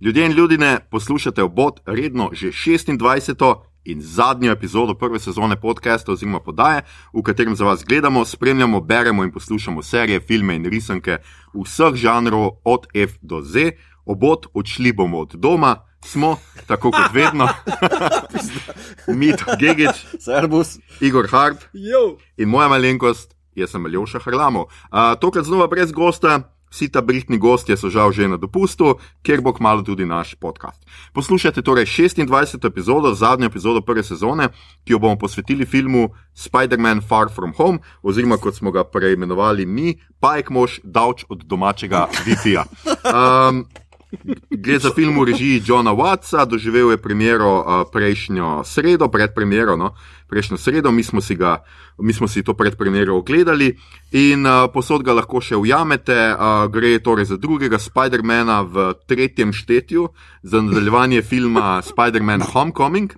Ljudje 0.00 0.26
in 0.26 0.32
ljudje, 0.32 0.80
poslušate 0.90 1.42
obot 1.42 1.80
redno 1.86 2.30
že 2.32 2.46
26. 2.48 3.54
in 3.84 4.02
zadnjo 4.02 4.52
epizodo 4.52 4.94
prve 4.94 5.18
sezone 5.18 5.60
podcasta 5.60 6.12
oziroma 6.12 6.40
podaje, 6.40 6.82
v 7.12 7.22
katerem 7.22 7.56
za 7.56 7.64
vas 7.64 7.84
gledamo, 7.84 8.24
spremljamo, 8.24 8.80
beremo 8.80 9.24
in 9.24 9.32
poslušamo 9.32 9.82
serije, 9.82 10.20
filme 10.20 10.56
in 10.56 10.64
risanke 10.64 11.18
vseh 11.54 11.94
žanrov 11.94 12.50
od 12.64 12.86
F 12.94 13.12
do 13.20 13.42
Z. 13.42 13.72
Obot 14.04 14.46
odšli 14.54 14.92
bomo 14.92 15.18
od 15.18 15.34
doma, 15.34 15.76
smo, 16.04 16.36
tako 16.66 16.90
kot 16.90 17.12
vedno, 17.12 17.48
Mit 19.20 19.44
Gigič, 19.58 20.06
Servus. 20.18 20.78
Igor 21.00 21.28
Harp 21.30 21.58
Jo, 21.72 22.16
in 22.36 22.48
moja 22.48 22.68
malenkost, 22.68 23.36
jaz 23.54 23.70
sem 23.70 23.84
Aljoša 23.84 24.18
Hrlamov. 24.18 24.62
Uh, 24.62 25.12
tokrat 25.20 25.44
znova 25.44 25.66
brez 25.66 25.92
gosta, 25.92 26.40
vsi 26.70 26.88
ta 26.88 27.02
brihtni 27.02 27.38
gostje 27.38 27.76
so 27.76 27.90
žal 27.90 28.12
že 28.12 28.28
na 28.28 28.36
dopustu, 28.36 28.96
ker 29.22 29.42
bo 29.42 29.52
kmalo 29.52 29.82
tudi 29.82 30.06
naš 30.06 30.34
podcast. 30.34 30.78
Poslušajte 31.12 31.62
torej 31.62 31.86
26. 31.86 32.66
epizodo, 32.66 33.14
zadnjo 33.14 33.46
epizodo 33.46 33.82
prve 33.82 34.02
sezone, 34.02 34.48
ki 34.84 34.92
jo 34.92 34.98
bomo 34.98 35.18
posvetili 35.18 35.66
filmu 35.66 36.14
Spider-Man 36.34 37.02
Far 37.02 37.28
From 37.34 37.52
Home, 37.58 37.78
oziroma 38.02 38.36
kot 38.36 38.54
smo 38.54 38.70
ga 38.70 38.84
preimenovali 38.84 39.66
mi, 39.66 39.98
Pajek 40.20 40.50
mož, 40.50 40.80
davč 40.84 41.24
od 41.28 41.44
domačega 41.44 42.06
Wi-Fi-ja. 42.26 42.64
Um, 43.08 43.64
Gre 44.50 44.78
za 44.78 44.90
film 44.90 45.14
v 45.20 45.30
režiji 45.30 45.62
Johna 45.66 45.94
Wattsa, 45.94 46.42
doživel 46.46 46.90
je 46.90 46.98
premiero 46.98 47.62
uh, 47.62 47.86
prejšnjo 47.92 48.66
sredo, 48.66 49.06
predpremiero, 49.08 49.76
no, 49.78 49.94
prejšnjo 50.26 50.58
sredo, 50.58 50.90
mi 50.90 51.02
smo 51.02 51.20
si, 51.20 51.38
ga, 51.38 51.62
mi 51.98 52.12
smo 52.12 52.28
si 52.28 52.42
to 52.42 52.54
predpremiero 52.54 53.16
ogledali 53.16 53.70
in 54.10 54.46
uh, 54.46 54.66
posod 54.74 55.06
ga 55.06 55.14
lahko 55.14 55.38
še 55.38 55.54
ujamete. 55.56 56.34
Uh, 56.34 56.66
gre 56.66 56.98
torej 56.98 57.30
za 57.30 57.38
drugega 57.38 57.78
Spider-Mana 57.78 58.60
v 58.66 58.92
tretjem 59.06 59.54
štetju, 59.54 60.10
za 60.42 60.58
nadaljevanje 60.58 61.22
filma 61.22 61.78
Spider-Man 61.90 62.50
Homecoming 62.50 63.14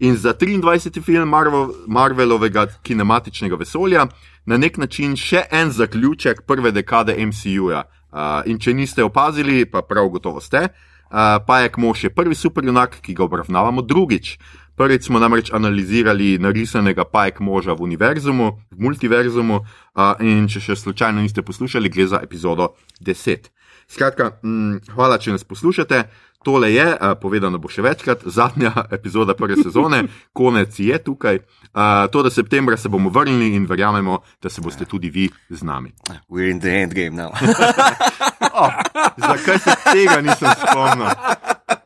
in 0.00 0.16
za 0.16 0.32
23. 0.34 1.02
film 1.02 1.28
Marvel, 1.28 1.74
Marvelovega 1.86 2.66
kinematičnega 2.82 3.56
vesolja, 3.60 4.08
na 4.46 4.56
nek 4.56 4.80
način 4.80 5.12
še 5.16 5.44
en 5.50 5.70
zaključek 5.70 6.42
prve 6.48 6.72
dekade 6.72 7.14
MCU-ja. 7.20 7.84
Uh, 8.12 8.44
in 8.44 8.58
če 8.60 8.74
niste 8.76 9.04
opazili, 9.04 9.64
pa 9.64 9.80
prav 9.80 10.10
gotovo 10.12 10.40
ste, 10.44 10.66
uh, 10.68 11.40
Pajek 11.46 11.78
mož 11.80 12.04
je 12.04 12.10
prvi 12.12 12.36
superjunak, 12.36 12.98
ki 13.00 13.14
ga 13.16 13.24
obravnavamo 13.24 13.80
drugič. 13.80 14.36
Prvič 14.76 15.08
smo 15.08 15.20
namreč 15.20 15.48
analizirali 15.52 16.36
narisanega 16.36 17.04
Pajek 17.08 17.40
moža 17.40 17.72
v 17.72 17.88
univerzumu, 17.88 18.58
v 18.68 18.84
multiverzumu, 18.84 19.62
uh, 19.64 20.12
in 20.20 20.44
če 20.44 20.60
še 20.60 20.76
slučajno 20.76 21.24
niste 21.24 21.40
poslušali, 21.40 21.88
gre 21.88 22.06
za 22.12 22.20
epizodo 22.20 22.74
10. 23.00 23.48
Skratka, 23.88 24.38
mm, 24.44 24.92
hvala, 24.92 25.18
če 25.20 25.34
nas 25.34 25.44
poslušate. 25.44 26.04
Tole 26.44 26.72
je, 26.74 26.86
uh, 26.94 27.14
povedano 27.20 27.58
bo 27.62 27.70
še 27.70 27.82
večkrat, 27.82 28.26
zadnja 28.26 28.72
epizoda 28.90 29.34
prve 29.38 29.56
sezone, 29.62 30.04
konec 30.38 30.78
je 30.78 30.98
tukaj. 30.98 31.42
Uh, 31.72 32.06
to, 32.12 32.22
da 32.22 32.30
septembra 32.30 32.76
se 32.76 32.88
bomo 32.88 33.10
vrnili 33.10 33.54
in 33.56 33.66
verjamemo, 33.66 34.20
da 34.42 34.50
se 34.50 34.60
boste 34.60 34.84
tudi 34.84 35.10
vi 35.10 35.30
z 35.50 35.62
nami. 35.62 35.92
We're 36.28 36.50
in 36.50 36.60
the 36.60 36.82
end 36.82 36.94
game 36.94 37.16
now. 37.16 37.32
Oh, 38.52 38.68
zakaj 39.16 39.58
se 39.58 39.72
tega 39.92 40.20
nisem 40.20 40.50
spomnil? 40.60 41.08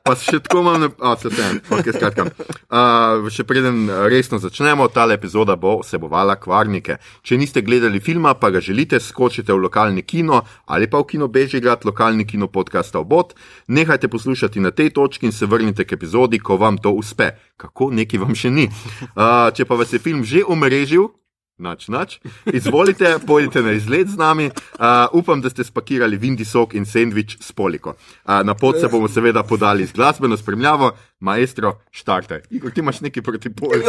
Pa 0.06 0.14
še 0.14 0.38
tako 0.44 0.60
imam, 0.62 0.78
ne... 0.84 0.88
oh, 1.02 1.16
se 1.18 1.30
tem, 1.34 1.58
okay, 1.74 1.90
skratka. 1.90 2.28
Uh, 2.70 3.26
še 3.32 3.42
preden 3.48 3.88
resno 4.06 4.38
začnemo, 4.38 4.86
ta 4.94 5.08
epizoda 5.10 5.56
bo 5.58 5.80
vsebovala 5.80 6.36
kvarnike. 6.38 7.00
Če 7.26 7.38
niste 7.40 7.62
gledali 7.66 7.98
filma, 7.98 8.36
pa 8.38 8.52
ga 8.54 8.62
želite, 8.62 9.00
skočite 9.02 9.50
v 9.50 9.64
lokalni 9.66 10.06
kino 10.06 10.44
ali 10.70 10.86
pa 10.90 11.00
v 11.02 11.10
kino 11.10 11.26
Bežigrad, 11.32 11.82
lokalni 11.88 12.26
kino 12.26 12.46
podcasta 12.46 13.02
Obot, 13.02 13.34
nehajte 13.66 14.08
poslušati 14.12 14.62
na 14.62 14.70
tej 14.70 14.92
točki 14.94 15.26
in 15.26 15.34
se 15.34 15.46
vrnite 15.46 15.84
k 15.84 15.98
epizodi, 15.98 16.38
ko 16.38 16.58
vam 16.60 16.78
to 16.78 16.94
uspe. 16.94 17.32
Kako 17.58 17.90
neki 17.90 18.22
vam 18.22 18.34
še 18.38 18.50
ni. 18.54 18.70
Uh, 19.16 19.50
če 19.50 19.66
pa 19.66 19.74
vas 19.74 19.90
je 19.90 20.02
film 20.02 20.22
že 20.22 20.46
omrežil, 20.46 21.10
Nač, 21.58 21.88
nač. 21.88 22.18
Izvolite, 22.44 23.16
pojdite 23.28 23.62
na 23.62 23.72
izlet 23.72 24.08
z 24.08 24.16
nami. 24.16 24.50
Uh, 24.76 25.08
upam, 25.12 25.40
da 25.40 25.50
ste 25.50 25.64
spakirali 25.64 26.16
vindi 26.16 26.44
sok 26.44 26.74
in 26.74 26.84
sendvič 26.84 27.38
s 27.40 27.52
poliko. 27.52 27.96
Uh, 28.24 28.44
na 28.44 28.54
pot 28.54 28.80
se 28.80 28.88
bomo 28.88 29.08
seveda 29.08 29.42
podali 29.42 29.86
z 29.86 29.92
glasbeno 29.92 30.36
spremljavo, 30.36 30.92
maestro, 31.20 31.78
štartaj. 31.90 32.40
Igor, 32.50 32.70
ti 32.70 32.80
imaš 32.80 33.00
nekaj 33.00 33.22
proti 33.22 33.54
polju. 33.54 33.82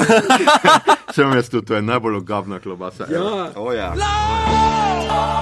Sem 1.15 1.33
jaz 1.33 1.49
tu, 1.49 1.61
to 1.61 1.75
je 1.75 1.81
najbolj 1.81 2.15
ogabna 2.15 2.59
klobasa. 2.59 3.07
ja. 3.11 3.51
Oh, 3.55 3.75
ja. 3.75 3.93
Ja, 3.97 5.36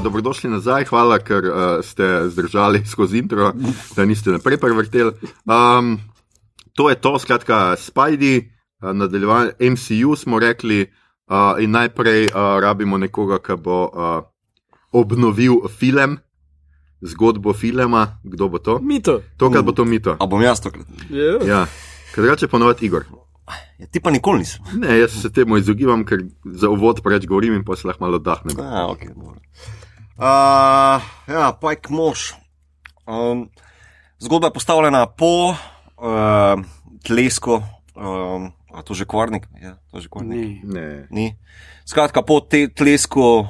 dobrodošli 0.00 0.50
nazaj, 0.50 0.84
hvala, 0.90 1.18
ker 1.18 1.44
uh, 1.48 1.56
ste 1.84 2.28
zdržali 2.30 2.84
skozi 2.92 3.18
intro, 3.18 3.52
da 3.96 4.04
niste 4.04 4.30
naprej 4.30 4.60
prevrteli. 4.62 5.12
Um, 5.44 5.98
to 6.72 6.90
je 6.90 6.96
to, 7.00 7.18
skratka, 7.18 7.76
Spidey, 7.76 8.48
uh, 8.82 8.92
nadaljevanje 8.92 9.52
MCU 9.60 10.16
smo 10.16 10.38
rekli, 10.38 10.86
uh, 11.28 11.62
in 11.62 11.70
najprej 11.70 12.28
uh, 12.32 12.58
rabimo 12.60 12.98
nekoga, 12.98 13.38
ki 13.38 13.56
bo 13.62 13.84
uh, 13.88 14.22
obnovil 14.92 15.68
film, 15.68 16.18
zgodbo 17.00 17.52
filma. 17.52 18.18
Kdo 18.24 18.48
bo 18.48 18.58
to? 18.58 18.78
Mito. 18.82 19.20
Tokrat 19.36 19.64
bo 19.64 19.72
to 19.72 19.84
mito. 19.84 20.16
A 20.18 20.26
bom 20.26 20.42
jaz 20.42 20.60
tokrat? 20.60 20.86
Ja. 21.10 21.38
Ja. 21.46 21.66
Ker 22.14 22.24
drugače 22.24 22.48
ponovadi 22.48 22.86
Igor. 22.86 23.04
Ja, 23.78 23.86
ti 23.86 24.00
pa 24.00 24.10
nikoli 24.10 24.42
nisem. 24.42 24.64
Ne, 24.74 24.98
jaz 24.98 25.14
se 25.22 25.30
temu 25.32 25.56
izogibam, 25.56 26.04
ker 26.04 26.24
za 26.44 26.68
uvod 26.68 27.02
preveč 27.04 27.26
govorim 27.26 27.54
in 27.54 27.64
pa 27.64 27.76
se 27.76 27.86
lahko 27.86 28.04
malo 28.04 28.18
oddahnem. 28.18 28.56
A, 28.60 28.88
okay, 28.90 29.14
dobro. 29.14 29.38
Uh, 30.18 31.08
ja, 31.30 31.52
pajk 31.60 31.90
mož. 31.90 32.34
Um, 33.08 33.48
zgodba 34.18 34.50
je 34.50 34.58
postavljena 34.58 35.06
po 35.06 35.54
uh, 35.54 36.60
tlesku, 37.06 37.62
um, 37.96 38.52
a 38.74 38.82
to 38.84 38.94
že 38.94 39.06
kvarnik. 39.08 39.48
Ja, 39.62 39.78
to 39.90 40.00
že 40.00 40.10
kvarnik. 40.10 40.62
Ne. 40.64 41.06
Ni. 41.10 41.32
Skratka, 41.88 42.22
po 42.22 42.40
te 42.44 42.68
tlesku 42.68 43.22
uh, 43.22 43.46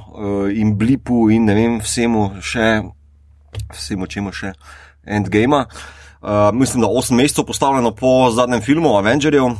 in 0.53 0.77
blipu 0.79 1.27
in 1.35 1.49
ne 1.49 1.55
vem, 1.59 1.81
vsemu 1.83 2.39
še, 2.39 2.87
vsemu 3.75 4.07
čemu 4.07 4.31
še, 4.31 4.55
endgame. 5.03 5.65
Uh, 6.21 6.29
mislim, 6.53 6.81
da 6.81 6.87
8 6.87 7.15
mesecev 7.15 7.45
postavljeno 7.45 7.95
po 7.95 8.31
zadnjem 8.31 8.61
filmu 8.61 8.97
Avengerjev. 8.97 9.45
Uh, 9.45 9.55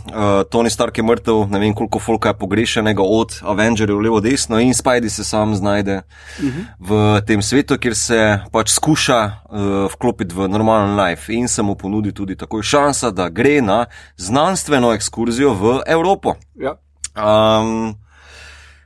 Tony 0.51 0.71
Stark 0.71 0.99
je 0.99 1.05
mrtev, 1.05 1.47
ne 1.51 1.59
vem 1.59 1.75
koliko 1.75 1.99
folka 1.99 2.29
je 2.29 2.39
pogrešenega 2.39 3.03
od 3.03 3.41
Avengerjev 3.43 4.01
levo 4.01 4.21
desno 4.21 4.61
in 4.61 4.73
Spidey 4.75 5.09
se 5.09 5.25
sam 5.25 5.55
znajde 5.55 5.97
uh 5.97 6.45
-huh. 6.45 6.65
v 6.79 7.21
tem 7.27 7.43
svetu, 7.43 7.79
kjer 7.79 7.95
se 7.95 8.41
pač 8.53 8.71
skuša 8.71 9.25
uh, 9.25 9.93
vklopiti 9.93 10.35
v 10.35 10.49
normalen 10.49 11.01
life 11.01 11.33
in 11.33 11.49
se 11.49 11.63
mu 11.63 11.75
ponudi 11.75 12.13
tudi 12.13 12.37
takoj 12.37 12.63
šansa, 12.63 13.11
da 13.11 13.29
gre 13.29 13.63
na 13.63 13.87
znanstveno 14.17 14.93
ekskurzijo 14.93 15.55
v 15.55 15.81
Evropo. 15.87 16.35
Ja. 16.55 16.75
Um, 17.17 17.95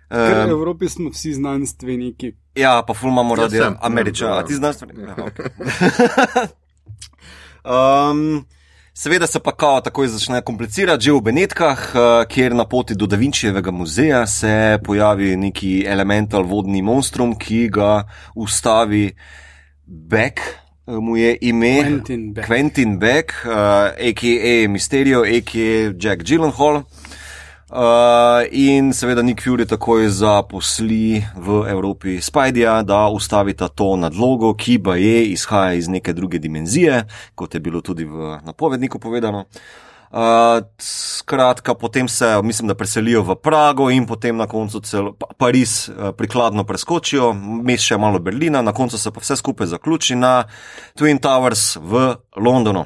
Ker 0.09 0.47
v 0.47 0.51
Evropi 0.51 0.89
smo 0.89 1.11
vsi 1.11 1.35
znanstveniki. 1.35 2.33
Ja, 2.55 2.83
pa 2.87 2.95
ful 2.95 3.11
imamo 3.11 3.35
radi 3.35 3.57
ja, 3.57 3.73
A 4.39 4.45
ti 4.45 4.55
znanstvenik? 4.55 4.99
Ja, 4.99 5.17
okay. 5.17 5.49
um, 7.65 8.45
seveda 8.95 9.27
se 9.27 9.41
pa 9.41 9.53
kao 9.53 9.81
takoj 9.81 10.09
začne 10.09 10.43
komplicirati, 10.43 11.05
že 11.05 11.13
v 11.13 11.21
Benetkah, 11.21 11.81
uh, 11.95 12.25
kjer 12.29 12.55
na 12.55 12.65
poti 12.65 12.95
do 12.95 13.07
Da 13.07 13.17
Vinčijevega 13.17 13.71
muzeja 13.71 14.27
se 14.27 14.79
pojavi 14.85 15.37
neki 15.37 15.85
elemental 15.87 16.43
vodni 16.43 16.83
monstrum, 16.83 17.35
ki 17.39 17.69
ga 17.69 18.05
ustavi 18.35 19.13
Beck. 19.87 20.41
uh, 20.87 20.99
Mu 21.01 21.17
je 21.17 21.37
ime 21.41 21.75
Quentin 21.83 22.33
Beck. 22.33 22.49
Quentin 22.49 22.99
Beck, 22.99 23.33
uh, 23.45 23.53
a.k.a. 23.99 24.69
Mysterio, 24.69 25.23
a.k.a. 25.23 25.93
Jack 25.99 26.23
Gyllenhaal. 26.23 26.83
Uh, 27.73 28.45
in 28.51 28.93
seveda 28.93 29.23
Nick 29.25 29.41
Fury 29.41 29.65
takoj 29.65 30.05
zaposli 30.13 31.25
v 31.37 31.63
Evropi 31.73 32.21
Spideyja, 32.21 32.83
da 32.85 33.07
ustavita 33.09 33.69
to 33.73 33.97
nadlogo, 33.97 34.51
ki 34.53 34.77
pa 34.77 34.99
je 35.01 35.33
izhaja 35.33 35.79
iz 35.81 35.89
neke 35.89 36.13
druge 36.13 36.37
dimenzije, 36.39 37.07
kot 37.35 37.55
je 37.55 37.61
bilo 37.65 37.81
tudi 37.81 38.05
v 38.05 38.37
napovedniku 38.45 39.01
povedano. 39.01 39.47
Uh, 40.13 40.61
skratka, 40.77 41.73
potem 41.75 42.09
se, 42.09 42.29
mislim, 42.43 42.69
da 42.69 42.75
preselijo 42.75 43.23
v 43.23 43.39
Prago 43.41 43.89
in 43.91 44.05
potem 44.07 44.37
na 44.37 44.45
koncu 44.47 44.81
celo 44.81 45.15
Pa- 45.17 45.33
Pariz 45.39 45.89
uh, 45.89 46.13
prikladno 46.13 46.67
preskočijo, 46.69 47.33
mes 47.65 47.81
še 47.81 47.97
malo 47.97 48.21
Berlina, 48.21 48.61
na 48.61 48.77
koncu 48.77 49.01
se 49.01 49.11
pa 49.11 49.25
vse 49.25 49.39
skupaj 49.41 49.73
zaključi 49.73 50.13
na 50.21 50.45
Twin 50.93 51.17
Towers 51.17 51.81
v 51.81 52.21
Londonu. 52.37 52.85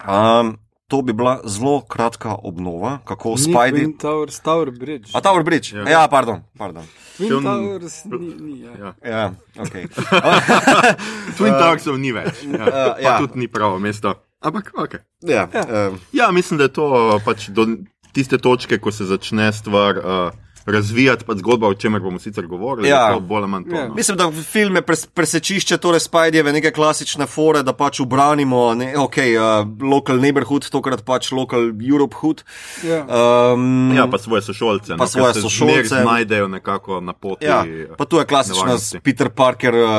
Um, 0.00 0.56
to 0.88 1.02
bi 1.02 1.12
bila 1.12 1.40
zelo 1.44 1.80
kratka 1.82 2.34
obnova, 2.34 2.98
kako 3.04 3.36
Spidey. 3.36 3.70
Twin 3.74 3.92
Towers, 3.94 4.40
Tower 4.40 4.70
Bridge. 4.70 5.10
A 5.12 5.20
Tower 5.20 5.42
Bridge? 5.42 5.76
Ja. 5.76 5.84
Ja, 5.84 6.08
pardon. 6.08 6.40
pardon. 6.58 6.84
Twin 7.16 7.28
film- 7.28 7.42
Towers 7.44 8.04
ni, 8.04 8.34
ni 8.36 8.60
ja. 8.60 8.72
Ja. 8.74 8.94
Ja, 9.04 9.32
okay. 9.56 9.84
Twin 11.36 11.52
Towersov 11.52 11.98
ni 11.98 12.12
več. 12.12 12.42
Ja. 12.42 12.56
uh, 12.58 12.72
Pa 12.94 13.00
ja. 13.00 13.18
tudi 13.18 13.38
ni 13.38 13.48
pravo 13.48 13.78
mesto. 13.78 14.14
Ampak, 14.40 14.70
ok. 14.76 14.94
ja, 15.20 15.48
Ja. 15.48 15.88
um, 15.88 15.98
Ja, 16.12 16.30
mislim, 16.30 16.58
da 16.58 16.64
je 16.64 16.72
to 16.72 16.86
pač 17.20 17.48
do 17.48 17.66
tiste 18.12 18.38
točke, 18.38 18.78
ko 18.78 18.92
se 18.92 19.04
začne 19.04 19.52
stvar 19.52 19.98
uh, 19.98 20.30
razvijati, 20.66 21.24
pa 21.24 21.34
zgodba, 21.34 21.68
o 21.68 21.74
čemer 21.74 22.00
bomo 22.00 22.18
sicer 22.18 22.46
govorili, 22.46 22.88
Ja. 22.88 23.16
bolj 23.20 23.38
ali 23.38 23.48
manj 23.48 23.64
to. 23.70 23.76
Ja. 23.76 23.88
no. 23.88 23.94
Mislim, 23.94 24.16
da 24.16 24.30
film 24.32 24.76
je 24.76 24.82
pres, 24.82 25.06
presečišče 25.06 25.76
torej 25.78 26.00
Spideyjeve 26.00 26.52
neke 26.52 26.70
klasične 26.70 27.26
fore, 27.26 27.62
da 27.62 27.72
pač 27.72 28.00
ubranimo, 28.00 28.74
ne, 28.74 28.98
ok, 28.98 29.16
uh, 29.16 29.68
local 29.82 30.16
neighborhood, 30.16 30.68
tokrat 30.70 31.04
pač 31.04 31.32
local 31.32 31.60
Europehood. 31.90 32.44
Ja. 32.84 33.04
Um, 33.52 33.92
Ja, 33.96 34.06
pa 34.06 34.18
svoje 34.18 34.42
sošolce. 34.42 34.96
Pa 34.96 35.04
no, 35.04 35.06
svoje 35.06 35.34
sošolce. 35.34 35.84
zmeraj 35.84 36.02
znajdejo 36.02 36.48
nekako 36.48 37.00
na 37.00 37.12
poti. 37.12 37.44
Ja, 37.44 37.64
pa 37.98 38.04
tu 38.04 38.16
je 38.18 38.24
klasična 38.26 38.62
nevarnosti. 38.62 39.00
Peter 39.00 39.28
Parker, 39.30 39.74
uh, 39.74 39.90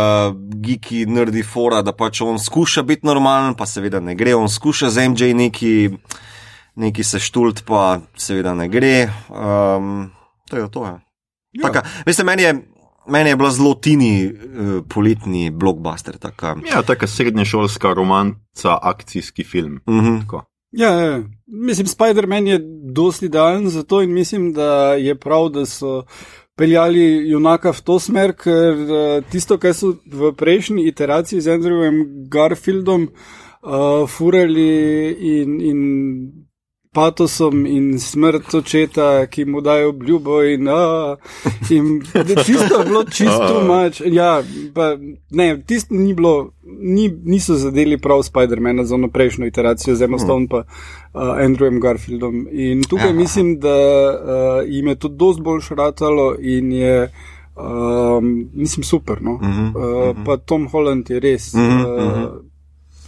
geeki, 0.56 1.06
nerdi 1.06 1.44
fora, 1.44 1.82
da 1.82 1.92
pač 1.92 2.22
on 2.22 2.40
skuša 2.40 2.84
biti 2.84 3.06
normalen, 3.06 3.54
pa 3.54 3.66
seveda 3.66 4.00
ne 4.00 4.16
gre, 4.16 4.36
on 4.36 4.50
skuša 4.50 4.90
z 4.90 5.08
MJ 5.10 5.34
neki, 5.34 5.90
neki 6.76 7.04
se 7.04 7.20
štult, 7.20 7.64
pa 7.66 8.00
seveda 8.16 8.54
ne 8.54 8.68
gre. 8.68 9.10
Um, 9.30 10.12
to 10.50 10.58
je 10.58 10.70
to. 10.72 10.86
Ja. 10.86 11.00
Ja. 11.52 11.70
Taka, 11.70 11.82
veste, 12.06 12.24
meni 12.24 12.44
je, 12.44 12.54
meni 13.08 13.30
je 13.30 13.36
bila 13.36 13.52
zelo 13.52 13.74
tini 13.74 14.12
uh, 14.30 14.82
poletni 14.90 15.50
blockbuster. 15.52 16.18
Taka. 16.18 16.56
Ja, 16.70 16.82
taka 16.82 17.08
srednješolska 17.08 17.94
romanca, 17.94 18.78
akcijski 18.82 19.44
film. 19.44 19.80
Uh 19.86 19.96
-huh. 19.96 20.22
Tako. 20.22 20.44
Ja, 20.72 20.90
ja. 20.90 21.24
mislim, 21.48 21.88
Spider-Man 21.88 22.48
je 22.48 22.60
dosti 22.94 23.26
idealen 23.26 23.70
za 23.70 23.84
to 23.84 24.02
in 24.02 24.14
mislim, 24.14 24.54
da 24.54 24.94
je 24.94 25.16
prav, 25.16 25.50
da 25.50 25.66
so 25.66 26.04
peljali 26.56 27.30
junaka 27.30 27.72
v 27.72 27.82
to 27.82 28.00
smer, 28.00 28.34
ker 28.36 28.74
uh, 28.74 29.24
tisto, 29.32 29.58
kar 29.58 29.74
so 29.74 29.96
v 30.06 30.34
prejšnji 30.36 30.88
iteraciji 30.88 31.42
z 31.42 31.56
Andrewom 31.56 32.28
Garfieldom 32.30 33.08
uh, 33.08 34.10
furali 34.10 35.16
in, 35.20 35.62
in 35.62 35.80
patosom 36.94 37.66
in 37.66 38.00
smrt 38.00 38.54
očeta, 38.54 39.26
ki 39.28 39.46
mu 39.46 39.62
dajo 39.62 39.90
obljubo 39.90 40.42
in, 40.44 40.68
uh, 40.68 41.18
in 41.70 42.02
tisto 42.46 42.80
je 42.80 42.86
bilo 42.86 43.04
čisto 43.04 43.64
mač. 43.68 44.02
Ja, 44.06 44.44
pa, 44.74 44.98
ne, 45.30 45.64
tisto 45.64 45.94
ni 45.94 46.14
bilo, 46.14 46.52
ni, 46.64 47.10
niso 47.24 47.56
zadeli 47.56 47.98
prav 47.98 48.24
Spider-Mana 48.24 48.84
za 48.84 48.96
ono 48.96 49.08
prejšnjo 49.08 49.48
iteracijo 49.48 49.96
z 49.96 50.02
Emma 50.02 50.20
Stone 50.20 50.48
pa 50.48 50.58
uh, 50.58 50.66
Andrewem 51.22 51.80
Garfieldom. 51.80 52.48
In 52.52 52.84
tukaj 52.84 53.08
Ja. 53.08 53.14
mislim, 53.14 53.60
da 53.60 53.76
uh, 54.10 54.20
jim 54.68 54.88
je 54.88 54.96
to 54.96 55.08
dosti 55.08 55.42
bolj 55.42 55.62
šratalo 55.62 56.36
in 56.40 56.72
je. 56.72 57.12
Um, 57.56 58.50
mislim, 58.54 58.84
super. 58.84 59.22
No? 59.22 59.34
Uh 59.34 59.42
Mhm, 59.42 59.68
-huh, 59.68 60.10
uh, 60.10 60.18
pa 60.26 60.38
Tom 60.38 60.68
Holland 60.68 61.10
je 61.10 61.20
res 61.20 61.54
uh 61.54 61.60
Mhm, 61.60 61.70
-huh, 61.72 62.26
uh, 62.26 62.42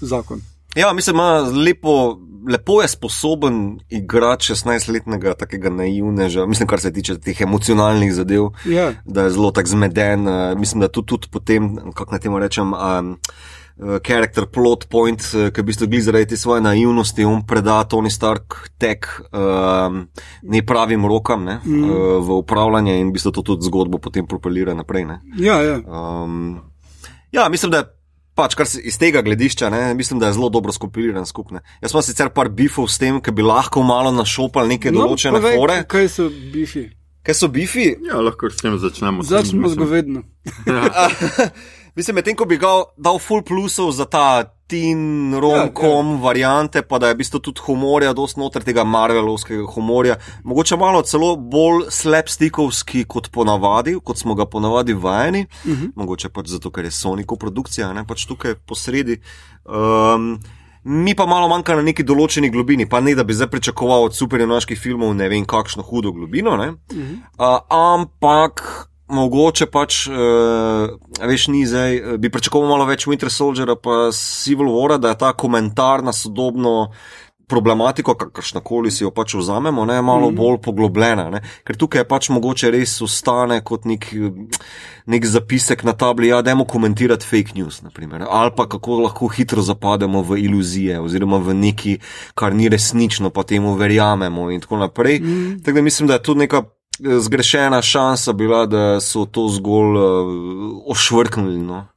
zakon. 0.02 0.42
Ja, 0.76 0.94
mislim, 0.94 1.16
ima 1.16 1.32
lepo, 1.66 2.18
lepo 2.50 2.82
je 2.82 2.88
sposoben 2.88 3.80
igrati 3.90 4.54
16-letnega 4.54 5.34
takega 5.34 5.70
naivneža, 5.70 6.46
mislim, 6.46 6.68
kar 6.68 6.80
se 6.80 6.94
tiče 6.94 7.20
teh 7.20 7.42
emocionalnih 7.42 8.14
zadev. 8.14 8.52
Ja, 8.66 8.92
da 9.06 9.24
je 9.24 9.36
zelo 9.38 9.52
tak 9.52 9.68
zmeden. 9.68 10.28
Uh, 10.28 10.58
mislim, 10.60 10.82
da 10.82 10.88
tudi, 10.88 11.08
tudi 11.08 11.28
potem, 11.32 11.76
kako 11.94 12.12
naj 12.12 12.20
temu 12.20 12.40
rečem, 12.40 12.74
um, 12.74 13.12
uh, 13.78 13.98
character 14.08 14.46
plot 14.46 14.88
point, 14.90 15.22
uh, 15.34 15.50
ki 15.54 15.62
v 15.62 15.70
bistvu 15.70 15.88
glede 15.88 16.06
zaradi 16.06 16.38
svoje 16.38 16.62
naivnosti, 16.62 17.26
on 17.26 17.46
preda 17.48 17.82
Tony 17.84 18.10
Stark 18.10 18.72
tek 18.78 19.08
um, 19.32 20.06
nepravim 20.42 21.06
rokam 21.06 21.46
ne, 21.46 21.60
mm. 21.64 21.84
uh, 21.84 22.18
v 22.26 22.42
upravljanje 22.42 23.00
in 23.00 23.10
v 23.10 23.18
bistvu 23.20 23.32
to 23.32 23.46
tudi 23.54 23.70
zgodbo 23.70 23.98
potem 23.98 24.28
propelira 24.28 24.74
naprej. 24.74 25.06
Ne. 25.06 25.22
ja, 25.38 25.62
ja. 25.62 25.80
Um, 25.86 26.62
ja, 27.32 27.50
mislim, 27.50 27.72
da. 27.72 28.01
Pač, 28.36 28.56
kar 28.56 28.68
se 28.68 28.80
iz 28.80 28.96
tega 28.96 29.22
gledišča, 29.26 29.70
ne, 29.70 29.82
mislim, 29.98 30.20
da 30.20 30.30
je 30.30 30.38
zelo 30.38 30.48
dobro 30.50 30.72
skompiliran 30.72 31.26
skupaj. 31.28 31.60
Jaz 31.84 31.92
sem 31.92 32.06
sicer 32.08 32.32
par 32.32 32.48
bifov 32.48 32.88
s 32.88 33.02
tem, 33.02 33.20
ki 33.20 33.34
bi 33.36 33.44
lahko 33.44 33.84
malo 33.84 34.14
našopal 34.16 34.72
neke 34.72 34.92
no, 34.92 35.04
določene 35.04 35.36
povej, 35.36 35.58
fore. 35.60 35.78
Kaj 35.92 36.08
so 36.14 36.30
bifi? 36.32 36.86
Kaj 37.28 37.38
so 37.38 37.52
bifi? 37.52 37.90
Ja, 38.08 38.22
lahko 38.24 38.50
s 38.50 38.64
tem 38.64 38.78
začnemo. 38.80 39.28
Začnemo 39.28 39.70
z 39.74 39.82
govedno. 39.84 40.24
Ja. 40.66 41.10
Mislim, 41.98 42.16
medtem 42.16 42.38
ko 42.40 42.48
bi 42.48 42.56
ga 42.56 42.72
dal 42.96 43.20
full 43.20 43.44
plusov 43.44 43.92
za 43.92 44.08
ta 44.08 44.48
teen 44.72 45.34
rom-com 45.36 46.14
ja, 46.14 46.16
ja. 46.16 46.22
variante, 46.24 46.82
pa 46.88 47.00
da 47.02 47.10
je 47.12 47.18
v 47.18 47.22
bistvu 47.22 47.42
tudi 47.44 47.64
humorja, 47.66 48.14
dosti 48.16 48.40
noter 48.40 48.64
tega 48.68 48.86
Marvelovskega 48.88 49.68
humorja, 49.76 50.18
mogoče 50.48 50.80
malo 50.80 51.04
celo 51.08 51.34
bolj 51.36 51.90
slapstickovski 51.92 53.04
kot 53.12 53.30
ponavadi, 53.36 53.98
kot 54.04 54.22
smo 54.22 54.36
ga 54.40 54.48
ponavadi 54.48 54.94
vajeni, 54.94 55.46
uh 55.66 55.72
-huh. 55.72 55.92
mogoče 55.96 56.30
pač 56.30 56.56
zato, 56.56 56.72
ker 56.72 56.86
je 56.86 56.92
Sonikov 56.92 57.38
produkcija, 57.38 57.94
ne 57.94 58.08
pač 58.08 58.26
tukaj 58.26 58.56
posredi. 58.66 59.22
Um, 59.66 60.40
Mi 60.84 61.16
pa 61.16 61.26
malo 61.26 61.48
manjka 61.48 61.76
na 61.76 61.82
neki 61.82 62.04
določeni 62.04 62.50
globini, 62.50 62.90
pa 62.90 63.00
ne 63.00 63.14
da 63.16 63.24
bi 63.24 63.34
zdaj 63.34 63.48
pričakoval 63.48 64.04
od 64.04 64.16
superjunaških 64.16 64.80
filmov 64.80 65.14
ne 65.14 65.30
vem 65.30 65.46
kakšno 65.46 65.84
hudo 65.84 66.12
globino, 66.12 66.50
uh 66.50 66.58
-huh. 66.58 67.18
uh, 67.38 67.60
ampak 67.70 68.91
mogoče 69.12 69.68
pač, 69.72 70.06
uh, 70.08 71.26
veš, 71.28 71.48
ni 71.52 71.66
zdaj, 71.68 71.96
eh, 71.96 72.18
bi 72.18 72.32
pričakoval 72.32 72.70
malo 72.70 72.86
več 72.90 73.08
Winter 73.08 73.30
Soldiera 73.30 73.76
pa 73.76 74.10
Civil 74.16 74.72
War, 74.72 74.98
da 74.98 75.12
je 75.12 75.18
ta 75.18 75.34
komentar 75.34 76.04
na 76.04 76.14
sodobno 76.14 76.92
problematiko, 77.52 78.16
kakršna 78.16 78.62
koli 78.64 78.92
si 78.92 79.04
jo 79.04 79.12
pač 79.12 79.34
vzamemo, 79.36 79.86
ne, 79.86 80.02
malo 80.02 80.30
mm 80.30 80.34
-hmm. 80.34 80.38
bolj 80.38 80.58
poglobljena. 80.64 81.30
Ne. 81.30 81.42
Ker 81.68 81.76
tukaj 81.76 82.02
je 82.02 82.08
pač 82.08 82.30
mogoče 82.30 82.72
res 82.72 83.02
ustane 83.02 83.60
kot 83.64 83.86
nek, 83.86 84.08
nek 85.06 85.26
zapisek 85.26 85.84
na 85.84 85.94
tabli, 85.94 86.28
ja, 86.28 86.42
dajmo 86.42 86.66
komentirati 86.66 87.26
fake 87.26 87.52
news, 87.56 87.82
naprimer, 87.82 88.24
ali 88.30 88.52
pa 88.58 88.70
kako 88.70 89.02
lahko 89.02 89.28
hitro 89.28 89.62
zapademo 89.62 90.22
v 90.22 90.40
iluzije 90.46 91.00
oziroma 91.00 91.38
v 91.38 91.54
neki, 91.54 91.98
kar 92.36 92.56
ni 92.56 92.70
resnično, 92.70 93.30
pa 93.30 93.44
temu 93.44 93.76
verjamemo 93.76 94.52
in 94.52 94.62
tako 94.62 94.78
naprej. 94.78 95.20
Mm 95.20 95.26
-hmm. 95.26 95.66
Tako 95.66 95.76
da 95.76 95.82
mislim, 95.82 96.08
da 96.08 96.14
je 96.14 96.24
to 96.24 96.34
neka 96.34 96.64
zgrešena 97.20 97.82
šansa 97.82 98.34
bila, 98.34 98.66
da 98.66 99.00
so 99.00 99.26
to 99.26 99.48
zgolj 99.48 99.98
uh, 99.98 100.84
ošvrknili. 100.88 101.58
No. 101.58 101.88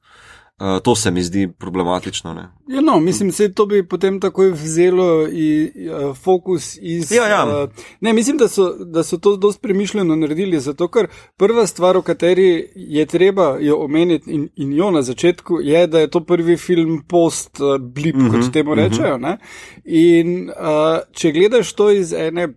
Uh, 0.60 0.82
to 0.82 0.96
se 0.96 1.10
mi 1.10 1.22
zdi 1.22 1.48
problematično. 1.58 2.34
Ne? 2.34 2.48
Ja, 2.68 2.80
no, 2.80 3.00
mislim, 3.00 3.30
da 3.38 3.54
to 3.54 3.66
bi 3.66 3.88
potem 3.88 4.20
takoj 4.20 4.50
vzelo 4.50 5.28
i, 5.28 5.72
uh, 5.90 6.16
fokus 6.16 6.78
iz. 6.80 7.12
Ja, 7.12 7.26
ja. 7.26 7.62
Uh, 7.62 7.70
ne, 8.00 8.12
mislim, 8.12 8.36
da 8.36 8.48
so, 8.48 8.72
da 8.84 9.02
so 9.02 9.18
to 9.18 9.36
dosti 9.36 9.62
premišljeno 9.62 10.16
naredili, 10.16 10.60
zato 10.60 10.88
ker 10.88 11.06
prva 11.36 11.66
stvar, 11.66 11.96
o 11.96 12.02
kateri 12.02 12.70
je 12.74 13.06
treba 13.06 13.56
jo 13.60 13.76
omeniti 13.84 14.30
in, 14.30 14.48
in 14.56 14.72
jo 14.72 14.90
na 14.90 15.02
začetku, 15.02 15.58
je, 15.62 15.86
da 15.86 16.00
je 16.00 16.10
to 16.10 16.20
prvi 16.20 16.56
film 16.56 17.02
post-blip, 17.08 18.16
uh, 18.16 18.22
Mhm, 18.22 18.30
kot 18.40 18.52
temu 18.52 18.74
rečejo. 18.74 19.16
Uh 19.16 19.20
-huh. 19.20 19.36
In 19.84 20.50
uh, 20.50 20.98
če 21.12 21.32
gledaš 21.32 21.72
to 21.72 21.90
iz 21.90 22.12
ene 22.12 22.48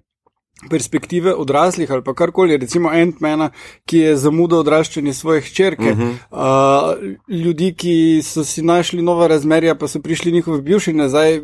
perspektive 0.70 1.34
odraslih 1.34 1.92
ali 1.92 2.04
pa 2.04 2.14
karkoli, 2.14 2.58
recimo 2.58 2.90
Ant-Mana, 2.90 3.50
ki 3.86 3.98
je 3.98 4.16
zamudil 4.18 4.58
odraščanje 4.58 5.14
svoje 5.14 5.42
hčerke, 5.42 5.92
uh 5.92 5.98
-huh. 5.98 6.14
uh, 6.32 7.38
ljudi, 7.46 7.74
ki 7.74 8.22
so 8.24 8.44
si 8.44 8.62
našli 8.62 9.02
nova 9.02 9.28
razmerja, 9.28 9.76
pa 9.76 9.88
so 9.88 10.00
prišli 10.00 10.32
njihovi 10.32 10.62
bivši 10.62 10.94
nazaj, 10.94 11.42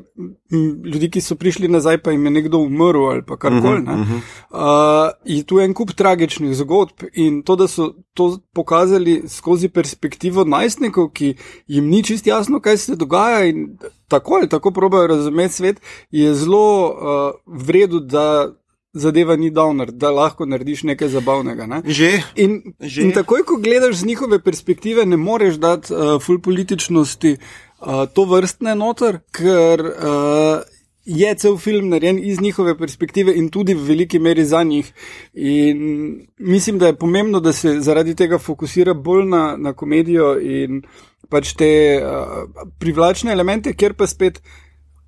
ljudi, 0.86 1.10
ki 1.10 1.22
so 1.22 1.36
prišli 1.36 1.68
nazaj, 1.68 1.98
pa 1.98 2.12
jim 2.12 2.26
je 2.26 2.32
nekdo 2.32 2.58
umrl 2.58 3.06
ali 3.06 3.22
pa 3.28 3.38
karkoli. 3.38 3.82
Uh 3.82 3.88
-huh. 3.88 4.20
uh, 4.50 5.12
in 5.26 5.44
tu 5.44 5.60
je 5.60 5.66
en 5.66 5.74
kup 5.74 5.92
tragičnih 5.92 6.56
zgodb 6.56 7.04
in 7.14 7.42
to, 7.44 7.56
da 7.56 7.68
so 7.68 7.94
to 8.14 8.40
pokazali 8.54 9.24
skozi 9.28 9.70
perspektivo 9.70 10.44
najstnikov, 10.44 11.10
ki 11.10 11.36
jim 11.68 11.86
ni 11.86 12.04
čist 12.04 12.28
jasno, 12.28 12.60
kaj 12.60 12.78
se 12.78 12.96
dogaja 12.96 13.46
in 13.46 13.78
tako 14.08 14.34
ali 14.34 14.50
tako 14.50 14.72
probajo 14.72 15.08
razumeti 15.08 15.54
svet, 15.54 15.82
je 16.12 16.34
zelo 16.34 16.90
uh, 16.90 17.58
vredu, 17.62 18.00
da 18.00 18.54
zadeva 18.94 19.36
ni 19.36 19.50
downer, 19.52 19.92
da 19.92 20.12
lahko 20.12 20.46
narediš 20.46 20.84
nekaj 20.84 21.10
zabavnega. 21.10 21.66
Ne? 21.68 21.82
Že. 21.86 22.12
In, 22.36 22.60
Že. 22.80 23.08
in 23.08 23.12
takoj, 23.16 23.44
ko 23.46 23.58
gledaš 23.58 24.04
z 24.04 24.06
njihove 24.14 24.40
perspektive, 24.44 25.06
ne 25.06 25.18
moreš 25.18 25.58
dati 25.58 25.94
uh, 25.94 26.22
full 26.22 26.40
političnosti 26.42 27.36
uh, 27.38 28.06
to 28.14 28.26
vrstne 28.30 28.76
noter, 28.78 29.20
ker 29.34 29.82
uh, 29.82 30.62
je 31.06 31.36
cel 31.36 31.58
film 31.58 31.90
narejen 31.90 32.20
iz 32.20 32.42
njihove 32.42 32.78
perspektive 32.78 33.34
in 33.36 33.50
tudi 33.50 33.74
v 33.74 33.88
veliki 33.88 34.20
meri 34.20 34.46
za 34.46 34.64
njih. 34.64 34.94
In 35.34 36.28
mislim, 36.38 36.78
da 36.80 36.88
je 36.88 36.96
pomembno, 36.96 37.40
da 37.40 37.54
se 37.54 37.80
zaradi 37.80 38.16
tega 38.16 38.38
fokusira 38.38 38.94
bolj 38.94 39.26
na, 39.26 39.56
na 39.58 39.74
komedijo 39.74 40.38
in 40.40 40.84
pač 41.30 41.56
te 41.58 41.98
uh, 41.98 42.46
privlačne 42.80 43.32
elemente, 43.32 43.74
kjer 43.74 43.98
pa 43.98 44.08
spet. 44.08 44.42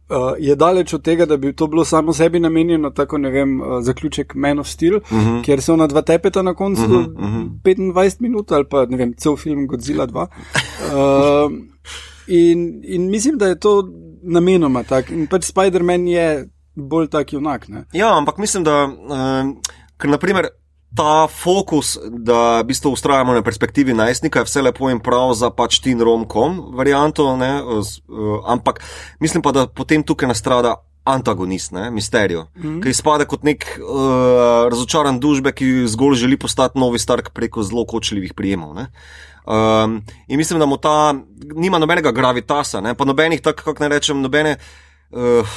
Uh, 0.09 0.17
je 0.39 0.55
daleč 0.55 0.93
od 0.93 1.01
tega, 1.01 1.25
da 1.25 1.37
bi 1.37 1.53
to 1.53 1.67
bilo 1.67 1.85
samo 1.85 2.13
sebi 2.13 2.39
namenjeno, 2.39 2.89
tako 2.89 3.17
ne 3.17 3.29
vem, 3.29 3.61
uh, 3.61 3.67
zaključek 3.81 4.35
Man 4.35 4.59
of 4.59 4.67
Steel, 4.67 4.95
uh 4.95 5.01
-huh. 5.11 5.43
kjer 5.43 5.61
se 5.61 5.73
ona 5.73 5.87
dva 5.87 6.01
tepeta 6.01 6.41
na 6.41 6.53
koncu 6.53 6.81
uh 6.81 6.89
-huh, 6.89 7.13
uh 7.13 7.29
-huh. 7.29 7.49
25 7.63 8.15
minut 8.19 8.51
ali 8.51 8.65
pa 8.69 8.85
ne 8.85 8.97
vem, 8.97 9.13
cel 9.17 9.35
film 9.35 9.67
Godzilla 9.67 10.07
2. 10.07 10.21
Uh, 10.21 11.51
in, 12.27 12.81
in 12.83 13.09
mislim, 13.09 13.37
da 13.37 13.47
je 13.47 13.59
to 13.59 13.89
namenoma 14.21 14.83
tako. 14.83 15.13
In 15.13 15.27
pač 15.27 15.43
Spider-Man 15.51 16.07
je 16.07 16.49
bolj 16.75 17.07
tak 17.07 17.33
junak. 17.33 17.67
Ne? 17.67 17.85
Ja, 17.93 18.17
ampak 18.17 18.37
mislim, 18.37 18.63
da, 18.63 18.85
um, 18.85 19.61
ker 19.97 20.09
naprimer. 20.09 20.47
Ta 20.95 21.27
fokus, 21.27 21.97
da 22.07 22.61
v 22.61 22.71
bistvu 22.71 22.91
ustrajamo 22.95 23.33
na 23.33 23.43
perspektivi 23.43 23.93
najstnika, 23.93 24.39
je 24.39 24.47
vse 24.47 24.61
lepo 24.61 24.89
in 24.89 24.99
prav 25.03 25.33
za 25.35 25.49
pač 25.51 25.79
tin 25.83 26.01
romkom 26.01 26.71
varianto, 26.75 27.27
ne, 27.37 27.59
z, 27.83 27.99
uh, 28.07 28.39
ampak 28.47 28.79
mislim 29.19 29.43
pa, 29.43 29.51
da 29.51 29.67
potem 29.67 30.03
tukaj 30.03 30.31
nastrada 30.31 30.75
antagonist, 31.05 31.71
ne, 31.71 31.91
misterijo, 31.91 32.47
mm 32.55 32.63
-hmm. 32.63 32.83
ki 32.83 32.89
izpade 32.89 33.25
kot 33.25 33.43
nek 33.43 33.65
uh, 33.79 34.69
razočaran 34.71 35.19
družbe, 35.19 35.51
ki 35.51 35.87
zgolj 35.87 36.15
želi 36.15 36.37
postati 36.37 36.79
novi 36.79 36.99
Stark 36.99 37.29
preko 37.29 37.63
zelo 37.63 37.85
kočljivih 37.85 38.33
prijemov. 38.33 38.75
Ne. 38.75 38.87
Um, 39.45 40.01
in 40.27 40.37
mislim, 40.37 40.59
da 40.59 40.65
mu 40.65 40.77
ta 40.77 41.13
nima 41.55 41.79
nobenega 41.79 42.11
gravitasa, 42.11 42.81
ne, 42.81 42.95
pa 42.95 43.05
nobenih, 43.05 43.41
tako 43.41 43.63
kako 43.63 43.83
ne 43.83 43.89
rečem, 43.89 44.21
nobene. 44.21 44.57
Uh, 45.11 45.47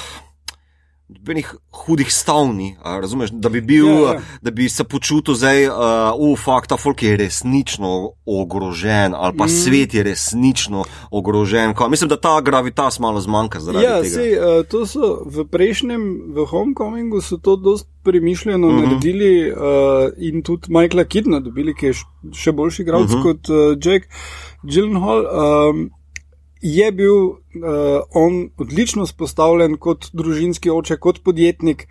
Benih 1.11 1.49
hudih 1.73 2.13
stavni, 2.13 2.77
razumeš, 2.85 3.31
da 3.33 3.49
bi, 3.49 3.61
bil, 3.61 3.87
Ja, 3.89 4.13
ja. 4.13 4.21
da 4.43 4.51
bi 4.51 4.69
se 4.69 4.85
počutil 4.85 5.35
zdaj, 5.35 5.67
uh, 5.67 6.39
fakt, 6.39 6.69
ta 6.69 6.77
folk 6.77 7.03
je 7.03 7.17
resnično 7.17 7.93
ogrožen, 8.27 9.15
ali 9.15 9.37
pa 9.37 9.45
mm. 9.45 9.49
svet 9.49 9.95
je 9.95 10.03
resnično 10.03 10.85
ogrožen. 11.11 11.75
Ko, 11.75 11.89
mislim, 11.89 12.09
da 12.09 12.17
ta 12.17 12.41
gravitas 12.41 12.99
malo 12.99 13.21
zmanjka 13.21 13.61
zaradi 13.61 13.85
Ja, 13.85 14.03
tega. 14.03 14.15
sej, 14.15 14.33
uh, 14.33 14.67
to 14.67 14.87
so 14.87 15.23
v 15.27 15.45
prejšnjem, 15.47 16.05
v 16.29 16.45
Homecomingu, 16.45 17.21
so 17.21 17.37
to 17.39 17.57
dosti 17.57 17.89
premišljeno 18.03 18.69
Mhm. 18.69 18.77
-huh. 18.77 18.85
naredili 18.85 19.51
uh, 19.51 19.57
in 20.19 20.43
tudi 20.43 20.69
Michaela 20.69 21.05
Kidna 21.05 21.41
dobili, 21.41 21.75
ki 21.75 21.87
je 21.87 21.93
še 22.35 22.53
boljši 22.53 22.83
igralec 22.83 23.11
Mhm. 23.11 23.19
-huh. 23.19 23.23
kot 23.23 23.49
uh, 23.49 23.57
Jack 23.83 24.05
Gyllenhaal. 24.65 25.25
Um, 25.71 25.91
je 26.61 26.93
bil 26.93 27.15
uh, 27.63 28.03
on 28.15 28.51
odlično 28.59 29.07
spostavljen 29.07 29.77
kot 29.77 30.11
družinski 30.13 30.71
oče, 30.71 30.97
kot 30.97 31.23
podjetnik, 31.25 31.89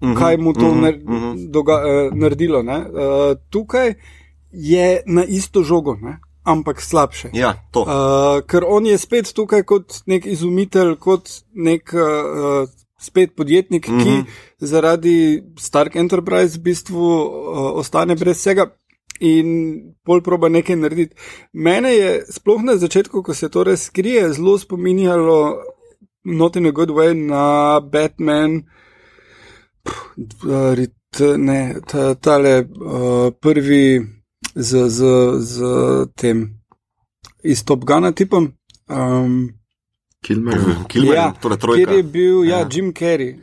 uh 0.00 0.08
-huh. 0.08 0.18
kaj 0.18 0.36
mu 0.36 0.52
to 0.52 0.68
uh 0.68 0.76
mhm, 0.76 0.78
-huh. 0.78 0.82
nar 0.82 0.94
mhm. 0.94 1.50
doga, 1.50 1.74
uh, 1.74 2.18
naredilo. 2.18 2.62
ne. 2.62 2.78
Uh, 2.78 3.36
tukaj 3.50 3.94
je 4.52 5.02
na 5.06 5.24
isto 5.24 5.62
žogo, 5.62 5.96
ne? 6.02 6.18
ampak 6.44 6.80
slabše. 6.80 7.32
Ja, 7.32 7.54
to. 7.72 7.82
Uh, 7.82 8.44
ker 8.46 8.64
on 8.68 8.86
je 8.86 8.98
spet 8.98 9.32
tukaj 9.34 9.62
kot 9.62 10.02
nek 10.06 10.26
izumitelj, 10.26 10.96
kot 11.00 11.30
nek 11.54 11.92
uh, 11.96 12.68
spet 13.00 13.36
podjetnik, 13.36 13.88
mm 13.88 13.98
-hmm. 13.98 14.02
ki 14.02 14.66
zaradi 14.66 15.42
Stark 15.58 15.96
Enterprise 15.96 16.58
v 16.58 16.62
bistvu 16.62 17.00
uh, 17.00 17.80
ostane 17.80 18.16
brez 18.16 18.36
vsega. 18.36 18.66
In 19.24 19.48
pol 20.04 20.20
proba 20.20 20.50
nekaj 20.52 20.76
narediti. 20.76 21.16
Mene 21.52 21.94
je 21.96 22.10
sploh 22.28 22.60
na 22.62 22.76
začetku, 22.76 23.22
ko 23.24 23.34
se 23.34 23.48
to 23.48 23.64
razkrije, 23.64 24.32
zelo 24.36 24.58
spominjalo, 24.58 25.38
not 26.24 26.56
in 26.56 26.66
a 26.66 26.72
good 26.76 26.92
way, 26.92 27.14
na 27.14 27.80
Batman, 27.80 28.62
pff, 29.84 30.44
ne, 31.38 31.60
ta, 31.88 32.14
tale 32.14 32.58
uh, 32.60 33.30
prvi 33.40 34.02
z, 34.54 34.88
z, 34.88 35.00
z 35.40 35.58
tem 36.16 36.60
iz 37.44 37.64
Top 37.64 37.84
Gana 37.84 38.12
tipom. 38.12 38.52
Um, 38.88 39.52
Kilmer. 40.20 40.58
Kilmer, 40.88 41.14
ja, 41.14 41.32
torej 41.40 41.58
kjer 41.58 41.60
trojka. 41.60 41.92
je 41.92 42.02
bil 42.02 42.44
ja, 42.44 42.58
Ja. 42.58 42.68
Jim 42.72 42.92
Carrey. 42.92 43.36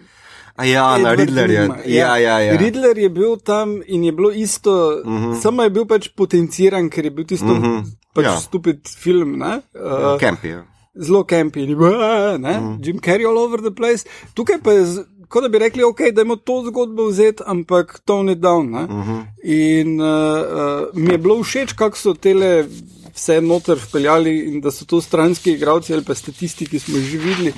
A 0.55 0.65
ja, 0.65 0.83
na 0.89 0.97
Edward 0.99 1.19
Riddlerja. 1.19 1.61
Nima, 1.61 1.77
Ja, 1.85 2.17
ja, 2.17 2.39
ja. 2.39 2.57
Riddler 2.57 2.97
je 2.97 3.09
bil 3.09 3.37
tam 3.37 3.81
in 3.87 4.03
je 4.03 4.11
bilo 4.11 4.31
isto, 4.31 4.71
uh 4.97 5.07
Mhm. 5.07 5.25
-huh. 5.25 5.41
samo 5.41 5.63
je 5.63 5.69
bil 5.69 5.85
pač 5.85 6.07
potenciran, 6.09 6.89
ker 6.89 7.05
je 7.05 7.11
bil 7.11 7.25
tisto 7.25 7.45
uh 7.45 7.51
Mhm. 7.51 7.65
-huh. 7.65 7.83
pač 8.13 8.25
Ja. 8.25 8.31
ja. 8.31 8.37
stupid 8.39 8.79
film. 8.89 9.37
ne, 9.37 9.61
Uh, 9.75 10.19
Kemp 10.19 10.43
je. 10.43 10.63
zelo 10.95 11.23
campi, 11.23 11.59
in 11.59 11.69
je 11.69 11.75
bil, 11.75 11.87
"Ah, 11.95 12.37
ne, 12.37 12.51
Mhm. 12.51 12.67
mm. 12.67 12.79
Jim 12.83 12.99
Carrey 12.99 13.25
all 13.25 13.37
over 13.37 13.59
the 13.59 13.71
place. 13.71 14.03
Tukaj 14.33 14.57
pa 14.59 14.71
je, 14.71 14.85
kot 15.27 15.43
da 15.43 15.49
bi 15.49 15.57
rekli, 15.59 15.83
ok, 15.83 15.99
da 16.13 16.21
imamo 16.21 16.35
to 16.37 16.63
zgodbo 16.65 17.05
vzeti, 17.05 17.43
ampak 17.45 17.99
tone 18.05 18.31
it 18.31 18.39
down. 18.39 18.69
Ne? 18.69 18.83
Uh 18.83 18.89
-huh. 18.89 19.21
In 19.43 20.01
uh, 20.01 20.07
uh, 20.07 20.95
mi 20.95 21.11
je 21.11 21.17
bilo 21.17 21.43
všeč, 21.43 21.73
kako 21.73 21.97
so 21.97 22.13
tele 22.13 22.65
vse 23.13 23.41
noter 23.41 23.77
vpeljali 23.79 24.39
in 24.41 24.61
da 24.61 24.71
so 24.71 24.85
to 24.85 25.01
stranski 25.01 25.51
igralci 25.51 25.93
ali 25.93 26.03
pa 26.03 26.13
statisti, 26.15 26.65
ki 26.65 26.79
smo 26.79 26.97
jih 26.97 27.05
že 27.05 27.17
videli 27.17 27.53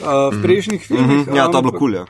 uh, 0.00 0.06
v 0.32 0.42
prejšnjih 0.42 0.82
filmih. 0.82 1.26
Mhm. 1.26 1.36
Ja, 1.36 1.44
to 1.44 1.58
je 1.58 1.62
bilo 1.62 1.72
ampak-. 1.72 1.94
Ja. 1.94 2.04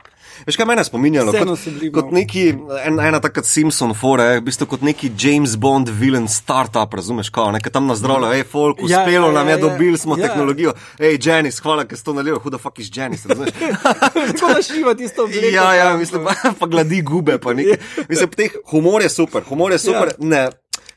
Veš, 0.48 0.56
kaj 0.56 0.66
mene 0.66 0.80
je 0.80 0.84
spominjalo? 0.84 1.32
Vseeno 1.32 1.56
Kot, 1.56 1.92
kot 1.94 2.12
neki, 2.12 2.42
en, 2.84 3.00
ena 3.00 3.18
taka 3.20 3.42
Simpson 3.44 3.90
fora, 3.94 4.30
v 4.38 4.46
bistvu 4.46 4.64
kot 4.70 4.80
neki 4.86 5.10
James 5.20 5.58
Bond 5.60 5.90
villain 5.92 6.24
startup, 6.28 6.94
razumeš, 6.96 7.28
kao, 7.36 7.50
nekaj 7.52 7.74
tam 7.74 7.86
nazdravlja, 7.90 8.30
hej, 8.32 8.46
folk, 8.48 8.80
Ja, 8.80 9.02
uspelo 9.02 9.28
ja, 9.28 9.34
nam 9.34 9.48
je, 9.48 9.52
ja, 9.52 9.58
ja. 9.58 9.62
dobili 9.66 9.98
smo 9.98 10.16
Ja. 10.16 10.26
tehnologijo, 10.26 10.72
hej, 11.02 11.18
Janice, 11.20 11.60
hvala, 11.62 11.84
ker 11.84 12.00
si 12.00 12.04
to 12.04 12.16
naredil, 12.16 12.40
huda 12.40 12.58
fuck 12.58 12.80
is 12.80 12.88
Janice, 12.94 13.28
razumeš? 13.28 13.52
Tako 14.40 14.54
da 14.54 14.62
šiva 14.62 14.94
tisto 14.94 15.24
obleko. 15.28 15.52
Ja, 15.52 15.74
ja, 15.74 15.96
mislim, 15.96 16.24
pa, 16.24 16.34
pa 16.60 16.66
gladi 16.66 17.02
gube, 17.02 17.36
pa 17.38 17.52
nekaj. 17.52 18.06
Mislim, 18.08 18.32
teh 18.32 18.56
humor 18.72 19.04
je 19.04 19.12
super, 19.12 19.44
humor 19.52 19.76
je 19.76 19.84
super. 19.84 20.16
Ja. 20.16 20.28
Ne, 20.32 20.44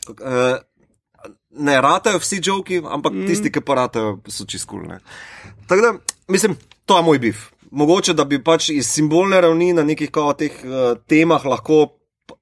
uh, 0.08 0.56
ne 1.60 1.82
ratajo 1.82 2.24
vsi 2.24 2.40
joki, 2.44 2.80
ampak 2.88 3.14
mm. 3.14 3.28
tisti, 3.28 3.52
ki 3.52 3.68
pa 3.68 3.84
ratajo, 3.84 4.22
so 4.32 4.48
čistkul. 4.48 4.88
Tako 5.68 5.82
da, 5.82 5.98
mislim, 6.32 6.56
to 6.86 6.96
je 6.98 7.04
moj 7.04 7.20
bif. 7.20 7.50
Mogoče, 7.72 8.14
da 8.14 8.26
bi 8.26 8.44
pač 8.44 8.70
iz 8.70 8.88
simbolne 8.88 9.42
ravni 9.42 9.74
na 9.74 9.84
nekih 9.84 10.12
kao 10.12 10.34
teh 10.34 10.52
uh, 10.64 10.98
temah 11.08 11.46
lahko 11.46 11.88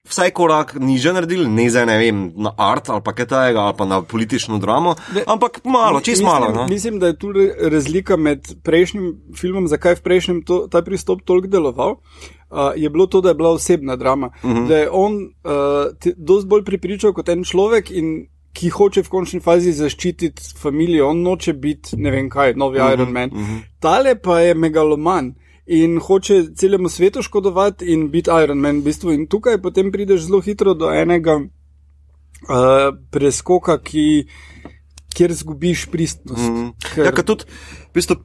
vsaj 0.06 0.32
korak 0.32 0.74
niže 0.76 1.14
naredili, 1.14 1.48
ne 1.48 1.70
za 1.70 1.86
ne 1.86 1.98
vem, 1.98 2.34
na 2.36 2.52
art 2.58 2.90
ali 2.90 3.02
pa 3.02 3.14
kaj 3.14 3.26
tajega, 3.26 3.60
ali 3.60 3.74
pa 3.78 3.86
na 3.86 4.02
politično 4.02 4.58
dramo, 4.58 4.96
Ne, 5.16 5.24
ampak 5.28 5.60
malo, 5.64 6.00
čist 6.00 6.22
mislim, 6.22 6.26
malo. 6.26 6.54
No? 6.54 6.68
Mislim, 6.68 7.00
da 7.00 7.08
je 7.08 7.18
tu 7.18 7.32
re- 7.32 7.54
razlika 7.70 8.18
med 8.18 8.40
prejšnjim 8.64 9.08
filmom, 9.36 9.68
zakaj 9.68 9.92
je 9.92 9.96
v 9.96 10.02
prejšnjem 10.02 10.42
to, 10.44 10.68
ta 10.68 10.82
pristop 10.82 11.22
toliko 11.22 11.48
deloval. 11.48 11.92
Uh, 11.92 12.74
je 12.76 12.90
bilo 12.90 13.06
to, 13.08 13.22
da 13.22 13.30
je 13.30 13.36
bila 13.36 13.50
osebna 13.52 13.96
drama. 13.96 14.30
Uh 14.36 14.50
Mhm. 14.50 14.58
-huh. 14.58 14.68
Da 14.68 14.78
je 14.78 14.90
on 14.92 15.14
uh, 15.14 15.52
dosti 16.18 16.48
bolj 16.48 16.64
pripričal 16.64 17.14
kot 17.14 17.30
en 17.30 17.44
človek 17.44 17.92
in 17.92 18.28
ki 18.60 18.70
hoče 18.76 19.04
v 19.06 19.12
končni 19.12 19.40
fazi 19.44 19.72
zaščititi 19.76 20.50
družino, 20.60 21.04
on 21.08 21.22
noče 21.24 21.54
biti 21.54 22.00
ne 22.00 22.12
vem 22.12 22.30
kaj, 22.30 22.56
novi 22.60 22.80
uh 22.80 22.86
-huh, 22.86 22.94
Iron 22.94 23.12
Man. 23.12 23.30
Uh 23.32 23.40
-huh. 23.40 23.62
Tale 23.80 24.16
pa 24.16 24.40
je 24.40 24.54
megaloman. 24.54 25.36
In 25.66 26.00
hoče 26.00 26.56
celemu 26.56 26.90
svetu 26.90 27.22
škodovati 27.22 27.86
in 27.86 28.10
biti 28.12 28.30
Iron 28.44 28.58
Man, 28.58 28.80
v 28.80 28.84
bistvu. 28.84 29.12
In 29.12 29.28
tukaj 29.28 29.62
potem 29.62 29.92
prideš 29.92 30.22
zelo 30.22 30.42
hitro 30.42 30.74
do 30.74 30.92
enega 30.92 31.36
uh, 31.36 32.98
preskoka, 33.12 33.78
ki, 33.78 34.28
kjer 35.14 35.34
zgubiš 35.34 35.86
pristnost. 35.92 36.52
Mm. 36.52 36.74
Ja, 36.98 37.12
ker 37.12 37.24
tudi, 37.24 37.44
v 37.90 37.94
bistvu, 37.94 38.16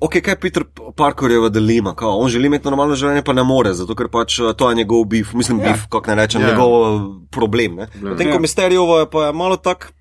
ok, 0.00 0.20
kaj 0.22 0.36
Peter 0.36 0.64
Parker 0.96 1.30
je 1.30 1.40
v 1.40 1.50
delima, 1.50 1.94
kao, 1.94 2.18
on 2.18 2.28
želi 2.28 2.46
imeti 2.46 2.68
normalno 2.68 2.94
življenje, 2.94 3.22
pa 3.22 3.32
ne 3.32 3.42
more, 3.42 3.74
zato 3.74 3.94
ker 3.94 4.08
pač 4.08 4.38
eh, 4.38 4.52
to 4.54 4.70
je 4.70 4.76
njegov 4.76 5.04
bif, 5.04 5.32
mislim, 5.32 5.58
Ja. 5.58 5.64
yeah. 5.64 5.72
bif, 5.72 5.86
kako 5.88 6.06
ne 6.06 6.14
rečem, 6.14 6.40
Ja. 6.40 6.46
yeah. 6.46 6.50
njegov 6.52 6.70
eh, 6.70 7.00
problem. 7.30 7.74
Ne? 7.74 7.86
Potem, 8.00 8.28
Ja. 8.28 8.32
ko 8.32 8.38
Mysterijovo 8.40 9.00
je 9.00 9.10
pa 9.10 9.26
je 9.26 9.32
malo 9.32 9.56
tak. 9.56 9.92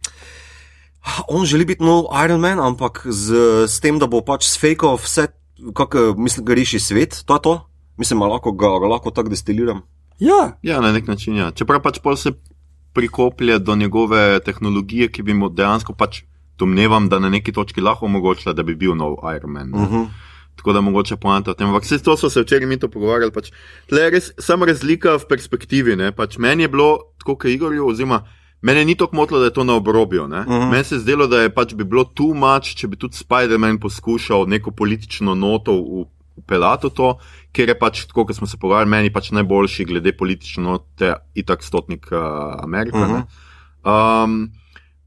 On 1.28 1.46
želi 1.46 1.66
biti 1.66 1.84
nov 1.84 2.12
Iron 2.26 2.40
Man, 2.40 2.60
ampak 2.60 3.08
z, 3.08 3.34
s 3.68 3.80
tem, 3.80 4.00
da 4.00 4.08
bo 4.08 4.22
pač 4.22 4.46
sfejkal 4.46 4.98
vse, 4.98 5.28
kako 5.74 6.14
mislim, 6.18 6.46
ga 6.46 6.54
reši 6.54 6.80
svet, 6.80 7.24
to 7.26 7.34
je 7.34 7.42
to. 7.42 7.54
Mislim, 7.98 8.20
lahko 8.22 8.52
ga, 8.52 8.68
ga 8.80 8.88
lahko 8.88 9.12
tako 9.12 9.30
destiliram. 9.30 9.82
Ja, 10.20 10.60
Ja, 10.62 10.82
na 10.82 10.92
nek 10.92 11.08
način. 11.08 11.36
Ja. 11.36 11.52
Čeprav 11.52 11.82
pač 11.82 12.00
pol 12.00 12.16
se 12.16 12.32
prikoplje 12.94 13.60
do 13.60 13.76
njegove 13.76 14.40
tehnologije, 14.40 15.08
ki 15.08 15.24
bi 15.24 15.34
mu 15.34 15.50
dejansko 15.50 15.94
pač 15.94 16.24
domnevam, 16.60 17.10
da 17.10 17.20
na 17.20 17.30
neki 17.30 17.52
točki 17.52 17.82
lahko 17.82 18.06
omogočila, 18.06 18.54
da 18.54 18.64
bi 18.64 18.76
bil 18.76 18.96
nov 18.96 19.16
Iron 19.36 19.52
Man. 19.52 19.74
Uh 19.74 19.82
-huh. 19.82 20.08
Tako 20.56 20.74
da 20.74 20.82
mogoče 20.82 21.16
poanta 21.16 21.52
o 21.52 21.54
tem. 21.54 21.68
Ampak 21.68 21.84
vse 21.84 22.04
to 22.04 22.18
so 22.18 22.30
se 22.30 22.42
včeraj 22.42 22.66
mi 22.68 22.78
to 22.80 22.88
pogovarjali. 22.88 23.32
Pač, 23.32 23.52
tle 23.88 24.02
je 24.02 24.10
res 24.10 24.32
samo 24.38 24.66
razlika 24.66 25.16
v 25.16 25.26
perspektivi. 25.30 25.96
Ne? 25.96 26.12
Pač 26.12 26.38
meni 26.38 26.64
je 26.64 26.68
bilo 26.68 26.98
tako, 27.20 27.36
kot 27.36 27.46
Igorju, 27.46 27.88
oziroma 27.88 28.22
mene 28.62 28.86
ni 28.86 28.96
tako 28.96 29.16
motilo, 29.16 29.40
da 29.40 29.46
je 29.46 29.54
to 29.54 29.64
na 29.64 29.74
obrobju. 29.74 30.24
Uh 30.24 30.30
Mhm. 30.30 30.36
-huh. 30.52 30.72
Meni 30.72 30.84
se 30.84 30.96
je 30.96 31.00
zdelo, 31.00 31.28
da 31.28 31.42
je 31.42 31.50
pač 31.50 31.74
bi 31.74 31.84
bilo 31.84 32.04
too 32.04 32.34
much, 32.34 32.76
če 32.76 32.88
bi 32.88 32.96
tudi 32.98 33.16
Spider-Man 33.18 33.80
poskušal 33.80 34.46
neko 34.48 34.72
politično 34.72 35.36
noto 35.36 35.74
v. 35.74 36.06
Pelatu 36.48 36.90
to, 36.90 37.18
ker 37.52 37.70
je 37.70 37.80
pač 37.80 38.06
tako, 38.06 38.26
kot 38.26 38.36
smo 38.36 38.48
se 38.48 38.58
pogovarjali, 38.58 38.90
meni 38.90 39.10
pač 39.14 39.32
najboljši 39.32 39.86
glede 39.86 40.12
politične 40.18 40.64
note, 40.64 41.14
itak 41.36 41.64
stotnik 41.64 42.08
uh, 42.12 42.18
Amerike. 42.64 42.98
Uh 42.98 43.04
Mhm. 43.08 43.16
-huh. 43.84 44.24
um, 44.24 44.52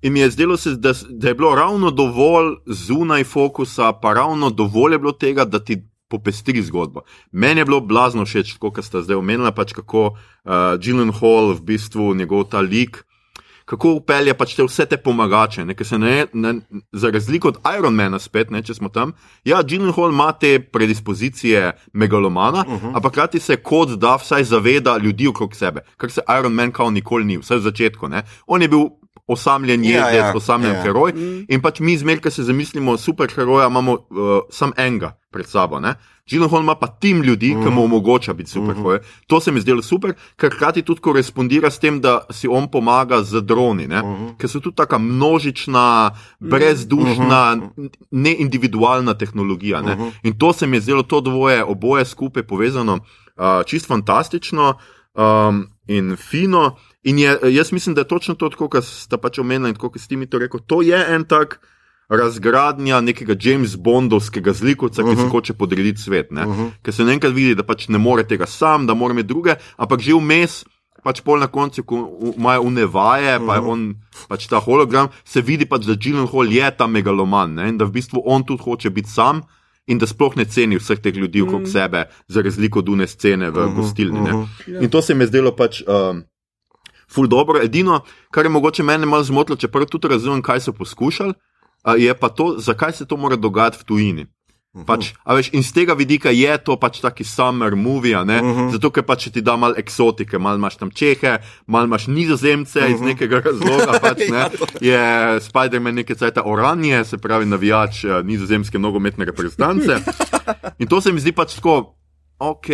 in 0.03 0.13
mi 0.13 0.21
je 0.21 0.31
zdelo 0.31 0.57
se, 0.57 0.77
da, 0.77 0.93
da 1.09 1.29
je 1.29 1.35
bilo 1.35 1.55
ravno 1.55 1.91
dovolj 1.91 2.57
zunaj 2.67 3.25
fokusa, 3.25 3.93
pa 3.93 4.13
ravno 4.13 4.51
dovolj 4.51 4.93
je 4.93 4.99
bilo 4.99 5.13
tega, 5.13 5.45
da 5.45 5.65
ti 5.65 5.83
popestri 6.13 6.63
zgodbo. 6.63 7.07
Meni 7.33 7.61
je 7.61 7.65
bilo 7.65 7.81
blazno 7.81 8.27
všeč, 8.29 8.59
kot 8.61 8.83
sta 8.85 9.01
zdaj 9.03 9.17
omenila, 9.17 9.55
pač 9.57 9.73
kako 9.73 10.13
uh, 10.13 10.77
Gyllenhaal 10.83 11.55
v 11.57 11.65
bistvu 11.73 12.13
njegov 12.19 12.51
ta 12.53 12.61
lik. 12.61 13.01
Kako 13.65 13.93
upelje 14.03 14.35
pač 14.37 14.57
te 14.59 14.65
vse 14.67 14.85
te 14.91 14.99
pomagače, 15.01 15.65
ne, 15.65 15.75
ne, 16.03 16.15
ne, 16.35 16.53
za 16.93 17.13
razliko 17.15 17.53
od 17.53 17.61
Ironmana, 17.79 18.19
spet, 18.21 18.51
ne, 18.51 18.61
če 18.61 18.75
smo 18.75 18.91
tam. 18.93 19.15
Ja, 19.49 19.63
Gyllenhaal 19.63 20.13
ima 20.13 20.33
te 20.37 20.59
predispozicije 20.61 21.71
megalomana, 21.93 22.67
uh 22.67 22.83
-huh. 22.83 22.97
ampak 22.97 23.13
hkrati 23.13 23.41
se 23.41 23.57
kot 23.57 23.95
da 24.03 24.17
vsaj 24.17 24.45
zaveda 24.45 24.99
ljudi 24.99 25.31
okrog 25.31 25.55
sebe, 25.57 25.87
kar 25.97 26.11
se 26.11 26.21
Iron 26.39 26.53
Man 26.53 26.73
kao 26.73 26.91
nikoli 26.91 27.25
ni, 27.25 27.39
vsaj 27.39 27.57
v 27.57 27.61
začetku. 27.71 28.09
Ne. 28.09 28.25
On 28.47 28.63
je 28.63 28.69
bil 28.69 28.91
osamljen 29.33 29.85
Ja, 29.85 29.91
jezdec, 29.91 30.21
ja, 30.21 30.33
osamljen 30.37 30.75
ja. 30.75 30.83
heroj. 30.83 31.13
In 31.49 31.63
pač 31.63 31.81
mi 31.81 31.97
zmer, 31.99 32.21
ko 32.21 32.31
se 32.31 32.45
zamislimo 32.45 32.97
superheroja, 32.99 33.67
imamo 33.69 33.93
uh, 33.93 34.33
sam 34.51 34.73
enega 34.77 35.17
pred 35.33 35.49
sabo. 35.49 35.81
Gyllenhaal 36.31 36.63
ima 36.63 36.75
pa 36.79 36.87
tim 36.87 37.23
ljudi, 37.23 37.51
ki 37.51 37.71
mu 37.71 37.85
omogoča 37.85 38.33
biti 38.33 38.51
superheroj. 38.51 39.01
To 39.27 39.41
se 39.41 39.53
mi 39.53 39.61
zdelo 39.61 39.83
super, 39.83 40.15
ker 40.37 40.55
hkrati 40.55 40.83
tudi 40.83 41.01
korespondira 41.01 41.71
s 41.71 41.79
tem, 41.83 42.01
da 42.01 42.21
si 42.31 42.49
on 42.49 42.69
pomaga 42.71 43.23
z 43.23 43.43
droni, 43.43 43.89
ne? 43.91 44.03
ker 44.39 44.51
so 44.51 44.61
tudi 44.61 44.77
taka 44.77 44.99
množična, 44.99 46.11
brezdušna, 46.39 47.43
neindividualna 48.11 49.15
tehnologija. 49.19 49.83
Ne? 49.83 50.13
In 50.23 50.39
to 50.39 50.53
se 50.53 50.67
mi 50.67 50.77
je 50.77 50.87
zdelo 50.87 51.03
to 51.03 51.21
dvoje, 51.21 51.65
oboje 51.65 52.05
skupaj 52.05 52.47
povezano, 52.47 53.01
uh, 53.03 53.65
čist 53.67 53.91
fantastično 53.91 54.75
um, 55.15 55.67
in 55.89 56.17
fino. 56.17 56.77
In 57.03 57.19
je, 57.19 57.39
jaz 57.51 57.73
mislim, 57.73 57.95
da 57.95 58.01
je 58.01 58.09
točno 58.09 58.35
to, 58.35 58.51
kot 58.51 58.85
ste 58.85 59.19
pač 59.19 59.39
omenili 59.39 59.71
in 59.71 59.77
kot 59.77 59.99
ste 59.99 60.17
mi 60.17 60.27
to 60.27 60.39
rekli. 60.39 60.61
To 60.67 60.83
je 60.83 60.99
en 61.15 61.25
tak 61.25 61.59
razgradnja 62.09 63.01
nekega 63.01 63.35
James 63.41 63.77
Bondovskega 63.77 64.53
zlikovca, 64.53 65.03
ki 65.03 65.09
uh 65.09 65.15
-huh. 65.15 65.25
si 65.25 65.31
hoče 65.31 65.53
podrediti 65.53 66.03
svet. 66.03 66.31
Uh 66.31 66.39
-huh. 66.39 66.71
Ker 66.83 66.95
se 66.95 67.03
enkrat 67.03 67.35
vidi, 67.35 67.55
da 67.55 67.63
pač 67.63 67.89
ne 67.89 67.99
more 67.99 68.25
tega 68.25 68.47
sam, 68.47 68.87
da 68.87 68.95
mora 68.95 69.13
imeti 69.13 69.29
druge, 69.29 69.55
ampak 69.77 70.01
že 70.01 70.15
vmes. 70.15 70.65
Pač 71.03 71.21
pol 71.21 71.39
na 71.39 71.47
koncu, 71.47 71.83
ko 71.83 72.19
imajo 72.37 72.63
unevaje, 72.63 73.41
pa 73.47 73.55
je 73.55 73.61
on 73.61 73.95
pač 74.29 74.47
ta 74.47 74.61
hologram, 74.61 75.09
se 75.25 75.41
vidi 75.41 75.67
pač, 75.67 75.85
da 75.85 75.93
Gyllenhaal 75.93 76.53
je 76.53 76.71
ta 76.77 76.87
megaloman 76.87 77.55
ne? 77.55 77.69
in 77.69 77.79
da 77.79 77.85
v 77.85 77.91
bistvu 77.91 78.23
on 78.25 78.45
tudi 78.45 78.63
hoče 78.63 78.91
biti 78.91 79.11
sam 79.11 79.43
in 79.87 79.99
da 79.99 80.07
sploh 80.07 80.37
ne 80.37 80.45
ceni 80.45 80.79
vseh 80.79 80.99
teh 80.99 81.15
ljudi 81.15 81.43
okrog 81.43 81.69
sebe, 81.69 82.05
za 82.29 82.43
razliko 82.43 82.79
od 82.79 82.89
une 82.89 83.07
scene 83.07 83.51
v 83.51 83.75
gostilni. 83.77 84.21
ne. 84.21 84.47
In 84.81 84.91
to 84.91 85.03
se 85.03 85.15
mi 85.15 85.23
je 85.23 85.27
zdelo 85.27 85.57
pač. 85.57 85.83
Um, 85.87 86.23
ful 87.13 87.29
dobro. 87.29 87.63
Edino, 87.63 88.01
kar 88.31 88.45
je 88.45 88.51
mogoče 88.51 88.83
mene 88.83 89.07
malo 89.07 89.25
zmotilo, 89.25 89.57
čeprav 89.57 89.87
tudi 89.87 90.09
razumem, 90.09 90.43
kaj 90.43 90.61
so 90.61 90.73
poskušali, 90.73 91.35
je 91.99 92.15
pa 92.15 92.29
to, 92.29 92.55
zakaj 92.59 92.93
se 92.93 93.07
to 93.07 93.17
mora 93.17 93.37
dogajati 93.37 93.79
v 93.81 93.85
tujini. 93.85 94.27
Pač, 94.73 95.13
a 95.29 95.37
veš, 95.37 95.51
in 95.53 95.61
z 95.61 95.69
tega 95.77 95.93
vidika 95.93 96.33
je 96.33 96.49
to 96.65 96.79
pač 96.81 97.05
taki 97.05 97.29
summer 97.29 97.77
movie, 97.77 98.17
uh 98.17 98.25
-huh. 98.25 98.73
zato 98.73 98.89
ker 98.89 99.05
pač 99.05 99.29
ti 99.29 99.45
da 99.45 99.57
malo 99.57 99.75
eksotike, 99.77 100.39
malo 100.39 100.57
imaš 100.57 100.77
tam 100.77 100.91
čehe, 100.91 101.39
malo 101.67 101.85
imaš 101.85 102.07
nizozemce 102.07 102.81
uh 102.81 102.85
-huh. 102.87 102.95
iz 102.95 103.01
nekega 103.01 103.41
razloga. 103.45 103.99
Pač, 104.03 104.19
ne? 104.33 104.49
Je 104.81 105.01
Spider-Man 105.41 105.95
nekaj 105.95 106.17
cajta 106.17 106.43
oranje, 106.45 107.05
se 107.05 107.19
pravi 107.19 107.45
navijač 107.47 108.05
eh, 108.05 108.23
nizozemske 108.25 108.79
nogometne 108.79 109.25
reprezentance. 109.25 110.01
In 110.81 110.89
to 110.89 111.01
se 111.01 111.13
mi 111.13 111.21
zdi 111.21 111.33
pač 111.33 111.55
tako, 111.55 111.95
ok. 112.39 112.67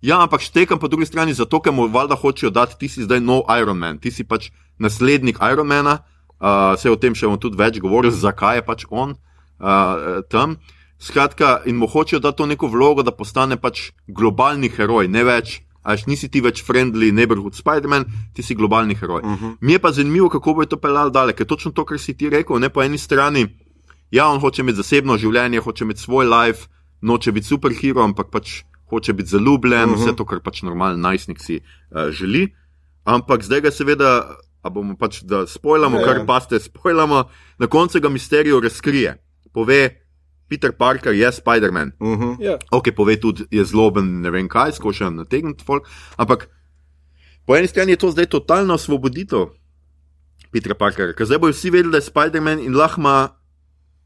Ja, 0.00 0.20
ampak 0.22 0.40
štekam 0.40 0.78
po 0.78 0.88
drugi 0.88 1.06
strani 1.06 1.34
zato, 1.34 1.60
ker 1.60 1.72
mu 1.72 1.88
valjda 1.88 2.16
hočejo 2.16 2.50
dati, 2.50 2.76
ti 2.78 2.88
si 2.88 3.04
zdaj 3.04 3.20
nov 3.20 3.48
Iron 3.60 3.78
Man, 3.78 3.98
ti 3.98 4.10
si 4.10 4.24
pač 4.24 4.50
naslednik 4.78 5.40
Ironmana, 5.40 5.98
uh, 6.40 6.76
se 6.78 6.90
o 6.90 6.96
tem 6.96 7.14
še 7.16 7.26
bomo 7.26 7.40
tudi 7.40 7.56
več 7.56 7.80
govorili, 7.80 8.12
zakaj 8.12 8.60
je 8.60 8.64
pač 8.66 8.84
on 8.90 9.16
uh, 9.16 10.20
tam. 10.28 10.58
Skratka, 11.00 11.60
in 11.68 11.76
mu 11.76 11.88
hočejo 11.88 12.20
dati 12.20 12.40
to 12.40 12.46
neko 12.46 12.68
vlogo, 12.72 13.04
da 13.04 13.12
postane 13.12 13.56
pač 13.60 13.90
globalni 14.08 14.68
heroj, 14.72 15.08
ne 15.08 15.24
več. 15.24 15.62
Až 15.86 16.08
nisi 16.10 16.26
ti 16.26 16.40
več 16.42 16.64
friendly 16.66 17.12
neighborhood 17.14 17.54
Spider-Man, 17.54 18.08
ti 18.34 18.42
si 18.42 18.56
globalni 18.58 18.96
heroj. 18.98 19.22
Uh 19.22 19.30
-huh. 19.30 19.56
Mi 19.60 19.72
je 19.72 19.78
pa 19.78 19.92
zanimivo, 19.92 20.28
kako 20.28 20.54
bo 20.54 20.64
to 20.66 20.76
pelal 20.76 21.10
dalje, 21.10 21.32
ker 21.32 21.46
točno 21.46 21.70
to, 21.70 21.84
kar 21.84 21.98
si 21.98 22.14
ti 22.14 22.28
rekel, 22.28 22.58
ne 22.58 22.68
po 22.68 22.82
eni 22.82 22.98
strani, 22.98 23.46
ja, 24.10 24.28
on 24.28 24.40
hoče 24.40 24.62
imeti 24.62 24.76
zasebno 24.76 25.16
življenje, 25.16 25.60
hoče 25.60 25.84
imeti 25.84 26.00
svoj 26.00 26.26
life, 26.26 26.66
noče 27.00 27.32
biti 27.32 27.46
superhero, 27.46 28.02
ampak 28.02 28.30
pač 28.30 28.62
hoče 28.90 29.12
biti 29.12 29.28
zaljubljen, 29.28 29.90
uh 29.90 29.96
-huh. 29.96 30.02
vse 30.02 30.16
to, 30.16 30.24
kar 30.24 30.40
pač 30.40 30.62
normalen 30.62 31.00
najstnik 31.00 31.40
si 31.40 31.60
uh, 31.60 32.10
želi. 32.10 32.54
Ampak 33.04 33.42
zdaj 33.42 33.60
ga 33.60 33.70
seveda, 33.70 34.36
a 34.62 34.70
bomo 34.70 34.96
pač 34.96 35.22
da 35.22 35.46
spojlamo, 35.46 35.98
Ja, 35.98 36.04
kar 36.04 36.16
ja. 36.16 36.26
pa 36.26 36.40
ste 36.40 36.60
spojlamo, 36.60 37.24
na 37.58 37.66
koncu 37.66 38.00
ga 38.00 38.08
misterijo 38.08 38.60
razkrije. 38.60 39.22
Pove, 39.52 40.00
Peter 40.48 40.72
Parker 40.72 41.14
je 41.14 41.32
Spider-Man. 41.32 41.92
Uh 42.00 42.18
-huh. 42.18 42.36
Ja. 42.40 42.58
Ok, 42.70 42.84
pove 42.96 43.20
tudi, 43.20 43.44
je 43.50 43.64
zloben, 43.64 44.20
ne 44.20 44.30
vem 44.30 44.48
kaj, 44.48 44.72
skuša 44.72 45.10
nategniti 45.10 45.64
folk. 45.64 45.88
Ampak 46.16 46.48
po 47.46 47.56
eni 47.56 47.66
strani 47.66 47.92
je 47.92 47.96
to 47.96 48.10
zdaj 48.10 48.26
totalna 48.26 48.74
osvoboditev 48.74 49.46
Petra 50.52 50.74
Parkerja, 50.74 51.12
ker 51.12 51.26
zdaj 51.26 51.38
bojo 51.38 51.52
vsi 51.52 51.70
vedeli, 51.70 51.90
da 51.90 51.98
je 51.98 52.02
Spider-Man 52.02 52.58
in 52.64 52.74
lahko 52.74 53.00
ima 53.00 53.28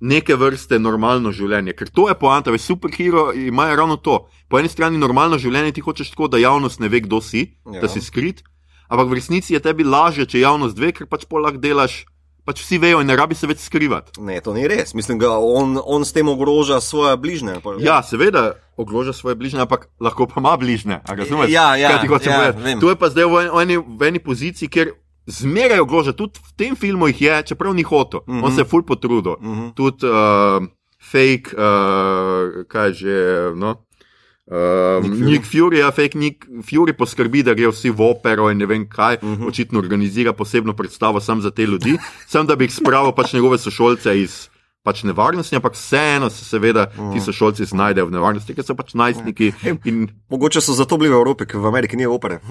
neke 0.01 0.35
vrste 0.35 0.79
normalno 0.79 1.33
življenje. 1.33 1.73
Ker 1.73 1.89
to 1.89 2.09
je 2.09 2.15
poanta, 2.15 2.51
veš, 2.51 2.61
superhero 2.63 3.33
imajo 3.33 3.77
ravno 3.77 3.97
to. 3.97 4.29
Po 4.49 4.59
eni 4.59 4.69
strani 4.69 4.99
normalno 4.99 5.39
življenje 5.39 5.73
ti 5.73 5.81
hočeš 5.81 6.11
tako, 6.11 6.29
da 6.29 6.39
javnost 6.39 6.81
ne 6.81 6.89
ve, 6.89 7.01
kdo 7.01 7.21
si, 7.21 7.53
ja. 7.67 7.75
Ja. 7.75 7.81
da 7.81 7.89
si 7.89 8.01
skrit, 8.01 8.41
ampak 8.89 9.09
v 9.09 9.21
resnici 9.21 9.55
je 9.55 9.61
tebi 9.61 9.85
lažje, 9.85 10.27
če 10.27 10.41
javnost 10.41 10.79
ve, 10.79 10.93
ker 10.93 11.07
pač 11.07 11.25
pol 11.25 11.45
lahko 11.45 11.61
delaš. 11.61 12.07
Pač 12.41 12.63
vsi 12.65 12.79
vejo 12.81 13.03
in 13.05 13.07
ne 13.07 13.15
rabi 13.15 13.37
se 13.37 13.47
več 13.47 13.61
skrivati. 13.61 14.17
Ne, 14.19 14.41
to 14.41 14.55
ni 14.57 14.65
res. 14.67 14.95
Mislim, 14.97 15.19
da 15.21 15.37
on, 15.37 15.77
on 15.77 16.03
s 16.03 16.11
tem 16.17 16.25
ogroža 16.27 16.81
svoje 16.81 17.13
bližnje. 17.17 17.61
Pa- 17.61 17.77
Ja, 17.79 18.01
seveda 18.03 18.57
ogroža 18.81 19.13
svoje 19.13 19.37
bližnje, 19.37 19.61
ampak 19.61 19.87
lahko 20.01 20.25
pa 20.27 20.41
ima 20.41 20.57
bližnje. 20.57 21.05
a 21.05 21.15
razumeš? 21.15 21.53
Ja, 21.53 21.77
ja, 21.77 22.01
ja, 22.01 22.51
vem. 22.57 22.81
To 22.81 22.89
je 22.89 22.97
pa 22.97 23.13
zdaj 23.13 23.29
v 23.29 23.61
eni, 23.61 23.77
v 23.77 24.03
eni 24.03 24.19
poziciji, 24.19 24.73
kjer 24.73 24.97
zmeraj 25.31 25.81
ogroža. 25.81 26.13
Tudi 26.13 26.39
v 26.39 26.53
tem 26.57 26.77
filmu 26.77 27.07
jih 27.07 27.21
je, 27.23 27.43
čeprav 27.45 27.75
ni 27.75 27.83
hotel. 27.83 28.21
Mm 28.27 28.35
-hmm. 28.35 28.45
On 28.45 28.53
se 28.53 28.61
je 28.61 28.65
ful 28.65 28.83
potrudil. 28.83 29.37
Mm 29.41 29.49
Mhm. 29.49 29.61
-hmm. 29.61 29.75
Tudi 29.75 30.07
uh, 30.07 30.67
fake, 31.03 31.57
uh, 31.57 32.65
kaj 32.67 32.93
že. 32.93 33.17
No? 33.57 33.75
Uh, 34.47 34.57
Nick 35.03 35.15
Fury. 35.15 35.25
Nick 35.25 35.45
Fury, 35.47 35.77
ja, 35.77 35.91
fake 35.91 36.19
Nick 36.19 36.37
Fury 36.63 36.93
poskrbi, 36.93 37.43
da 37.43 37.55
grejo 37.55 37.71
vsi 37.71 37.91
v 37.91 38.01
opero 38.03 38.51
in 38.51 38.59
ne 38.59 38.67
vem 38.67 38.89
kaj, 38.89 39.15
uh 39.15 39.23
Mhm. 39.23 39.43
-huh. 39.43 39.49
očitno 39.49 39.79
organizira 39.79 40.33
posebno 40.33 40.73
predstavo 40.73 41.21
sam 41.21 41.41
za 41.41 41.51
te 41.51 41.63
ljudi, 41.63 41.99
sam 42.27 42.47
da 42.47 42.57
bi 42.57 42.65
jih 42.65 42.75
spravil 42.75 43.13
pač 43.13 43.33
njegove 43.33 43.59
sošolce 43.59 44.21
iz 44.21 44.49
pač 44.83 45.03
nevarnosti, 45.03 45.57
ampak 45.57 45.73
vseeno 45.73 46.31
se 46.31 46.45
seveda 46.45 46.87
-huh. 46.89 47.13
ti 47.13 47.21
sošolci 47.21 47.65
znajdejo 47.65 48.07
v 48.07 48.11
nevarnosti, 48.11 48.55
ker 48.55 48.65
so 48.65 48.75
pač 48.75 48.95
najstniki. 48.95 49.53
In, 49.85 50.09
Mogoče 50.31 50.61
so 50.61 50.73
zato 50.73 50.97
bili 50.97 51.11
v 51.11 51.15
Evropi, 51.15 51.47
ker 51.47 51.61
v 51.61 51.67
Ameriki 51.67 51.97
ni 51.97 52.07
opere. 52.07 52.41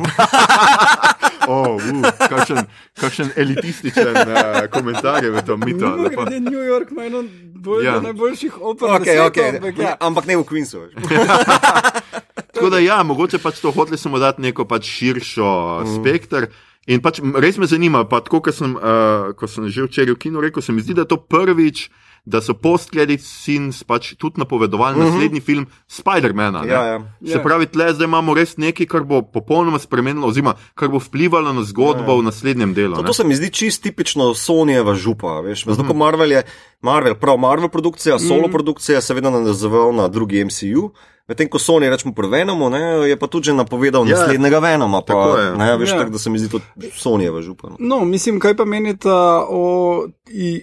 oh, 1.49 1.75
uh, 1.81 2.09
kakšen, 2.29 2.61
kakšen 3.01 3.33
elitističen 3.35 4.13
uh, 4.13 4.61
komentar 4.73 5.25
je 5.25 5.33
v 5.33 5.43
tem 5.45 5.65
mitu. 5.65 5.89
Lepo. 6.05 6.29
New 6.29 6.63
York 6.63 6.93
ima 6.93 7.09
eno 7.09 7.23
bolj, 7.59 7.85
Ja. 7.85 7.99
najboljših 7.99 8.61
oper. 8.61 8.89
okay, 8.89 9.17
na 9.17 9.27
okay. 9.27 9.49
svetu, 9.49 9.65
ampak 9.65 9.83
ja. 9.83 9.95
Ampak 9.99 10.25
ne 10.29 10.37
v 10.37 10.43
Queensu. 10.47 10.85
veš. 10.85 10.93
Tako 12.53 12.69
da, 12.69 12.79
ja, 12.79 13.03
mogoče 13.03 13.37
pač 13.39 13.59
to 13.59 13.71
hoteli 13.71 13.97
smo 13.97 14.19
dati 14.19 14.41
neko 14.41 14.65
pač 14.65 14.87
širšo 14.87 15.51
mm. 15.83 15.95
spektr. 15.99 16.49
In 16.89 17.03
pač 17.05 17.19
res 17.37 17.59
me 17.61 17.67
zanima, 17.69 18.05
pa 18.09 18.21
tako, 18.25 18.41
ko 18.47 18.51
sem, 18.55 18.73
uh, 18.73 19.29
ko 19.37 19.47
sem 19.47 19.67
že 19.69 19.85
včeraj 19.85 20.15
v 20.15 20.21
kinu 20.23 20.41
rekel, 20.41 20.63
se 20.63 20.73
mi 20.73 20.81
zdi, 20.81 20.95
da 20.97 21.05
je 21.05 21.11
to 21.13 21.19
prvič, 21.21 21.89
da 22.25 22.41
so 22.41 22.53
post-credit 22.53 23.21
scenes 23.21 23.83
pač 23.83 24.13
tudi 24.13 24.35
napovedovali 24.37 24.95
mm 24.95 25.01
-hmm. 25.01 25.11
naslednji 25.11 25.39
film 25.41 25.65
Spider-mana. 25.89 26.61
ne. 26.61 26.67
Ja, 26.67 26.83
ja. 26.83 26.99
Se 27.23 27.31
Ja. 27.31 27.39
pravi, 27.39 27.65
tle 27.65 27.93
zdaj 27.93 28.05
imamo 28.05 28.33
res 28.33 28.57
nekaj, 28.57 28.85
kar 28.85 29.03
bo 29.03 29.21
popolnoma 29.23 29.79
spremenilo, 29.79 30.27
oziroma 30.27 30.53
kar 30.75 30.89
bo 30.89 30.97
vplivalo 30.99 31.53
na 31.53 31.63
zgodbo 31.63 32.11
ja. 32.11 32.17
v 32.17 32.23
naslednjem 32.23 32.73
delu. 32.73 32.95
To, 32.95 33.01
ne. 33.01 33.07
to 33.07 33.13
se 33.13 33.23
mi 33.23 33.35
zdi 33.35 33.49
čist 33.49 33.83
tipično 33.83 34.23
Sonyjeva 34.25 34.95
župa. 34.95 35.41
Veš, 35.41 35.65
Mhm. 35.65 35.71
zato, 35.71 35.87
ko 35.87 35.93
Marvel 35.95 36.31
je, 36.31 36.43
Marvel, 36.81 37.15
prav 37.15 37.37
Marvel 37.37 37.69
produkcija, 37.69 38.19
solo 38.19 38.47
mm. 38.47 38.51
produkcija, 38.51 39.01
seveda 39.01 39.29
navezoval 39.29 39.95
na 39.95 40.07
drugi 40.07 40.45
MCU. 40.45 40.89
Medtem 41.29 41.45
ko 41.49 41.59
Sony 41.59 41.89
rečemo 41.89 42.13
pri 42.13 42.27
Venomu, 42.27 42.69
ne, 42.69 42.79
je 43.05 43.13
pa 43.19 43.27
tudi 43.27 43.45
že 43.45 43.53
napovedal 43.53 44.07
Ja, 44.09 44.17
naslednjega 44.17 44.59
Venoma. 44.59 45.01
Pa, 45.01 45.13
tako 45.13 45.37
je. 45.37 45.51
ne, 45.57 45.77
veš, 45.77 45.89
Ja. 45.89 45.97
tako 45.97 46.09
da 46.09 46.19
se 46.19 46.29
mi 46.29 46.39
zdi 46.39 46.49
to 46.49 46.59
Sonyjeva 46.97 47.41
župa. 47.41 47.69
No. 47.69 47.75
No, 47.79 48.05
mislim, 48.05 48.39
kaj 48.39 48.55
pa 48.57 48.65
menite 48.65 49.09
o 49.49 50.05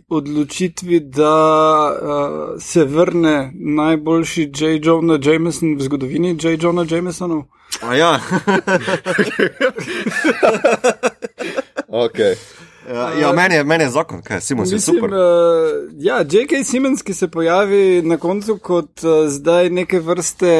odločitvi, 0.09 1.01
da 1.01 1.37
uh, 1.87 2.63
se 2.63 2.85
vrne 2.85 3.53
najboljši 3.55 4.51
J. 4.57 4.81
Jonah 4.83 5.21
Jameson 5.27 5.77
v 5.77 5.83
zgodovini 5.83 6.37
J. 6.43 6.59
Jonah 6.63 6.93
Jamesonov? 6.93 7.43
A 7.83 7.95
ja, 7.95 8.21
Okay. 11.89 12.35
Ja, 12.89 13.11
ja 13.21 13.33
meni, 13.33 13.55
je, 13.55 13.65
meni 13.65 13.85
je 13.85 13.91
zakon, 13.91 14.23
kaj, 14.23 14.41
Simon, 14.41 14.67
si 14.67 14.75
Mislim, 14.75 14.97
super. 14.97 15.11
uh, 15.11 15.19
ja, 15.99 16.19
J.K. 16.19 16.65
Simmons, 16.65 17.03
ki 17.03 17.15
se 17.15 17.29
pojavi 17.29 18.03
na 18.03 18.17
koncu 18.17 18.59
kot 18.59 19.05
uh, 19.05 19.29
zdaj 19.29 19.71
neke 19.71 20.01
vrste 20.01 20.51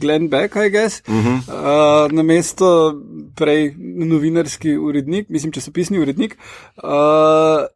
Glenn 0.00 0.28
Beck, 0.28 0.56
I 0.56 0.70
guess, 0.70 1.02
uh 1.08 1.14
-huh. 1.14 1.38
uh, 1.48 2.12
na 2.12 2.22
mesto 2.22 3.00
prej 3.36 3.74
novinarski 3.78 4.76
urednik, 4.76 5.28
mislim, 5.28 5.52
časopisni 5.52 5.98
urednik. 5.98 6.38
Uh, 6.76 7.66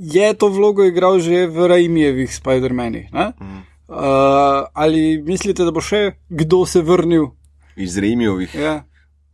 je 0.00 0.34
to 0.34 0.48
vlogo 0.48 0.84
igral 0.84 1.18
že 1.18 1.46
v 1.46 1.68
Raimijevih 1.68 2.30
Spider-Manih? 2.30 3.08
Uh 3.12 3.18
-huh. 3.18 3.60
uh, 3.88 4.66
ali 4.72 5.22
mislite, 5.22 5.64
da 5.64 5.70
bo 5.70 5.80
še 5.80 6.12
kdo 6.28 6.66
se 6.66 6.82
vrnil? 6.82 7.26
Iz 7.76 7.98
Remijovih. 7.98 8.54
Ja. 8.54 8.84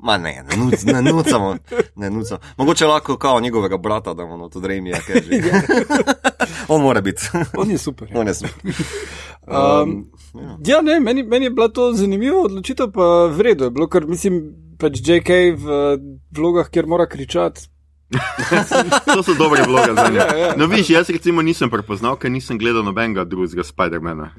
Ma 0.03 0.19
ne, 0.19 0.45
ne, 0.51 0.57
nuc, 0.57 0.83
ne 0.85 1.03
nucamo. 1.03 1.57
Ne 1.97 2.11
nucamo. 2.11 2.41
Mogoče 2.57 2.87
lahko 2.87 3.17
kao 3.17 3.41
njegovega 3.41 3.79
brata, 3.79 4.15
da 4.15 4.27
mu 4.27 4.37
no, 4.37 4.49
tudi 4.49 4.69
Remija 4.69 4.99
kaže. 5.07 5.43
On 6.69 6.83
mora 6.83 7.01
biti. 7.01 7.23
On 7.57 7.71
je 7.71 7.79
super. 7.79 8.09
ja. 8.11 8.21
On 8.21 8.29
je 8.29 8.35
super. 8.35 8.61
Um, 9.47 10.07
ja, 10.67 10.81
ne, 10.83 11.01
meni, 11.01 11.23
meni 11.23 11.45
je 11.45 11.51
bila 11.51 11.69
to 11.69 11.93
zanimiva 11.93 12.45
odločitev, 12.45 12.93
pa 12.95 13.27
vredno 13.27 13.65
je 13.65 13.71
bilo, 13.71 13.89
ker 13.91 14.07
mislim, 14.07 14.37
pač 14.79 15.01
JK 15.03 15.31
v 15.59 15.81
vlogah, 16.31 16.69
kjer 16.71 16.87
mora 16.87 17.09
kričati, 17.11 17.67
to 19.15 19.23
so 19.23 19.35
dobre 19.35 19.63
vloge 19.67 19.95
za 19.95 20.09
njega. 20.09 20.37
Ja, 20.37 20.37
ja. 20.37 20.55
No, 20.57 20.67
viš, 20.67 20.91
jaz 20.91 21.11
recimo 21.11 21.43
nisem 21.43 21.71
prepoznal, 21.71 22.17
ker 22.17 22.31
nisem 22.31 22.59
gledal 22.59 22.85
nobenega 22.85 23.25
drugega 23.25 23.65
Spidermana. 23.65 24.31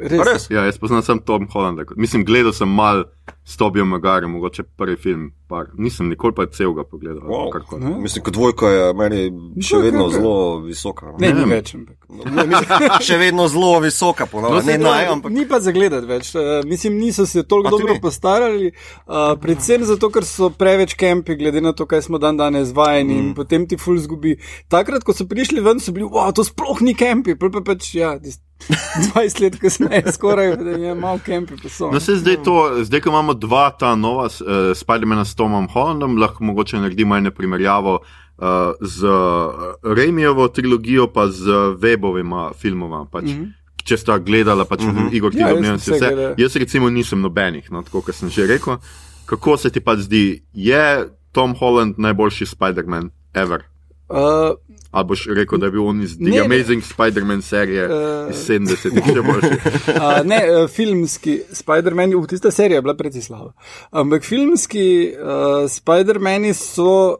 Ja, 0.50 0.66
jaz 0.66 0.78
poznam 0.78 1.02
samo 1.02 1.22
Tom 1.22 1.48
Hollanda. 1.52 1.84
Mislim, 1.96 2.26
gledal 2.26 2.54
sem 2.54 2.70
mal 2.70 3.04
s 3.46 3.58
Tobijem 3.58 3.88
Magarem, 3.88 4.32
mogoče 4.32 4.64
prvi 4.64 4.96
film, 4.96 5.32
par. 5.48 5.66
nisem 5.78 6.10
nikoli 6.10 6.34
pa 6.34 6.46
celega 6.48 6.84
pogledal. 6.84 7.24
Wow. 7.24 7.80
Ne. 7.80 7.98
Mislim, 8.00 8.24
kot 8.24 8.34
dvojka 8.34 8.68
je 8.68 8.94
meni 8.94 9.20
še 9.60 9.76
Dvojka 9.76 9.78
vedno 9.82 10.10
zelo 10.10 10.34
visoka. 10.60 11.12
Ne, 11.20 11.34
Ne 11.34 11.46
več. 11.46 11.76
Ampak. 11.76 11.98
Ne, 12.14 12.46
mislim, 12.46 12.90
še 13.02 13.18
vedno 13.18 13.48
zelo 13.48 13.80
visoka, 13.80 14.24
No, 14.24 14.32
ponovadi. 14.32 14.66
saj 14.66 14.74
Ne 14.74 14.84
to- 14.84 14.90
naj, 14.90 15.06
ampak. 15.08 15.32
Ni 15.32 15.46
pa 15.46 15.60
za 15.60 15.72
gledati 15.72 16.08
več. 16.08 16.36
Uh, 16.36 16.42
mislim, 16.64 16.98
niso 16.98 17.26
se 17.26 17.44
toliko 17.44 17.70
dobro 17.70 17.94
ni? 17.94 18.02
postarali, 18.02 18.72
uh, 19.08 19.34
predvsem 19.36 19.84
zato, 19.84 20.10
ker 20.10 20.24
so 20.24 20.50
preveč 20.50 20.94
kempi, 20.94 21.36
glede 21.36 21.62
na 21.62 21.74
to, 21.74 21.86
kaj 21.86 22.02
smo 22.02 22.18
dan 22.18 22.38
danes 22.38 22.72
vajeni 22.72 23.14
mm. 23.14 23.20
in 23.20 23.34
potem 23.34 23.68
ti 23.68 23.78
ful 23.78 23.98
zgubi. 23.98 24.38
Takrat, 24.68 25.04
ko 25.04 25.12
so 25.12 25.26
prišli 25.26 25.60
ven, 25.60 25.80
so 25.80 25.92
bili, 25.92 26.06
wow, 26.06 26.32
to 26.32 26.44
sploh 26.44 26.80
ni 26.82 26.94
kempi, 26.94 27.36
pa 27.36 27.50
pač, 27.62 27.96
ja, 27.96 28.16
tis- 28.20 28.40
20 29.16 29.42
let 29.42 29.60
kasneje, 29.60 30.12
skoraj 30.12 30.56
da 30.58 30.70
je 30.70 30.96
malo 30.96 31.20
kempi. 31.26 31.54
pa 31.64 31.70
so. 31.70 31.92
No, 31.92 32.00
se 32.00 32.16
zdaj 32.16 32.44
to, 32.44 32.84
zdaj, 32.84 33.02
ko 33.02 33.10
imamo 33.10 33.34
dva 33.34 33.70
ta 33.72 33.96
nova 33.96 34.26
uh, 34.26 34.74
Spidermana 34.76 35.26
s 35.26 35.36
Tomom 35.36 35.68
Hollandom, 35.68 36.18
lahko 36.18 36.44
mogoče 36.44 36.78
naredimo 36.78 37.18
eno 37.18 37.32
primerjavo 37.32 38.00
uh, 38.00 38.46
z 38.82 39.04
uh, 39.04 39.94
Remijevo 39.96 40.48
trilogijo, 40.48 41.08
pa 41.08 41.28
z 41.28 41.46
Webovima 41.80 42.52
filmoma. 42.60 43.06
Pač. 43.12 43.24
Mm 43.24 43.30
-hmm. 43.30 43.52
Če 43.84 43.98
sta 43.98 44.18
gledala, 44.18 44.66
pač 44.66 44.82
mm 44.82 44.92
-hmm. 44.92 45.10
Igor, 45.16 45.32
ti 45.32 45.38
Ja, 45.38 45.50
ja, 45.50 45.72
jaz 45.72 45.88
vse. 45.88 46.36
Jaz 46.38 46.56
recimo 46.56 46.90
nisem 46.90 47.22
nobenih, 47.22 47.72
no, 47.72 47.82
tako 47.82 48.02
kot 48.02 48.16
sem 48.16 48.30
že 48.30 48.48
rekel. 48.48 48.78
Kako 49.26 49.58
se 49.58 49.70
ti 49.70 49.80
pa 49.80 49.96
zdi, 49.96 50.44
je 50.54 51.10
Tom 51.32 51.56
Holland 51.56 51.96
najboljši 51.98 52.46
Spider-Man 52.46 53.10
ever? 53.34 53.73
Uh, 54.10 54.58
Ali 54.92 55.08
boš 55.08 55.26
rekel, 55.36 55.58
da 55.58 55.66
je 55.66 55.72
bil 55.72 55.86
on 55.88 56.02
iz 56.02 56.18
The 56.18 56.30
ne. 56.30 56.40
Amazing 56.40 56.84
Spider-Man 56.84 57.42
serije 57.42 57.84
Eh. 57.84 58.30
iz 58.30 58.44
70-ih 58.50 59.06
še 59.06 59.22
boljši? 59.26 59.58
Uh, 59.96 60.20
ne, 60.26 60.40
uh, 60.52 60.70
filmski 60.70 61.40
Spider-Man, 61.52 62.14
uh, 62.16 62.28
tista 62.28 62.52
serija 62.52 62.78
je 62.78 62.82
bila 62.86 62.94
precej 62.98 63.22
slaba. 63.22 63.54
Ampak 63.92 64.24
filmski 64.24 65.14
uh, 65.18 65.66
Spider-Mani 65.70 66.54
so. 66.54 67.18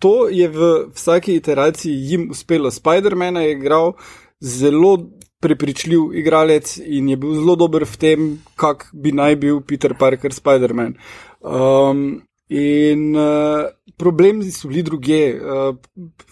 To 0.00 0.28
je 0.28 0.48
v 0.48 0.88
vsaki 0.94 1.34
iteraciji 1.36 1.92
jim 2.10 2.30
uspelo. 2.30 2.70
Spider-Man 2.70 3.36
je 3.36 3.52
igral 3.52 3.92
zelo 4.40 4.98
prepričljiv 5.40 6.12
igralec 6.14 6.78
in 6.84 7.08
je 7.08 7.16
bil 7.16 7.34
zelo 7.34 7.56
dober 7.56 7.84
v 7.84 7.96
tem, 7.96 8.38
kak 8.56 8.88
bi 8.92 9.12
naj 9.12 9.36
bil 9.36 9.60
Peter 9.60 9.94
Parker 9.94 10.32
Spider-Man. 10.32 10.94
Um, 11.40 12.22
in 12.48 13.14
uh, 13.14 13.66
problemi 13.96 14.50
so 14.50 14.68
bili 14.68 14.82
druge. 14.82 15.34
Uh, 15.34 15.76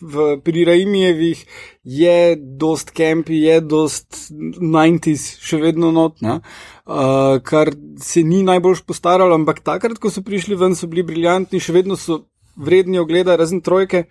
v, 0.01 0.37
pri 0.45 0.65
Raimijevih 0.65 1.45
je 1.85 2.37
dost 2.37 2.91
kempi, 2.91 3.41
je 3.43 3.61
dost 3.61 4.31
90s, 4.31 5.27
še 5.43 5.59
vedno 5.63 5.91
notna, 5.95 6.39
uh, 6.41 7.41
kar 7.43 7.73
se 8.01 8.23
ni 8.23 8.43
najbolj 8.47 8.85
postaralo, 8.87 9.35
ampak 9.35 9.65
takrat, 9.67 9.99
ko 9.99 10.13
so 10.13 10.23
prišli 10.23 10.59
ven, 10.61 10.79
so 10.79 10.91
bili 10.91 11.07
briljantni, 11.07 11.63
še 11.63 11.75
vedno 11.75 11.99
so 11.99 12.25
vredni 12.55 13.01
ogleda, 13.03 13.35
razen 13.37 13.65
trojke, 13.65 14.07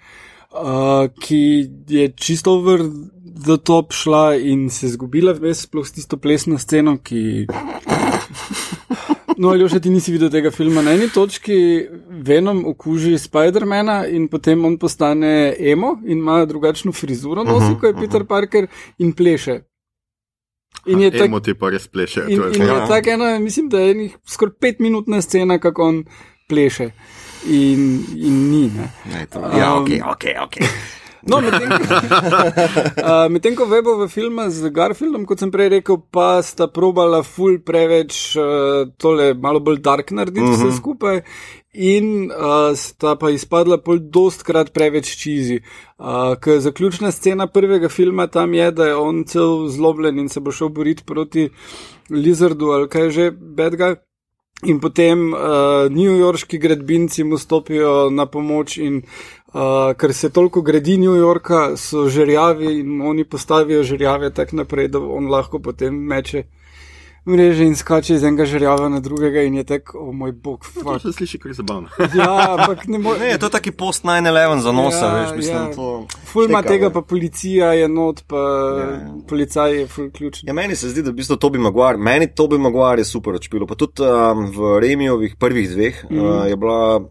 uh, 0.52 1.08
ki 1.24 1.42
je 1.88 2.12
čisto 2.20 2.60
over 2.60 2.84
the 3.34 3.58
top 3.58 3.96
šla 3.96 4.36
in 4.36 4.68
se 4.70 4.92
zgubila 4.92 5.34
vmes, 5.38 5.64
sploh 5.70 5.88
s 5.88 5.96
tisto 5.96 6.20
plesno 6.20 6.60
sceno, 6.60 6.98
ki. 7.00 7.48
No, 9.38 9.50
ali 9.50 9.66
še 9.70 9.80
ti 9.82 9.90
nisi 9.90 10.14
videl 10.14 10.30
tega 10.34 10.52
filma? 10.54 10.84
Na 10.86 10.94
eni 10.94 11.10
točki 11.14 11.58
Venom 12.24 12.64
okuži 12.70 13.18
Spidermana 13.20 14.04
in 14.08 14.28
potem 14.32 14.66
on 14.66 14.78
postane 14.78 15.54
emo 15.60 15.96
in 16.06 16.20
ima 16.20 16.44
drugačno 16.46 16.92
frizuro, 16.92 17.44
nosi, 17.44 17.74
kot 17.80 17.94
je 17.94 18.00
Peter 18.02 18.26
Parker 18.30 18.68
in 19.00 19.14
pleše. 19.14 19.62
In 20.86 21.00
je 21.00 21.12
tak, 21.12 21.28
Emo 21.30 21.40
ti 21.40 21.54
pa 21.56 21.70
res 21.72 21.88
pleše. 21.88 22.26
in, 22.28 22.42
je 22.42 22.60
in 22.60 22.68
je 22.68 22.80
tak 22.88 23.08
ena, 23.08 23.38
mislim, 23.40 23.70
da 23.70 23.80
je 23.80 23.92
enih 23.92 24.18
skoraj 24.28 24.58
petminutna 24.60 25.22
scena, 25.22 25.60
kako 25.60 25.84
on 25.84 26.04
pleše. 26.50 26.92
In, 27.48 28.04
in 28.16 28.36
ni. 28.52 28.66
Ne. 28.68 28.90
Ne, 29.12 29.26
to, 29.32 29.40
ja, 29.40 29.78
Um, 29.78 29.84
ok, 29.84 29.90
ok, 30.12 30.26
ok. 30.44 30.58
No, 31.28 31.40
medtem 31.40 31.70
ko, 31.70 31.96
uh, 31.96 33.30
medtem 33.34 33.56
ko 33.56 33.68
Webove 33.72 34.10
filma 34.12 34.50
z 34.52 34.70
Garfieldom, 34.76 35.24
kot 35.28 35.40
sem 35.40 35.52
prej 35.54 35.70
rekel, 35.78 36.02
pa 36.12 36.42
sta 36.44 36.68
probala 36.68 37.22
ful 37.24 37.62
preveč 37.64 38.36
uh, 38.36 38.84
tole 39.00 39.32
malo 39.34 39.64
bolj 39.64 39.80
dark 39.86 40.12
narediti 40.12 40.44
uh 40.44 40.52
-huh. 40.52 40.68
vse 40.68 40.78
skupaj. 40.78 41.22
In 41.74 42.30
uh, 42.30 42.76
sta 42.78 43.16
pa 43.16 43.32
izpadla 43.34 43.78
pol 43.78 43.98
dostkrat 44.00 44.74
preveč 44.74 45.16
čizi. 45.18 45.62
Uh, 45.98 46.36
Ker 46.38 46.60
zaključna 46.60 47.12
scena 47.12 47.48
prvega 47.48 47.90
filma 47.90 48.28
tam 48.28 48.54
je, 48.54 48.72
da 48.72 48.86
je 48.86 48.96
on 48.96 49.24
cel 49.24 49.68
zlobljen 49.68 50.20
in 50.20 50.30
se 50.30 50.40
bo 50.40 50.52
šel 50.52 50.70
boriti 50.70 51.04
proti 51.04 51.50
Lizardu 52.10 52.72
ali 52.72 52.90
kaj 52.90 53.10
že 53.10 53.32
bedga. 53.32 53.96
In 54.64 54.80
potem 54.80 55.34
uh, 55.34 55.40
newyorški 55.92 56.58
gradbinci 56.60 57.24
mu 57.24 57.38
stopijo 57.38 58.10
na 58.10 58.26
pomoč, 58.26 58.78
in 58.78 59.02
uh, 59.54 59.94
ker 59.98 60.14
se 60.14 60.30
toliko 60.30 60.62
gradi 60.62 60.98
New 60.98 61.16
Yorka, 61.16 61.78
so 61.78 62.08
žerjavi 62.10 62.80
in 62.80 63.02
oni 63.02 63.24
postavijo 63.24 63.84
žerjave 63.84 64.34
tako 64.34 64.56
naprej, 64.56 64.88
da 64.88 65.00
on 65.00 65.30
lahko 65.32 65.60
potem 65.60 65.96
meče 65.96 66.44
mreže 67.26 67.64
in 67.64 67.76
skače 67.76 68.16
iz 68.16 68.24
enega 68.24 68.46
žerjava 68.46 68.90
na 68.90 69.00
drugega 69.00 69.42
in 69.42 69.56
je 69.56 69.64
tako, 69.64 69.98
o 69.98 70.10
oh, 70.10 70.16
moj 70.16 70.32
bog, 70.32 70.66
To 70.74 70.80
fuck. 70.82 71.02
se 71.02 71.14
sliši 71.14 71.40
kar 71.40 71.54
zabavno. 71.54 71.88
Ja, 72.20 72.56
ampak 72.60 72.88
ne 72.88 73.00
more. 73.00 73.20
Ne, 73.20 73.38
to 73.38 73.46
je 73.46 73.50
taki 73.50 73.72
post 73.72 74.04
9-11 74.04 74.60
za 74.60 74.72
nosa, 74.72 75.06
Ja, 75.06 75.22
veš, 75.22 75.38
mislim, 75.38 75.58
ja. 75.58 75.72
to. 75.76 76.08
Ful 76.26 76.46
ima 76.46 76.60
šteka, 76.60 76.74
tega, 76.74 76.90
pa 76.90 77.02
policija 77.02 77.74
je 77.74 77.88
not, 77.88 78.24
pa 78.28 78.38
Ja, 78.38 78.90
ja. 78.90 79.14
policaj 79.30 79.80
je 79.80 79.88
ful 79.88 80.10
ključen. 80.12 80.48
Ja, 80.48 80.54
meni 80.54 80.76
se 80.76 80.90
zdi, 80.90 81.02
da 81.02 81.12
v 81.12 81.14
bistvu 81.14 81.36
Tobi 81.36 81.60
Maguire, 81.60 81.98
meni 81.98 82.28
Tobi 82.36 82.58
Maguire 82.58 83.02
je 83.02 83.06
super 83.06 83.34
odšpilo. 83.34 83.68
Pa 83.68 83.76
tudi 83.76 84.04
um, 84.04 84.46
v 84.52 84.80
Remijovih 84.80 85.36
prvih 85.40 85.70
dveh 85.70 86.06
mm. 86.10 86.20
uh, 86.20 86.48
je 86.48 86.56
bila 86.56 87.02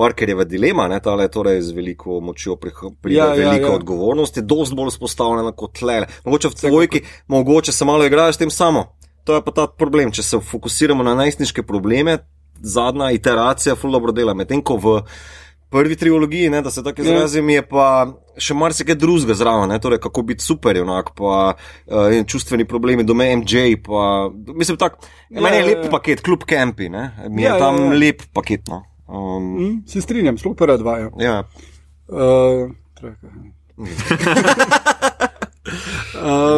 Parkerjeva 0.00 0.46
dilema, 0.48 0.86
ne, 0.88 0.96
tale 1.04 1.28
torej 1.28 1.60
z 1.66 1.76
veliko 1.76 2.20
močjo 2.24 2.56
pride 2.56 3.18
Ja, 3.18 3.26
veliko 3.36 3.66
ja, 3.66 3.74
ja. 3.74 3.76
odgovornosti, 3.76 4.40
dosti 4.42 4.78
bolj 4.78 4.94
spostavljena 4.96 5.52
kot 5.52 5.76
tle. 5.82 6.06
Mogoče 6.24 6.48
v 6.48 6.58
tvojki, 6.62 7.02
mogoče 7.28 7.72
se 7.76 7.84
malo 7.84 8.06
igraš 8.08 8.38
s 8.38 8.42
tem 8.44 8.50
samo. 8.50 8.86
To 9.28 9.36
je 9.36 9.44
pa 9.44 9.52
ta 9.52 9.66
problem, 9.68 10.08
če 10.12 10.22
se 10.24 10.40
fokusiramo 10.40 11.04
na 11.04 11.12
najstniške 11.14 11.62
probleme, 11.68 12.18
zadnja 12.60 13.10
iteracija 13.12 13.76
ful 13.76 13.92
dobro 13.92 14.12
dela, 14.16 14.32
medtem 14.34 14.62
ko 14.64 14.76
v 14.80 14.96
prvi 15.70 15.96
trilogiji, 15.96 16.50
ne, 16.50 16.62
da 16.62 16.70
se 16.70 16.82
tako 16.82 17.02
Ja. 17.02 17.12
izrazim, 17.14 17.48
je 17.50 17.62
pa 17.68 17.84
še 18.40 18.54
marsikaj 18.54 18.96
drugega 18.98 19.34
zraven, 19.38 19.68
ne, 19.70 19.78
torej 19.78 20.00
kako 20.02 20.22
biti 20.22 20.42
super, 20.44 20.76
enak, 20.76 21.12
pa 21.14 21.54
uh, 21.54 22.26
čustveni 22.26 22.64
problemi, 22.64 23.04
doma 23.06 23.24
MJ, 23.36 23.76
pa 23.86 24.30
mislim 24.32 24.76
tak, 24.80 24.98
ja, 25.30 25.40
meni 25.40 25.56
je 25.56 25.60
Ja, 25.60 25.66
lep 25.66 25.78
ja, 25.78 25.84
ja, 25.84 25.90
paket, 25.90 26.24
kljub 26.26 26.42
Campi, 26.48 26.88
ne, 26.88 27.12
mi 27.28 27.42
je 27.42 27.48
Ja, 27.48 27.54
ja, 27.54 27.58
tam 27.58 27.78
ja. 27.78 27.84
ja. 27.92 27.98
lep 28.02 28.22
paket, 28.34 28.66
no. 28.68 28.82
Um, 29.10 29.58
Mm, 29.58 29.82
se 29.86 30.00
strinjam, 30.00 30.38
sploh 30.38 30.56
prva 30.56 30.76
dva. 30.76 30.98
Ja. 30.98 31.10
ja. 31.18 31.44
Uh, 32.08 32.70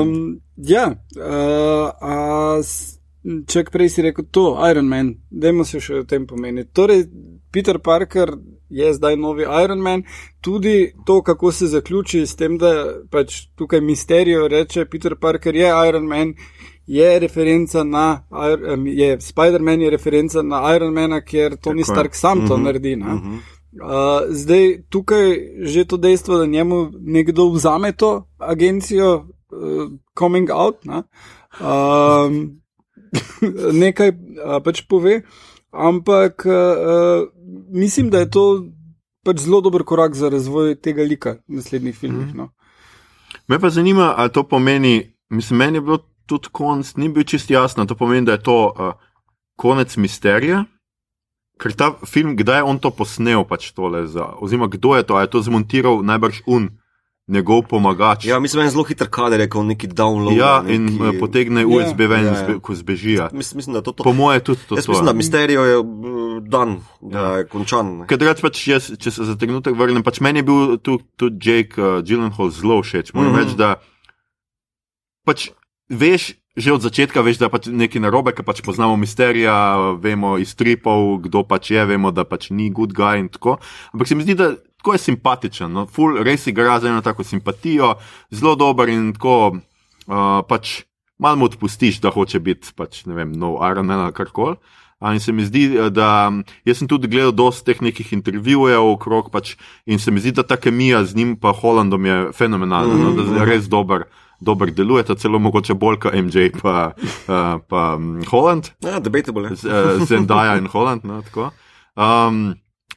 um, 0.03 0.41
ja, 0.57 0.87
uh, 1.17 1.91
a 2.01 2.61
če 3.23 3.62
prej 3.71 3.88
si 3.95 4.03
rekel 4.03 4.27
to, 4.35 4.47
Iron 4.69 4.88
Man, 4.91 5.15
dajmo 5.31 5.65
se 5.65 5.81
še 5.81 6.03
o 6.03 6.07
tem 6.09 6.27
pomeniti. 6.27 6.73
Torej, 6.75 7.07
Peter 7.53 7.79
Parker 7.79 8.35
je 8.73 8.93
zdaj 8.97 9.17
novi 9.21 9.45
Iron 9.45 9.81
Man, 9.85 10.03
tudi 10.41 10.93
to, 11.07 11.21
kako 11.23 11.53
se 11.53 11.69
zaključi 11.73 12.27
s 12.27 12.37
tem, 12.37 12.59
da 12.59 12.73
pač 13.11 13.47
tukaj 13.57 13.81
misterijo 13.85 14.49
reče, 14.49 14.87
Peter 14.91 15.17
Parker 15.21 15.57
je 15.57 15.73
Iron 15.88 16.09
Man. 16.09 16.35
Je 16.87 17.18
referenca 17.18 17.85
na, 17.85 18.25
em, 18.66 18.87
je 18.87 19.21
Spider-Man 19.21 19.81
je 19.81 19.90
referenca 19.90 20.42
na 20.42 20.75
Ironmana, 20.77 21.21
ker 21.21 21.57
Tony 21.57 21.61
Tako 21.61 21.79
je. 21.79 21.85
Stark 21.85 22.14
sam 22.14 22.49
to 22.49 22.57
Mhm, 22.57 22.64
naredi. 22.64 22.97
ne. 22.97 23.14
mhm. 23.14 23.37
Uh, 23.73 23.88
zdaj, 24.29 24.83
tukaj 24.90 25.38
že 25.62 25.85
to 25.85 25.97
dejstvo, 25.97 26.38
da 26.38 26.47
njemu 26.47 26.90
nekdo 27.01 27.49
vzame 27.49 27.92
to 27.92 28.29
agencijo, 28.38 29.14
uh, 29.51 29.88
coming 30.18 30.51
out, 30.51 30.85
ne, 30.85 31.03
um, 31.61 32.61
nekaj 33.83 34.09
uh, 34.09 34.61
pač 34.64 34.83
pove, 34.83 35.23
ampak 35.71 36.47
uh, 36.47 37.29
mislim, 37.71 38.11
da 38.11 38.18
je 38.18 38.31
to 38.31 38.64
pač 39.25 39.37
zelo 39.38 39.61
dober 39.61 39.83
korak 39.83 40.14
za 40.14 40.29
razvoj 40.29 40.75
tega 40.75 41.03
lika 41.03 41.31
v 41.49 41.57
naslednjih 41.57 41.97
filmih. 41.97 42.35
No. 42.35 42.51
Me 43.49 43.59
pa 43.59 43.71
zanima, 43.71 44.14
ali 44.16 44.31
to 44.31 44.42
pomeni, 44.42 45.14
mislim, 45.31 45.59
meni 45.59 45.77
je 45.77 45.81
bilo 45.81 45.99
tudi 46.33 46.53
konc, 46.53 46.97
ni 46.97 47.12
bil 47.12 47.29
čist 47.29 47.53
jasno, 47.53 47.85
to 47.87 47.99
pomeni, 47.99 48.27
da 48.27 48.38
je 48.38 48.45
to 48.49 48.59
uh, 48.73 48.95
konec 49.61 49.97
misterija. 50.01 50.64
Ker 51.61 51.75
ta 51.79 51.92
film, 52.09 52.35
kdaj 52.35 52.62
je 52.62 52.66
on 52.66 52.81
to 52.83 52.90
posnel, 52.90 53.45
pač 53.47 53.71
tole, 53.77 54.07
za, 54.11 54.33
oziroma 54.40 54.66
kdo 54.73 54.97
je 54.99 55.05
to, 55.07 55.21
je 55.21 55.31
to 55.31 55.42
zmontiral 55.47 56.01
najbrž 56.03 56.42
un, 56.51 56.73
njegov 57.29 57.62
pomagač. 57.71 58.25
ja, 58.25 58.40
mislim, 58.40 58.61
da 58.61 58.64
je 58.64 58.71
zelo 58.71 58.85
hiter 58.85 59.09
kader, 59.11 59.49
kot 59.49 59.66
neki 59.66 59.88
download. 59.88 60.37
ja 60.37 60.62
neki... 60.62 60.75
in 60.75 60.88
eh, 60.88 61.21
potegne 61.21 61.61
Ja. 61.61 61.66
USB 61.66 61.99
ven, 61.99 62.25
Ja, 62.25 62.33
ja, 62.33 62.40
ja. 62.40 62.51
ja. 62.51 62.59
ko 62.59 62.75
zbežijo. 62.75 63.29
Mislim, 63.33 63.57
mislim, 63.57 63.73
da 63.73 63.79
je 63.79 63.83
to 63.83 63.92
to. 63.92 64.05
Po 64.05 64.12
moje 64.12 64.40
tudi 64.40 64.61
to. 64.68 64.75
Jaz 64.75 64.85
to 64.85 64.92
mislim, 64.92 65.07
da 65.07 65.12
Misterijo 65.12 65.64
je 65.64 65.77
dan, 66.40 66.81
da 67.01 67.37
je 67.37 67.47
končan. 67.47 68.07
Ker 68.07 68.18
drugače 68.18 68.42
pač 68.42 68.66
jaz, 68.68 68.90
če 68.99 69.11
se 69.11 69.25
za 69.25 69.37
trenutek 69.38 69.79
vrnem, 69.79 70.03
pač 70.03 70.21
meni 70.21 70.42
je 70.42 70.42
bil 70.42 70.77
tu, 70.83 70.99
tudi 71.16 71.51
Jake 71.51 71.79
uh, 71.79 72.03
Gyllenhaal 72.03 72.51
zelo 72.51 72.83
všeč. 72.83 73.14
Moram 73.14 73.33
mm. 73.33 73.35
-hmm. 73.35 73.45
reči, 73.45 73.57
da 73.57 73.75
pač 75.25 75.51
veš, 75.92 76.33
že 76.57 76.72
od 76.72 76.85
začetka 76.85 77.20
veš, 77.24 77.40
da 77.40 77.48
je 77.48 77.52
pač 77.52 77.68
nekaj 77.72 78.02
narobe, 78.02 78.33
ker 78.37 78.44
pač 78.44 78.61
poznamo 78.64 78.96
misterija, 79.00 79.94
vemo 80.00 80.37
iz 80.40 80.57
tripov, 80.57 81.22
kdo 81.24 81.44
pač 81.48 81.72
je, 81.72 81.85
vemo, 81.88 82.12
da 82.12 82.24
pač 82.28 82.50
ni 82.52 82.68
good 82.72 82.92
guy 82.96 83.20
in 83.20 83.28
tako. 83.33 83.57
Ampak 83.92 84.09
se 84.09 84.16
mi 84.16 84.24
zdi, 84.26 84.37
da 84.37 84.52
tako 84.83 84.96
je 84.96 85.05
simpatičen, 85.07 85.72
no? 85.72 85.87
Ful, 85.87 86.18
res 86.24 86.48
igra 86.50 86.81
za 86.83 86.90
eno 86.90 87.05
tako 87.05 87.24
simpatijo, 87.24 87.94
zelo 88.35 88.57
dober 88.59 88.90
in 88.90 89.12
tako 89.16 89.37
uh, 89.55 90.42
pač 90.48 90.83
malo 91.22 91.38
mu 91.38 91.46
odpustiš, 91.46 92.00
da 92.02 92.11
hoče 92.11 92.40
biti 92.42 92.72
pač 92.76 93.05
ne 93.07 93.14
vem, 93.14 93.33
nov 93.33 93.61
Iron 93.70 93.87
Man 93.87 94.09
ali 94.09 94.16
karkoli. 94.16 94.59
A 95.02 95.14
In 95.14 95.20
se 95.20 95.33
mi 95.33 95.42
zdi, 95.42 95.66
da 95.90 96.31
jaz 96.64 96.78
sem 96.78 96.87
tudi 96.87 97.09
gledal 97.11 97.33
dosti 97.35 97.72
teh 97.72 97.81
nekih 97.83 98.12
intervjujev 98.14 98.87
okrog, 98.87 99.33
pač, 99.35 99.57
in 99.87 99.98
se 99.98 100.14
mi 100.14 100.22
zdi, 100.22 100.31
da 100.38 100.44
ta 100.46 100.55
kemija 100.57 101.02
z 101.05 101.18
njim 101.18 101.33
pa 101.37 101.50
Hollandom 101.50 102.07
je 102.07 102.18
fenomenalna, 102.33 102.94
mm 102.94 103.00
-hmm. 103.00 103.16
no, 103.16 103.35
da 103.35 103.40
je 103.40 103.46
res 103.50 103.66
dober, 103.66 104.05
dober 104.42 104.70
deluje, 104.74 105.02
ta 105.07 105.14
celo 105.14 105.38
mogoče 105.38 105.74
bolj 105.74 105.98
kot 106.02 106.14
MJ 106.14 106.50
pa, 106.62 106.92
uh, 106.98 107.61
pa 107.68 107.94
um, 107.96 108.18
Holland, 108.31 108.70
Ja, 108.83 108.98
debatable. 109.00 109.48
je. 109.50 109.57
Z- 109.57 109.68
eh, 109.70 110.05
Zendaya 110.07 110.59
in 110.59 110.66
Holland. 110.66 111.05
No, 111.05 111.22
tako. 111.22 111.50
um, 111.96 112.55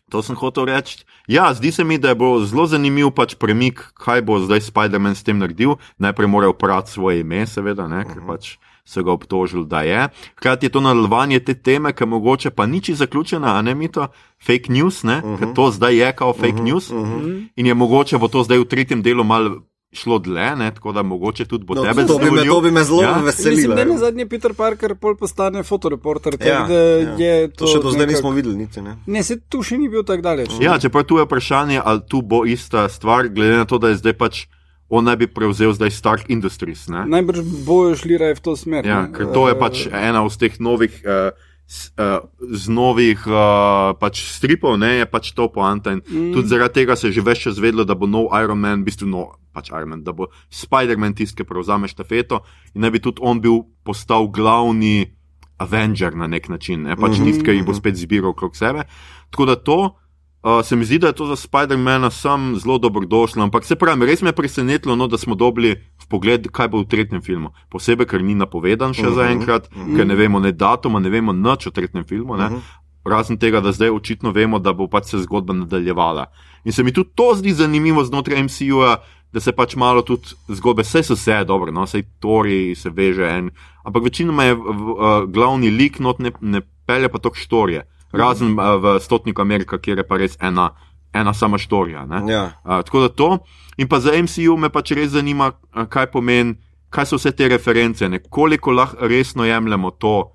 to 0.09 0.21
sem 0.21 0.35
hotel 0.35 0.65
reči. 0.65 1.05
Ja, 1.27 1.53
zdi 1.53 1.71
se 1.71 1.83
mi, 1.83 1.97
da 1.97 2.13
bo 2.15 2.39
zelo 2.45 2.67
zanimiv 2.67 3.09
pač 3.11 3.35
premik, 3.35 3.81
kaj 3.97 4.21
bo 4.21 4.39
zdaj 4.39 4.61
Spider-Man 4.61 5.15
s 5.15 5.23
tem 5.23 5.37
naredil. 5.37 5.75
Najprej 5.97 6.27
mora 6.27 6.49
oprati 6.49 6.91
svoje 6.91 7.19
ime, 7.21 7.45
seveda, 7.47 7.87
ne, 7.87 8.03
ker 8.05 8.21
pač 8.27 8.57
so 8.85 9.01
ga 9.03 9.11
obtožili, 9.11 9.65
da 9.65 9.81
je. 9.81 10.09
Hkrati 10.37 10.65
je 10.65 10.69
to 10.69 10.81
nadaljevanje 10.81 11.39
te 11.39 11.53
teme, 11.57 11.89
ki 11.93 12.05
mogoče 12.05 12.49
pa 12.53 12.65
niči 12.65 12.93
zaključena, 12.95 13.57
a 13.57 13.61
ne 13.61 13.73
mi 13.75 13.89
to, 13.89 14.07
fake 14.45 14.69
news, 14.69 15.03
ne, 15.03 15.17
uh 15.17 15.23
-huh. 15.23 15.39
ker 15.39 15.53
to 15.55 15.71
zdaj 15.71 15.97
je 15.97 16.11
kao 16.15 16.33
fake 16.33 16.47
uh 16.47 16.59
-huh, 16.59 16.63
news. 16.63 16.91
Uh 16.91 16.97
-huh. 16.97 17.47
In 17.55 17.65
je 17.65 17.73
mogoče 17.73 18.17
bo 18.17 18.27
to 18.27 18.43
zdaj 18.43 18.59
v 18.59 18.65
tretjem 18.65 19.01
delu 19.01 19.23
mal 19.23 19.49
šlo 19.95 20.19
dlje, 20.19 20.55
ne, 20.55 20.71
tako 20.71 20.91
da 20.91 21.03
mogoče 21.03 21.45
tudi 21.45 21.63
bo 21.63 21.73
No, 21.73 21.83
tebe 21.83 22.03
to, 22.03 22.17
bi 22.17 22.25
me, 22.25 22.25
zadovoljil. 22.25 22.51
to 22.51 22.61
bi 22.61 22.71
me 22.71 22.83
zelo 22.83 23.01
Ja. 23.01 23.09
ja. 23.09 23.15
Mislim, 23.15 23.25
veselilo. 23.25 23.75
da 23.75 23.85
na 23.85 23.97
zadnji 23.97 24.25
Peter 24.27 24.53
Parker 24.53 24.95
pol 24.95 25.15
postane 25.15 25.63
fotoreporter, 25.63 26.33
tako 26.33 26.43
Ja, 26.45 26.65
da 26.65 26.73
ja. 26.73 27.15
je 27.17 27.47
to. 27.49 27.55
To 27.57 27.67
še 27.67 27.79
do 27.79 27.89
zdaj 27.89 28.01
nekak- 28.01 28.11
nismo 28.13 28.31
videli, 28.31 28.55
niti 28.57 28.81
ne. 28.81 28.97
Ne, 29.07 29.23
se 29.23 29.39
tu 29.41 29.63
še 29.63 29.77
ni 29.77 29.87
bil 29.87 30.03
tako 30.03 30.21
daleč. 30.23 30.51
Ja, 30.59 30.75
čeprav 30.77 31.03
tu 31.03 31.17
je 31.17 31.23
vprašanje, 31.23 31.81
ali 31.81 32.01
tu 32.05 32.21
bo 32.23 32.43
ista 32.45 32.85
stvar, 32.87 33.29
glede 33.29 33.55
na 33.55 33.65
to, 33.65 33.77
da 33.77 33.89
je 33.89 33.95
zdaj 33.97 34.13
pač 34.15 34.45
on 34.87 35.03
naj 35.03 35.15
bi 35.17 35.27
prevzel 35.27 35.73
zdaj 35.73 35.89
Stark 35.91 36.25
Industries. 36.27 36.87
Ne? 36.87 37.05
Najbrž 37.07 37.39
bojo 37.65 37.95
šli 37.95 38.17
raje 38.17 38.35
v 38.35 38.41
to 38.41 38.53
smer. 38.55 38.85
Ja, 38.85 39.01
ne. 39.01 39.11
ker 39.11 39.25
to 39.27 39.47
je 39.47 39.55
Eh, 39.55 39.59
pač 39.59 39.75
ena 39.87 40.21
od 40.21 40.31
teh 40.31 40.53
novih, 40.59 40.93
uh, 41.01 41.33
z 41.65 42.65
novih 42.69 43.25
uh, 43.25 43.97
pač 43.97 44.21
stripov, 44.29 44.77
ne, 44.77 45.01
je 45.01 45.05
pač 45.09 45.33
to 45.33 45.49
poanta. 45.49 45.97
In 45.97 46.01
mm. 46.05 46.33
tudi 46.37 46.47
zaradi 46.47 46.81
tega 46.81 46.93
se 46.93 47.09
je 47.09 47.17
že 47.17 47.25
več 47.25 47.49
čas 47.49 47.57
vedelo, 47.57 47.85
da 47.85 47.97
bo 47.97 48.05
nov 48.05 48.29
Iron 48.37 48.61
Man, 48.61 48.85
v 48.85 48.93
bistvu 48.93 49.09
nov 49.09 49.41
pač 49.49 49.73
Iron 49.73 49.89
Man, 49.89 50.03
da 50.05 50.13
bo 50.13 50.29
Spider-Man 50.53 51.17
tisti, 51.17 51.41
ki 51.41 51.49
prevzame 51.49 51.89
štafeto 51.89 52.45
in 52.77 52.85
naj 52.85 52.93
bi 52.93 53.01
tudi 53.01 53.23
on 53.25 53.41
bil 53.41 53.65
postal 53.81 54.29
glavni 54.29 55.09
Avenger 55.57 56.13
na 56.13 56.27
nek 56.27 56.51
način, 56.53 56.85
ne, 56.85 56.95
pač 56.95 57.17
mm 57.17 57.23
-hmm. 57.23 57.25
tisti, 57.31 57.43
ki 57.43 57.51
jih 57.51 57.65
bo 57.65 57.73
spet 57.73 57.95
zbiral 57.95 58.35
okrog 58.35 58.55
sebe. 58.55 58.85
Tako 59.31 59.45
da 59.45 59.55
to. 59.55 59.97
Uh, 60.45 60.65
se 60.65 60.75
mi 60.75 60.85
zdi, 60.85 60.99
da 60.99 61.07
je 61.07 61.13
to 61.13 61.25
za 61.25 61.35
Spider-Mana 61.35 62.09
sam 62.09 62.55
zelo 62.59 62.77
dobrodošlo, 62.77 63.43
ampak 63.43 63.65
se 63.65 63.75
pravi, 63.75 64.05
res 64.05 64.21
me 64.21 64.29
je 64.29 64.35
presenetilo, 64.37 64.95
no, 64.95 65.07
da 65.07 65.17
smo 65.17 65.35
dobili 65.35 65.71
pogled, 66.09 66.51
kaj 66.53 66.67
bo 66.67 66.83
v 66.83 66.85
tretjem 66.85 67.21
filmu. 67.21 67.49
Posebej, 67.73 68.05
ker 68.05 68.21
ni 68.21 68.35
napovedan 68.37 68.93
še 68.93 69.01
uh 69.01 69.07
-huh, 69.07 69.15
zaenkrat, 69.15 69.69
uh 69.73 69.81
-huh. 69.81 69.95
ker 69.97 70.07
ne 70.07 70.15
vemo 70.15 70.39
ne 70.39 70.51
datuma, 70.51 70.99
ne 70.99 71.09
vemo 71.09 71.33
nič 71.33 71.67
o 71.67 71.71
tretjem 71.71 72.03
filmu. 72.03 72.37
Ne? 72.37 72.45
Uh 72.45 72.51
-huh. 72.51 72.61
Razen 73.05 73.37
tega, 73.37 73.61
da 73.61 73.71
zdaj 73.71 73.89
očitno 73.89 74.31
vemo, 74.31 74.59
da 74.59 74.73
bo 74.73 74.87
pač 74.87 75.05
se 75.05 75.17
zgodba 75.17 75.53
nadaljevala. 75.53 76.25
In 76.63 76.71
se 76.71 76.83
mi 76.83 76.91
tudi 76.91 77.09
to 77.15 77.33
zdi 77.35 77.53
zanimivo 77.53 78.03
znotraj 78.03 78.43
MCU-ja, 78.43 78.97
da 79.33 79.39
se 79.39 79.51
pač 79.51 79.75
malo 79.75 80.01
tudi 80.01 80.27
zgodbe, 80.47 80.81
vse 80.81 81.03
so 81.03 81.13
vse 81.13 81.43
dobro, 81.43 81.71
no, 81.71 81.83
vse 81.83 82.03
Tori 82.19 82.75
se 82.75 82.89
veže 82.89 83.29
en, 83.29 83.49
ampak 83.83 84.03
večinoma 84.03 84.43
je 84.43 84.53
v, 84.53 84.57
v, 84.57 84.91
uh, 84.91 85.31
glavni 85.31 85.69
lik, 85.69 85.99
not 85.99 86.19
ne, 86.19 86.31
ne 86.41 86.61
pelje 86.85 87.09
pa 87.09 87.17
tok 87.17 87.35
štorije. 87.35 87.94
Razen 88.17 88.55
uh, 88.59 88.75
v 88.81 88.99
Stotniku 88.99 89.41
Amerika, 89.41 89.77
kjer 89.77 89.97
je 89.97 90.07
pa 90.07 90.17
res 90.17 90.37
ena, 90.41 90.69
ena 91.13 91.33
sama 91.33 91.57
štorija. 91.57 92.05
ne. 92.05 92.33
Ja. 92.33 92.43
Uh, 92.63 92.81
tako 92.85 92.99
da 92.99 93.09
to. 93.09 93.37
In 93.77 93.87
pa 93.87 93.99
za 93.99 94.11
MCU 94.15 94.57
me 94.57 94.69
pač 94.69 94.91
res 94.91 95.11
zanima, 95.11 95.51
uh, 95.51 95.85
kaj 95.89 96.11
pomeni, 96.11 96.55
kaj 96.89 97.05
so 97.05 97.19
vse 97.19 97.31
te 97.35 97.47
reference, 97.51 98.09
ne? 98.09 98.19
koliko 98.19 98.71
lahko 98.71 99.07
resno 99.07 99.45
jemljemo 99.45 99.91
to, 99.91 100.31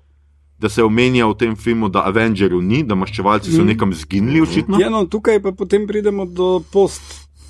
da 0.61 0.69
se 0.69 0.83
omenja 0.83 1.25
v 1.25 1.37
tem 1.37 1.55
filmu, 1.55 1.89
da 1.89 2.03
Avengerjev 2.05 2.61
ni, 2.61 2.83
da 2.85 2.95
maščevalci 2.95 3.49
so 3.49 3.63
nekam 3.65 3.93
zginili, 3.97 4.43
očitno. 4.45 4.77
Ja, 4.79 4.91
no, 4.93 5.07
tukaj 5.09 5.41
pa 5.41 5.55
potem 5.57 5.87
pridemo 5.89 6.25
do 6.25 6.59
post. 6.71 7.01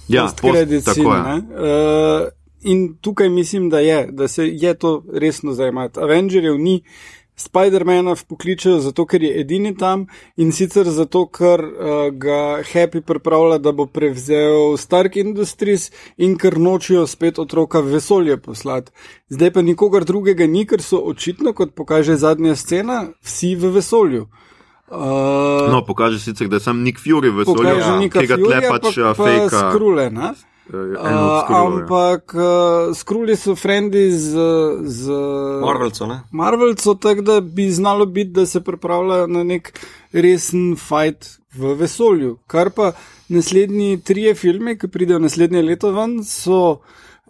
Ja, 0.07 0.29
post 0.31 0.39
post-. 0.41 0.99
Uh, 0.99 2.29
in 2.61 2.93
tukaj 3.01 3.29
mislim, 3.29 3.69
da 3.69 3.79
je, 3.79 4.05
da 4.11 4.27
se 4.27 4.47
je 4.47 4.73
to 4.73 5.03
resno 5.13 5.53
zajemati. 5.53 5.99
Avengerjev 5.99 6.55
ni. 6.57 6.81
Spider-mana 7.35 8.15
pokličejo 8.29 8.79
zato, 8.79 9.05
ker 9.05 9.23
je 9.23 9.31
edini 9.41 9.71
tam 9.77 10.05
in 10.37 10.51
sicer 10.51 10.89
zato, 10.89 11.25
ker 11.25 11.63
uh, 11.63 12.09
ga 12.13 12.61
Happy 12.73 13.01
pripravlja, 13.01 13.57
da 13.57 13.71
bo 13.71 13.85
prevzel 13.85 14.77
Stark 14.77 15.15
Industries 15.15 15.89
in 16.17 16.37
ker 16.37 16.59
nočijo 16.59 17.07
spet 17.07 17.39
otroka 17.39 17.79
v 17.81 17.97
vesolje 17.97 18.37
poslati. 18.37 18.91
Zdaj 19.29 19.53
pa 19.53 19.61
nikogar 19.61 20.05
drugega 20.05 20.47
ni, 20.47 20.65
ker 20.65 20.83
so 20.85 21.01
očitno, 21.01 21.53
kot 21.57 21.73
pokaže 21.75 22.15
zadnja 22.19 22.55
scena, 22.55 23.07
vsi 23.23 23.55
v 23.55 23.73
vesolju. 23.79 24.27
Uh, 24.91 25.71
No, 25.71 25.85
pokaže 25.87 26.19
sicer, 26.19 26.47
da 26.51 26.59
je 26.59 26.67
sam 26.67 26.83
Nick 26.83 26.99
Fury 26.99 27.31
v 27.31 27.45
vesolju, 27.45 27.99
Nika 27.99 28.19
ki 28.19 28.27
ga 28.27 28.37
tle 28.37 28.61
pač 28.67 28.87
pa, 28.91 28.91
uh, 28.91 29.13
pa 29.15 29.23
fejka. 29.23 29.59
skrule, 29.71 30.09
ne? 30.11 30.33
Uh, 30.71 31.43
ampak 31.51 32.31
uh, 32.33 32.95
skruli 32.95 33.35
so 33.35 33.55
frendi 33.55 34.11
z, 34.11 34.39
z 34.87 35.11
Marvelco, 35.61 36.07
ne? 36.07 36.21
Marvelco, 36.31 36.93
tako 36.95 37.21
da 37.21 37.41
bi 37.41 37.71
znalo 37.71 38.05
biti, 38.05 38.31
da 38.31 38.45
se 38.45 38.61
pripravljajo 38.63 39.27
na 39.27 39.43
nek 39.43 39.73
resen 40.13 40.75
fight 40.79 41.27
v 41.55 41.75
vesolju. 41.75 42.37
Kar 42.47 42.69
pa 42.69 42.91
naslednji 43.29 43.99
trije 43.99 44.35
filme, 44.35 44.77
ki 44.77 44.87
pridejo 44.87 45.19
naslednje 45.19 45.61
leto 45.61 45.91
ven, 45.91 46.23
so 46.23 46.79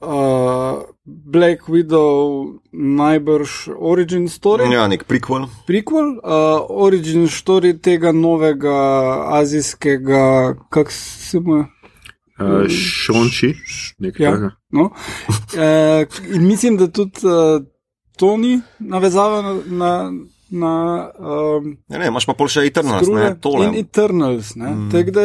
uh, 0.01 0.83
Black 1.05 1.65
Widow, 1.67 2.45
najbrž 2.71 3.73
Origin 3.77 4.29
Story. 4.29 4.69
Ja, 4.73 4.87
nek 4.87 5.09
prequel. 5.09 5.49
Prequel, 5.65 6.19
uh, 6.21 6.61
origin 6.69 7.25
story 7.25 7.73
tega 7.81 8.11
novega 8.11 8.77
azijskega, 9.41 10.55
kako 10.69 10.91
se 10.91 11.39
mu 11.39 11.55
je. 11.55 11.65
Uh, 12.41 12.67
Šonči, 12.69 13.53
nekaj 13.99 14.23
Ja. 14.25 14.31
takega. 14.31 14.51
No? 14.71 14.89
E, 15.57 16.05
in 16.35 16.47
mislim, 16.47 16.77
da 16.77 16.87
tudi 16.87 17.19
uh, 17.23 17.63
to 18.17 18.37
ni 18.37 18.59
navezava 18.79 19.41
na. 19.41 19.55
na 19.67 20.11
Na 20.53 21.07
um, 21.15 21.77
Ja, 21.87 21.95
ne, 21.97 22.07
imaš 22.11 22.25
pa 22.27 22.33
pol 22.35 22.49
še 22.51 22.65
Eternals, 22.67 23.07
ne, 23.07 23.29
tole. 23.39 23.69
in 23.69 23.75
Eternals. 23.79 24.49
Mm. 24.59 24.89
Tako 24.91 25.11
da 25.15 25.23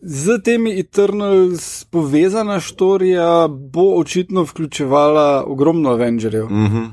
z 0.00 0.38
temi 0.44 0.72
Eternals 0.80 1.84
povezana 1.92 2.56
štorija 2.60 3.48
bo 3.52 4.00
očitno 4.00 4.46
vključevala 4.48 5.44
ogromno 5.44 5.90
Avengerjev. 5.92 6.48
Mm. 6.48 6.64
Mhm. 6.64 6.84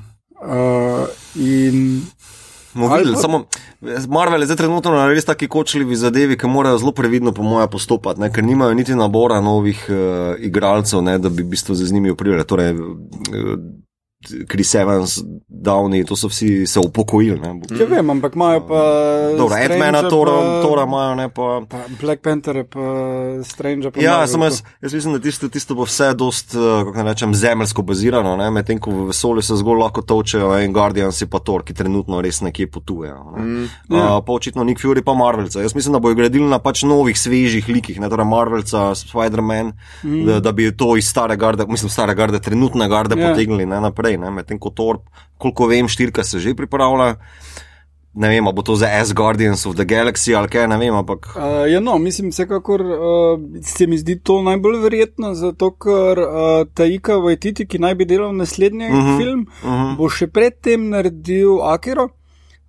Uh, 0.44 1.08
in 1.40 2.02
Bomo 2.74 2.96
videli, 2.96 3.14
pa- 3.14 3.22
samo 3.22 3.46
Marvel 4.10 4.42
je 4.42 4.46
zdaj 4.46 4.58
trenutno 4.58 4.92
na 4.92 5.08
res 5.08 5.26
taki 5.26 5.48
kočljivi 5.48 5.96
zadevi, 5.96 6.38
ki 6.38 6.48
morajo 6.48 6.78
zelo 6.78 6.92
previdno, 6.92 7.32
po 7.32 7.44
mojem, 7.44 7.70
postopati, 7.70 8.22
ne, 8.22 8.32
ker 8.34 8.44
nimajo 8.44 8.74
niti 8.74 8.96
nabora 8.96 9.42
novih 9.42 9.86
uh, 9.90 9.96
igralcev, 10.40 11.02
ne, 11.02 11.18
da 11.20 11.30
bi 11.30 11.44
v 11.44 11.52
bistvu 11.54 11.76
z 11.76 11.92
njimi 11.92 12.12
uprili. 12.12 12.44
Torej, 12.44 12.72
uh, 12.74 12.88
Chris 14.50 14.76
Evans, 14.76 15.20
Downey, 15.50 16.06
to 16.08 16.16
so 16.16 16.28
vsi 16.28 16.68
se 16.68 16.80
upokojili. 16.80 17.40
Ne, 17.40 17.78
če 17.78 17.86
vem, 17.86 18.10
ampak 18.10 18.36
imajo 18.36 18.64
pa. 18.68 18.82
Dobro, 19.38 19.56
Strangea 19.56 19.76
Edmana, 19.76 20.10
Tora, 20.10 20.36
Tora 20.62 20.84
imajo, 20.84 21.16
ne 21.16 21.30
pa. 21.30 21.62
Pa 21.70 21.78
Black 22.02 22.22
Panther, 22.22 22.64
pa 22.70 22.80
Stranger. 23.44 23.92
Pa 23.92 24.02
Ja, 24.02 24.28
samo 24.28 24.46
jaz, 24.46 24.62
jaz 24.82 24.94
mislim, 24.94 25.14
da 25.14 25.20
tisto, 25.24 25.50
tisto 25.50 25.76
bo 25.76 25.88
vse 25.88 26.14
dost, 26.14 26.56
uh, 26.56 26.84
kako 26.86 27.04
naj 27.04 27.14
rečem, 27.14 27.36
zemeljsko 27.36 27.82
bazirano, 27.82 28.36
ne? 28.38 28.50
medtem 28.52 28.80
ko 28.80 28.92
v 28.92 29.08
vesolju 29.12 29.42
se 29.42 29.56
zgolj 29.56 29.80
lahko 29.80 30.02
točejo 30.02 30.52
en 30.60 30.74
Guardians 30.74 31.22
in 31.22 31.30
pa 31.32 31.40
Thor, 31.40 31.64
ki 31.64 31.74
trenutno 31.74 32.22
res 32.22 32.42
nekje 32.42 32.68
potujejo. 32.72 33.24
Ne? 33.38 33.44
Mm, 33.44 33.70
ja. 33.90 34.18
uh, 34.18 34.20
pa 34.26 34.34
očitno 34.34 34.64
Nick 34.64 34.82
Fury 34.84 35.04
pa 35.06 35.14
Marvelca. 35.14 35.62
Jaz 35.62 35.76
mislim, 35.76 35.94
da 35.94 36.00
bojo 36.04 36.16
gradili 36.16 36.50
na 36.50 36.60
pač 36.60 36.84
novih, 36.84 37.20
svežih 37.20 37.70
likih, 37.70 38.00
ne 38.02 38.10
torej 38.10 38.28
Marvelca, 38.28 38.92
Spider-Man, 38.96 39.74
mm. 40.04 40.26
da, 40.28 40.40
da 40.40 40.52
bi 40.52 40.72
to 40.78 40.98
iz 40.98 41.08
stare 41.10 41.38
garde, 41.38 41.66
mislim, 41.70 41.90
stare 41.90 42.16
garde, 42.16 42.40
trenutne 42.40 42.90
garde 42.90 43.14
Ja. 43.14 43.20
yeah. 43.20 43.34
potegnili 43.34 43.66
ne, 43.66 43.80
naprej, 43.82 44.13
ne? 44.18 44.32
medtem 44.32 44.60
ko 44.60 44.70
Thor, 44.70 45.00
koliko 45.38 45.68
vem, 45.68 45.88
štirka 45.88 46.24
se 46.24 46.40
že 46.40 46.56
pripravlja. 46.56 47.16
Ne 48.14 48.30
vem, 48.30 48.46
bo 48.46 48.62
to 48.62 48.76
za 48.78 48.86
S 49.06 49.14
Guardians 49.14 49.66
of 49.66 49.74
the 49.76 49.86
Galaxy 49.86 50.36
ali 50.38 50.48
kaj, 50.48 50.68
ne 50.68 50.78
vem, 50.78 50.94
ampak. 50.94 51.34
Uh, 51.34 51.66
ja, 51.66 51.80
no, 51.82 51.98
mislim, 51.98 52.30
vsekakor 52.30 52.82
uh, 52.82 53.40
se 53.66 53.88
mi 53.88 53.98
zdi 53.98 54.20
to 54.20 54.42
najbolj 54.46 54.78
verjetno, 54.84 55.34
zato 55.34 55.72
ker 55.72 56.22
uh, 56.22 56.68
Taika 56.74 57.18
Waititi, 57.18 57.66
ki 57.66 57.82
naj 57.82 57.96
bi 57.96 58.06
delal 58.06 58.36
naslednji 58.38 58.86
uh 58.86 58.94
Mhm, 58.94 59.08
-huh, 59.08 59.18
film, 59.18 59.48
uh 59.64 59.70
-huh. 59.70 59.96
bo 59.98 60.10
še 60.10 60.28
predtem 60.28 60.90
naredil 60.90 61.62
Akiro. 61.62 62.10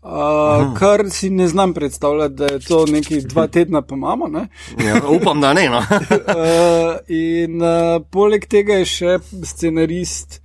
Uh, 0.05 0.75
kar 0.79 1.11
si 1.11 1.31
ne 1.31 1.49
znam 1.49 1.75
predstavljati, 1.75 2.35
da 2.35 2.45
je 2.47 2.59
to 2.59 2.87
neki 2.87 3.21
dva 3.21 3.47
tedna, 3.47 3.83
pa 3.83 3.95
imamo. 3.95 4.25
Uh, 4.25 4.85
Ja, 4.85 5.01
upam, 5.09 5.41
da 5.41 5.53
ne. 5.53 5.69
No. 5.69 5.81
in 7.09 7.63
uh, 7.63 8.03
poleg 8.11 8.47
tega 8.47 8.75
je 8.75 8.85
še 8.85 9.19
scenarist 9.45 10.43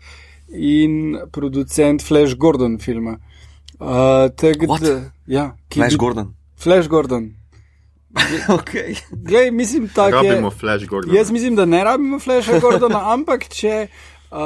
in 0.52 1.20
producent 1.32 2.02
Flash 2.04 2.34
Gordon 2.36 2.78
filma. 2.78 3.18
Uh, 3.80 4.30
tak, 4.36 4.58
da, 4.82 5.12
ja, 5.28 5.56
Flash 5.74 5.94
bi- 5.94 5.98
Gordon. 5.98 6.34
Flash 6.58 6.88
Gordon. 6.88 7.36
Okay. 8.50 8.96
Glej, 9.12 9.52
mislim, 9.52 9.88
tako 9.88 10.18
je. 10.26 10.32
Rabimo 10.32 10.50
Flash 10.52 10.86
Gordon. 10.88 11.16
Jaz 11.16 11.32
mislim, 11.32 11.56
da 11.56 11.66
ne 11.66 11.84
rabimo 11.84 12.20
Flasha 12.20 12.60
Gordona, 12.60 13.00
ampak 13.14 13.48
če. 13.50 13.88
Uh, 14.32 14.38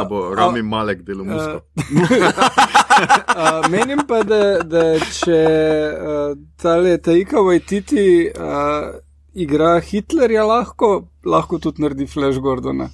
A 0.00 0.04
bo 0.08 0.34
Rami 0.34 0.62
Malek 0.62 1.02
delo 1.02 1.24
musko. 1.24 1.60
Uh, 1.76 3.68
menim 3.72 3.98
pa, 4.08 4.22
da, 4.22 4.58
da 4.64 4.84
če 5.00 5.40
uh, 5.92 6.36
tale 6.56 6.98
Taika 6.98 7.40
Waititi 7.44 8.28
uh, 8.32 8.94
igra 9.34 9.80
Hitlerja, 9.80 10.44
lahko, 10.48 11.08
lahko 11.24 11.58
tudi 11.58 11.82
naredi 11.82 12.06
Flash 12.06 12.40
Gordona. 12.40 12.88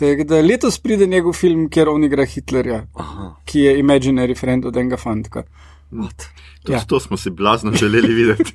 Tako 0.00 0.24
da 0.24 0.40
letos 0.40 0.78
pride 0.80 1.06
njegov 1.06 1.32
film, 1.36 1.66
kjer 1.70 1.88
on 1.88 2.04
igra 2.04 2.24
Hitlerja, 2.24 2.86
Aha. 2.94 3.34
ki 3.44 3.60
je 3.60 3.78
imaginary 3.82 4.36
friend 4.38 4.64
od 4.66 4.76
enega 4.76 4.96
fantka. 4.96 5.42
Tudi 6.62 6.72
ja. 6.72 6.80
to 6.86 7.00
smo 7.00 7.16
si 7.16 7.30
blazno 7.30 7.72
želeli 7.72 8.14
videti. 8.14 8.52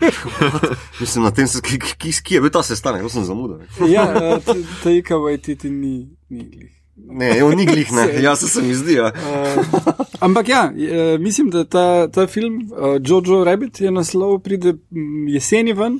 Mislim, 0.99 1.23
na 1.23 1.31
tem, 1.31 1.47
se- 1.47 1.61
ki, 1.61 1.79
ki, 1.97 2.11
ki 2.23 2.35
je 2.35 2.41
bil 2.41 2.49
ta 2.49 2.63
sestanek, 2.63 3.01
to 3.01 3.09
sem 3.09 3.23
zamudil. 3.23 3.59
Ja, 3.89 4.05
uh, 4.37 4.43
Ta- 4.43 4.55
Taika 4.83 5.15
Waititi 5.15 5.69
ni. 5.69 6.09
ni 6.29 6.43
glih. 6.49 6.71
Ne, 6.95 7.43
on 7.43 7.57
ni 7.57 7.65
glih, 7.65 7.91
ne. 7.91 8.07
Ja, 8.23 8.35
se, 8.35 8.61
mi 8.61 8.73
zdi. 8.73 8.93
Ja. 8.93 9.11
Uh, 9.11 9.91
ampak 10.19 10.47
ja, 10.49 10.71
eh, 10.77 11.17
mislim, 11.19 11.49
da 11.49 11.65
ta, 11.65 12.07
ta 12.07 12.27
film, 12.27 12.69
uh, 12.71 12.95
Jojo 13.03 13.43
Rabbit, 13.43 13.81
je 13.81 13.91
naslov, 13.91 14.39
pride 14.39 14.73
mm, 14.73 15.27
jeseni 15.27 15.73
ven 15.73 15.99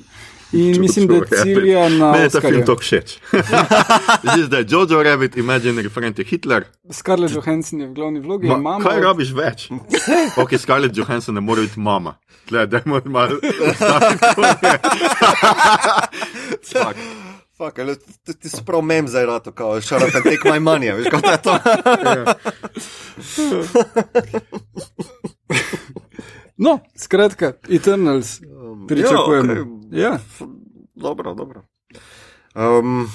in 0.56 0.82
mislim, 0.82 1.08
da 1.08 1.20
cilja 1.36 1.90
na. 1.90 2.12
Meni 2.12 2.24
je 2.24 2.30
ta 2.30 2.38
Oscarja. 2.38 2.50
film 2.50 2.66
tako 2.66 2.82
všeč. 2.82 3.18
Zdi 4.26 4.42
se, 4.42 4.48
da 4.48 4.58
je 4.58 4.66
Jojo 4.68 5.04
Rabbit, 5.04 5.36
Imaginary 5.36 5.90
Friend 5.90 6.20
je 6.20 6.26
Hitler. 6.26 6.64
Scarlett 6.92 7.36
Johansson 7.36 7.82
je 7.82 7.88
v 7.88 7.94
glavni 7.94 8.20
vlogi, 8.20 8.48
Ma, 8.48 8.56
in 8.56 8.62
mama. 8.62 8.84
kaj 8.84 9.02
rabiš 9.02 9.32
več? 9.34 9.70
Ok, 10.38 10.58
Scarlett 10.58 10.98
Johansson 10.98 11.36
ne 11.36 11.42
more 11.42 11.62
biti 11.62 11.80
mama. 11.80 12.16
Tle, 12.46 12.68
dajmo 12.68 13.02
malo. 13.06 13.38
Fuck. 16.64 16.98
Fuck, 17.58 17.80
ali 17.80 17.96
ti, 17.96 18.34
ti 18.34 18.50
si 18.50 18.60
prav 18.66 18.82
mem 18.82 19.08
zdaj 19.08 19.26
rato, 19.26 19.52
kao, 19.52 19.82
shut 19.82 20.02
up 20.02 20.16
and 20.16 20.24
take 20.24 20.44
my 20.46 20.60
money, 20.60 20.92
veš, 20.92 21.08
kako 21.08 21.30
je 21.30 21.38
to. 21.38 21.54
No, 26.58 26.80
skratka, 26.96 27.54
Eternals. 27.70 28.40
Pričakujemo. 28.88 29.54
Ja, 29.54 29.62
okej. 29.62 30.00
Ja, 30.02 30.20
dobro, 30.96 31.34
dobro. 31.34 31.62
Um, 32.56 33.08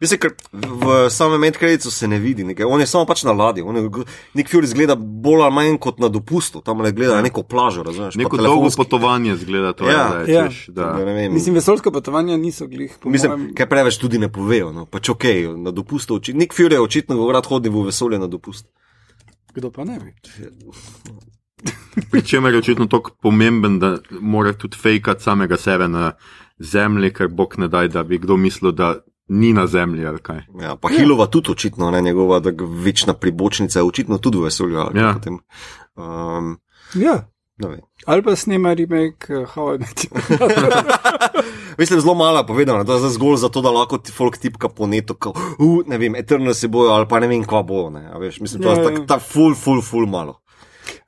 Mislim, 0.00 0.18
ker 0.18 0.30
v 0.52 1.10
samem 1.10 1.40
medkredicu 1.40 1.90
se 1.90 2.08
ne 2.08 2.18
vidi, 2.18 2.44
nekaj. 2.44 2.64
on 2.64 2.80
je 2.80 2.86
samo 2.86 3.06
pač 3.06 3.22
na 3.22 3.32
ladji. 3.32 3.62
on 3.62 3.76
je- 3.76 3.90
Nik 4.34 4.50
Fury 4.50 4.64
izgleda 4.64 4.94
bolj 4.96 5.42
ali 5.42 5.54
manj 5.54 5.78
kot 5.78 5.98
na 5.98 6.08
dopustu, 6.08 6.60
tam 6.60 6.80
le 6.80 6.92
gleda 6.92 7.14
na 7.14 7.22
neko 7.22 7.42
plažo, 7.42 7.82
razumeš? 7.82 8.14
Neko 8.14 8.36
dolgo 8.38 8.68
potovanje 8.76 9.36
zgleda 9.36 9.72
to. 9.72 9.84
Ja, 9.84 9.90
je, 9.90 10.26
da, 10.26 10.32
ja. 10.32 10.42
je, 10.42 10.50
češ, 10.50 10.66
da. 10.68 10.90
Vem. 10.92 11.32
Mislim, 11.32 11.54
vesoljska 11.54 11.90
potovanja 11.90 12.36
niso 12.36 12.66
glih. 12.66 12.98
Mislim, 13.04 13.32
mojem- 13.32 13.54
kaj 13.54 13.68
preveč 13.68 13.98
tudi 13.98 14.18
ne 14.18 14.28
povejo. 14.28 14.72
No. 14.72 14.86
Pač 14.86 15.08
ok, 15.08 15.24
na 15.56 15.70
dopustu. 15.70 16.16
oči- 16.16 16.34
Nik 16.34 16.52
Fury 16.52 16.72
je 16.72 16.80
očitno 16.80 17.32
rad 17.32 17.46
hodil 17.46 17.72
v 17.72 17.84
vesolje 17.84 18.18
na 18.18 18.26
dopust. 18.26 18.66
Kdo 19.54 19.70
pa 19.70 19.84
ne 19.84 20.00
bi? 20.00 20.10
Pri 22.10 22.22
čemer 22.22 22.52
je 22.52 22.58
očitno 22.58 22.86
tako 22.86 23.10
pomemben, 23.22 23.78
da 23.78 23.98
mora 24.20 24.52
tudi 24.52 24.76
fejkati 24.76 25.22
samega 25.22 25.56
sebe 25.56 25.88
na 25.88 26.12
zemlji, 26.58 27.12
ker 27.12 27.28
bog 27.28 27.54
ne 27.58 27.68
daj, 27.68 27.88
da 27.88 28.02
bi 28.02 28.18
kdo 28.18 28.36
mislil, 28.36 28.72
da 28.72 28.94
ni 29.28 29.52
na 29.52 29.66
zemlji 29.66 30.06
ali 30.06 30.18
kaj. 30.18 30.40
Ja, 30.60 30.76
pa 30.76 30.88
Hilova 30.88 31.26
tudi 31.26 31.52
očitno, 31.52 31.90
ne, 31.90 32.00
njegova 32.02 32.40
večna 32.84 33.12
pribočnica 33.14 33.78
je 33.78 33.84
očitno 33.84 34.18
tudi 34.18 34.38
v 34.38 34.42
vesolju. 34.42 34.78
Ja. 34.94 35.12
potem. 35.14 35.38
Um, 35.96 36.58
Ja. 36.94 37.28
ne 37.56 37.68
vem. 37.68 37.80
Ali 38.06 38.22
pa 38.22 38.36
snema 38.36 38.72
remake 38.74 39.36
uh, 39.36 39.48
How 39.48 39.74
I 39.74 39.78
Met 39.78 40.04
Your. 40.04 40.20
Mislim, 41.78 42.00
zelo 42.00 42.14
malo 42.14 42.46
povedano, 42.46 42.84
da 42.84 42.92
je 42.92 43.08
zgolj 43.10 43.36
zato, 43.36 43.60
da 43.60 43.70
lahko 43.70 43.98
ti 43.98 44.12
folk 44.12 44.36
tipka 44.36 44.68
po 44.68 44.86
netu, 44.86 45.14
kot, 45.14 45.36
uh, 45.58 45.86
ne 45.86 45.98
vem, 45.98 46.14
Eternal 46.14 46.54
se 46.54 46.68
bojo 46.68 46.90
ali 46.90 47.08
pa 47.08 47.20
ne 47.20 47.26
vem, 47.26 47.44
kva 47.44 47.62
bo. 47.62 47.90
Ne, 47.90 48.10
a 48.12 48.18
veš, 48.18 48.40
mislim, 48.40 48.62
to 48.62 48.68
Ja, 48.68 48.74
je 48.74 48.82
ja. 48.82 48.88
tako 48.88 49.06
tak 49.06 49.22
full, 49.22 49.54
full, 49.54 49.82
full 49.82 50.06
malo. 50.06 50.38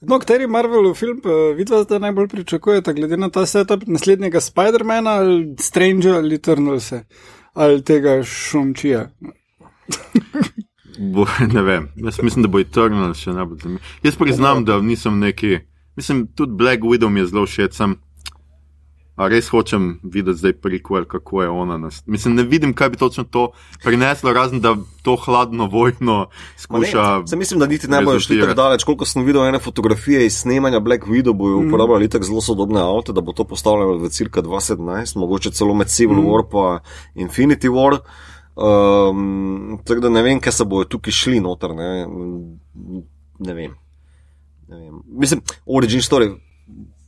No, 0.06 0.18
kateri 0.18 0.46
Marvelov 0.46 0.94
film 0.94 1.20
pa 1.20 1.30
vidva 1.56 1.82
zdaj 1.82 2.00
najbolj 2.00 2.28
pričakujete, 2.28 2.92
glede 2.92 3.16
na 3.16 3.30
ta 3.30 3.46
setup 3.46 3.86
naslednjega 3.86 4.40
Spidermana 4.40 5.10
ali 5.10 5.54
Stranger 5.60 6.14
ali 6.14 6.34
Eternalse 6.34 7.04
ali 7.54 7.82
tega 7.84 8.22
Šumčija. 8.22 9.10
Bo, 10.98 11.26
ne 11.52 11.62
vem, 11.62 11.88
jaz 11.96 12.18
mislim, 12.22 12.42
da 12.42 12.48
bo 12.48 12.60
Eternal 12.60 13.14
še 13.14 13.32
najbolj 13.32 13.58
zanimiv. 13.58 13.92
Jaz 14.02 14.16
priznam, 14.16 14.64
da 14.64 14.80
nisem 14.80 15.18
neki, 15.18 15.58
mislim, 15.96 16.26
tudi 16.26 16.52
Black 16.52 16.82
Widow 16.82 17.08
mi 17.08 17.20
je 17.20 17.26
zelo 17.26 17.46
všeč. 17.46 17.72
sem- 17.74 17.96
A 19.16 19.29
res 19.31 19.46
hočem 19.48 20.00
videti 20.03 20.38
zdaj 20.38 20.53
prequel, 20.59 21.05
kako 21.07 21.42
je 21.42 21.48
ona. 21.48 21.77
Nas... 21.79 22.03
Mislim, 22.07 22.35
ne 22.35 22.42
vidim, 22.42 22.72
kaj 22.74 22.88
bi 22.90 22.96
točno 22.96 23.24
to 23.24 23.53
prineslo, 23.85 24.33
razen 24.33 24.61
da 24.61 24.77
to 25.03 25.16
hladno 25.16 25.66
vojno 25.66 26.27
skuša. 26.57 27.22
Se 27.27 27.37
mislim, 27.37 27.61
da 27.61 27.66
niti 27.66 27.88
ne 27.88 28.03
bojo 28.03 28.20
šli 28.20 28.40
tako 28.40 28.55
daleč, 28.55 28.85
koliko 28.85 29.05
sem 29.05 29.22
videl 29.24 29.46
ene 29.46 29.59
fotografije 29.59 30.27
iz 30.27 30.37
snemanja 30.37 30.81
Black 30.81 31.07
Widow, 31.07 31.33
bojo 31.33 31.61
Mm. 31.61 31.68
uporabljali 31.68 32.09
tako 32.09 32.24
zelo 32.24 32.40
sodobne 32.40 32.81
avto, 32.81 33.12
da 33.12 33.20
bo 33.20 33.33
to 33.33 33.44
postavljeno 33.44 33.96
v 33.98 34.09
cirka 34.09 34.42
2017, 34.42 35.16
mogoče 35.16 35.50
celo 35.50 35.74
med 35.74 35.87
Civil 35.88 36.16
Mm. 36.16 36.27
War 36.27 36.42
pa 36.50 36.81
Infinity 37.14 37.68
War. 37.70 37.98
Um, 38.57 39.79
tako 39.85 40.00
da 40.00 40.09
ne 40.09 40.22
vem, 40.22 40.40
kaj 40.40 40.53
se 40.53 40.64
bojo 40.64 40.85
tukaj 40.85 41.12
šli 41.12 41.40
noter. 41.40 41.74
Ne, 41.74 42.07
ne 43.38 43.55
vem. 43.55 43.74
Ne 44.68 44.77
vem. 44.77 45.03
Mislim, 45.07 45.40
Origin 45.66 46.00
Story. 46.00 46.35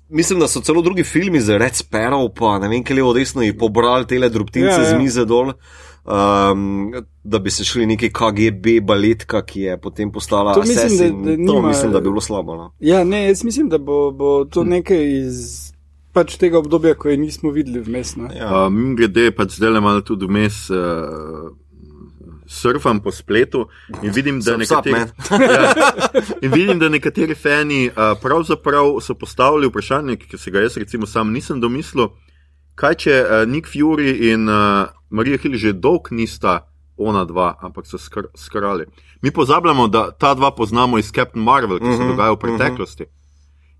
Mislim, 0.08 0.38
da 0.38 0.48
so 0.48 0.60
celo 0.60 0.82
drugi 0.82 1.04
filmi 1.04 1.40
z 1.40 1.58
Red 1.58 1.72
Sparrow, 1.72 2.28
pa 2.30 2.58
ne 2.58 2.68
vem, 2.68 2.84
kaj 2.84 2.96
levo 2.96 3.12
desno, 3.12 3.42
in 3.42 3.58
pobrali 3.58 4.06
te 4.06 4.28
drobtince 4.28 4.68
Ja, 4.68 4.78
ja, 4.78 4.84
z 4.84 4.98
mize 4.98 5.24
dol. 5.24 5.52
Um, 6.04 6.92
da 7.24 7.38
bi 7.38 7.50
se 7.50 7.64
šli 7.64 7.86
neki 7.86 8.10
KGB 8.10 8.80
baletka, 8.82 9.42
ki 9.42 9.60
je 9.60 9.78
potem 9.78 10.12
postala 10.12 10.54
To 10.54 10.60
mislim, 10.60 10.76
Assassin. 10.78 11.22
da- 11.24 11.30
da 11.30 11.36
to 11.36 11.52
nima- 11.52 11.68
mislim, 11.68 11.92
da 11.92 12.00
bi 12.00 12.04
bilo 12.04 12.20
slabo. 12.20 12.56
No. 12.56 12.72
Ja, 12.80 13.04
ne, 13.04 13.26
jaz 13.26 13.44
mislim, 13.44 13.68
da 13.68 13.78
bo, 13.78 14.10
bo 14.12 14.44
to 14.44 14.64
nekaj 14.64 15.18
iz 15.18 15.72
pač 16.12 16.36
tega 16.36 16.58
obdobja, 16.58 16.94
ko 16.94 17.08
je 17.08 17.16
nismo 17.16 17.50
videli 17.50 17.80
vmes. 17.80 18.14
Ja. 18.32 18.68
Mim 18.68 18.96
grede, 18.96 19.30
pač 19.32 19.50
zdaj 19.50 19.70
le 19.70 19.80
malo 19.80 20.00
tudi 20.00 20.26
vmes. 20.26 20.70
Uh, 20.70 20.76
Surfam 22.48 23.00
po 23.00 23.10
spletu 23.10 23.66
in 24.02 24.12
vidim, 24.12 24.40
da 24.40 24.56
nekateri, 24.56 25.00
ja, 25.30 25.72
in 26.42 26.52
vidim, 26.52 26.78
da 26.78 26.88
nekateri 26.88 27.34
fani 27.34 27.88
uh, 27.88 28.14
pravzaprav 28.22 29.00
so 29.00 29.14
postavili 29.14 29.66
vprašanje, 29.66 30.16
ki 30.16 30.38
se 30.38 30.50
ga 30.50 30.60
jaz 30.60 30.76
recimo 30.76 31.06
sam 31.06 31.32
nisem 31.32 31.60
domislil. 31.60 32.08
Kaj 32.74 32.94
če 32.94 33.14
uh, 33.24 33.48
Nick 33.48 33.68
Fury 33.68 34.32
in 34.32 34.48
uh, 34.48 34.86
Marija 35.10 35.38
Hill 35.42 35.56
že 35.56 35.72
dolg 35.72 36.10
nista 36.10 36.66
ona 36.96 37.24
dva, 37.24 37.56
ampak 37.60 37.86
so 37.86 37.98
skr 37.98 38.28
skrali. 38.36 38.86
Mi 39.22 39.30
pozabljamo, 39.30 39.88
da 39.88 40.10
ta 40.10 40.34
dva 40.34 40.50
poznamo 40.50 40.98
iz 40.98 41.12
Captain 41.12 41.44
Marvel, 41.44 41.78
ki 41.78 41.84
se 41.84 42.02
Mhm, 42.02 42.08
dogaja 42.08 42.32
v 42.32 42.36
preteklosti. 42.36 43.04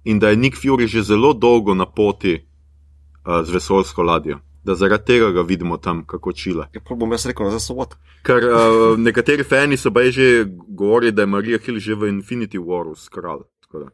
In 0.04 0.18
da 0.18 0.28
je 0.28 0.36
Nick 0.36 0.56
Fury 0.56 0.86
že 0.86 1.02
zelo 1.02 1.32
dolgo 1.32 1.74
na 1.74 1.86
poti 1.86 2.34
uh, 2.36 3.44
z 3.44 3.50
vesoljsko 3.50 4.02
ladjo. 4.02 4.38
Da 4.66 4.74
zaradi 4.74 5.04
tega 5.06 5.30
ga 5.30 5.42
vidimo 5.42 5.76
tam, 5.78 6.00
kako 6.06 6.32
čila. 6.32 6.66
Ja, 6.74 6.80
prav 6.82 6.98
bom 6.98 7.12
jaz 7.14 7.26
rekel, 7.26 7.46
nazaj 7.46 7.62
so 7.62 7.76
vod. 7.78 7.94
Ker 8.26 8.42
uh, 8.42 8.96
nekateri 9.06 9.44
fani 9.46 9.76
so 9.78 9.92
pa 9.94 10.02
že 10.10 10.46
govorili, 10.68 11.12
da 11.12 11.22
je 11.22 11.26
Marija 11.26 11.58
Hill 11.62 11.78
že 11.78 11.94
v 11.94 12.10
Infinity 12.10 12.58
Waru 12.58 12.96
skral. 12.98 13.44
da. 13.72 13.86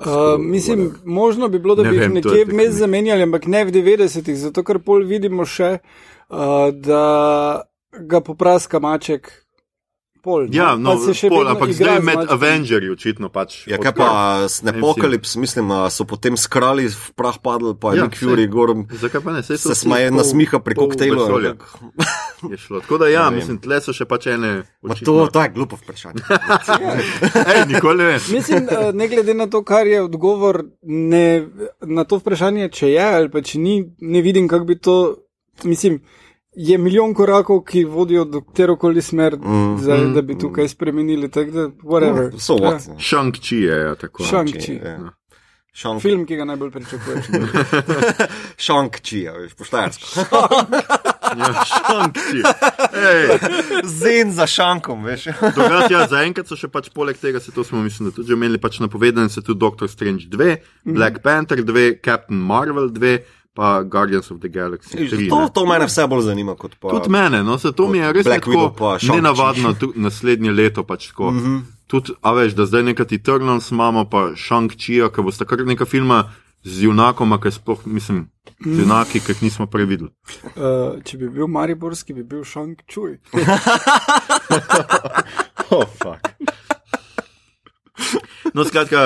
Uh, 0.00 0.40
mislim, 0.40 0.94
možno 1.04 1.48
bi 1.48 1.58
bilo, 1.58 1.74
da 1.74 1.82
Ne 1.82 1.90
bi 1.90 1.96
jih 1.96 2.00
vem, 2.00 2.14
nekje 2.14 2.44
vmes 2.44 2.72
nek- 2.72 2.78
zamenjali, 2.78 3.22
ampak 3.22 3.46
ne 3.46 3.64
v 3.64 3.70
90-ih, 3.70 4.36
zato 4.36 4.62
ker 4.64 4.78
pol 4.78 5.04
vidimo 5.04 5.44
še, 5.44 5.78
uh, 6.28 6.70
da 6.72 7.04
ga 8.00 8.20
popraska 8.20 8.80
maček. 8.80 9.28
Pol? 10.22 10.48
Ja, 10.52 10.76
no, 10.76 10.98
se 11.00 11.14
še 11.16 11.28
pol, 11.28 11.48
ampak 11.48 11.72
zdaj 11.72 12.02
med. 12.04 12.28
Avengerji 12.28 12.90
očitno 12.92 13.28
pač. 13.28 13.64
Ja, 13.64 13.78
kaj 13.80 13.94
pa 13.96 14.08
Snapokalips, 14.48 15.36
mislim, 15.36 15.70
a 15.72 15.88
so 15.88 16.04
potem 16.04 16.36
skrali, 16.36 16.84
v 16.86 17.12
prah 17.16 17.38
padli, 17.40 17.72
pa 17.72 17.94
Ja, 17.94 17.96
ja, 17.96 18.04
Nick 18.04 18.20
Fury 18.20 18.44
sej. 18.44 18.52
gor 18.52 18.68
Zakaj 18.92 19.20
pa 19.20 19.32
ne? 19.32 19.40
Saj 19.42 19.56
so 19.56 19.72
se 19.72 19.80
smaje, 19.80 20.10
nasmiha 20.10 20.60
pri 20.60 20.74
koktejlu. 20.74 21.24
je. 21.40 21.54
Tako 22.80 22.98
da 22.98 23.08
ja, 23.08 23.30
Ne 23.30 23.36
mislim, 23.36 23.58
tle 23.58 23.80
so 23.80 23.92
še 23.92 24.04
pač 24.04 24.26
ene. 24.26 24.62
Očitno- 24.82 25.04
to, 25.24 25.26
to 25.28 25.42
je 25.42 25.48
glupo 25.50 25.76
vprašanje. 25.76 26.20
Ej, 27.52 27.64
nikoli 27.66 27.96
ne 27.96 28.04
vem. 28.06 28.20
Mislim, 28.30 28.68
eh, 28.68 28.92
ne 28.92 29.08
glede 29.08 29.34
na 29.34 29.46
to, 29.46 29.62
kar 29.64 29.86
je 29.86 30.02
odgovor 30.02 30.62
ne, 30.82 31.48
na 31.80 32.04
to 32.04 32.16
vprašanje, 32.16 32.68
če 32.70 32.90
je 32.90 33.06
ali 33.10 33.28
pa 33.28 33.40
če 33.40 33.58
ni, 33.58 33.74
ne 33.98 34.20
vidim, 34.20 34.48
kako 34.48 34.64
bi 34.64 34.78
to. 34.78 34.96
Mislim, 35.64 36.00
je 36.52 36.78
milijon 36.78 37.14
korakov, 37.14 37.62
ki 37.64 37.84
vodijo 37.84 38.24
do 38.24 38.40
katerokoli 38.40 39.02
smer, 39.02 39.36
mm, 39.38 39.78
zdaj, 39.78 40.04
mm, 40.04 40.14
da 40.14 40.22
bi 40.22 40.38
tukaj 40.38 40.68
spremenili. 40.68 41.30
tako 41.30 41.50
Da, 41.50 41.68
whatever. 41.82 42.30
So 42.38 42.54
what? 42.54 42.88
Ja. 42.88 42.94
Shang-Chi 42.98 43.56
je 43.56 43.80
ja, 43.80 43.94
tako. 43.94 44.24
Shang-Chi. 44.24 44.80
Ja. 44.84 45.12
Šank, 45.72 46.02
Film, 46.02 46.24
ki 46.26 46.34
ga 46.36 46.44
najbolj 46.44 46.70
pričakuješ. 46.74 47.28
šankči, 48.66 49.20
ja, 49.22 49.36
veš, 49.38 49.54
poštarsko. 49.54 50.24
Ja, 51.38 51.50
šankci. 51.70 52.42
Zen 53.86 54.32
za 54.34 54.48
šankom, 54.50 55.04
veš. 55.06 55.28
Drugače, 55.54 55.94
ja, 55.94 56.02
zaenkrat 56.10 56.50
so 56.50 56.58
še 56.58 56.66
pač 56.74 56.90
poleg 56.90 57.20
tega, 57.22 57.38
se 57.40 57.54
to 57.54 57.62
smo 57.64 57.84
mislim, 57.84 58.10
da 58.10 58.16
tudi 58.16 58.32
že 58.32 58.38
imeli 58.38 58.58
pač 58.58 58.80
napovedane, 58.82 59.30
se 59.30 59.44
tudi 59.46 59.62
Doctor 59.62 59.88
Strange 59.88 60.26
2, 60.32 60.56
Black 60.90 61.22
Panther 61.22 61.62
2, 61.62 62.00
Captain 62.02 62.42
Marvel 62.50 62.90
2, 62.90 63.14
pa 63.60 63.82
Guardians 63.82 64.30
of 64.30 64.40
the 64.40 64.48
Galaxy 64.48 64.96
3. 65.08 65.28
To, 65.28 65.48
to 65.52 65.66
mene 65.68 65.84
vse 65.84 66.06
bolj 66.08 66.22
zanima 66.30 66.54
kot 66.56 66.78
pa. 66.80 66.94
Tudi 66.94 67.12
mene, 67.12 67.42
no, 67.44 67.58
se 67.60 67.74
to 67.76 67.88
mi 67.92 67.98
je 68.00 68.12
res 68.16 68.24
Black 68.24 68.46
tako 68.48 68.70
Shang-Chi. 68.96 69.16
nenavadno 69.16 69.74
tu, 69.76 69.92
naslednje 69.96 70.52
leto. 70.52 70.84
Pač 70.84 71.10
tako. 71.12 71.30
mm 71.30 71.40
-hmm. 71.40 71.60
Tudi, 71.86 72.12
a 72.22 72.32
veš, 72.32 72.54
da 72.54 72.66
zdaj 72.66 72.82
nekaj 72.82 73.06
Eternals 73.12 73.70
imamo, 73.70 74.04
pa 74.04 74.32
Shang-Chi, 74.36 75.10
ki 75.14 75.22
bo 75.22 75.32
sta 75.32 75.44
kar 75.44 75.58
neka 75.66 75.84
filma 75.84 76.24
z 76.64 76.82
junakoma, 76.82 77.40
ki 77.40 77.50
sploh, 77.50 77.86
mislim, 77.86 78.28
z 78.64 78.80
junaki, 78.80 79.20
ki 79.20 79.32
jih 79.32 79.42
nismo 79.42 79.66
prej 79.66 79.84
videli. 79.84 80.10
Uh, 80.56 81.02
če 81.04 81.18
bi 81.18 81.28
bil 81.28 81.46
Mariborski, 81.46 82.14
bi 82.14 82.22
bil 82.22 82.44
Shang 82.44 82.76
Čuj. 82.86 83.18
Oh, 85.72 85.86
fuck. 85.86 86.26
No, 88.54 88.64
skratka, 88.66 89.00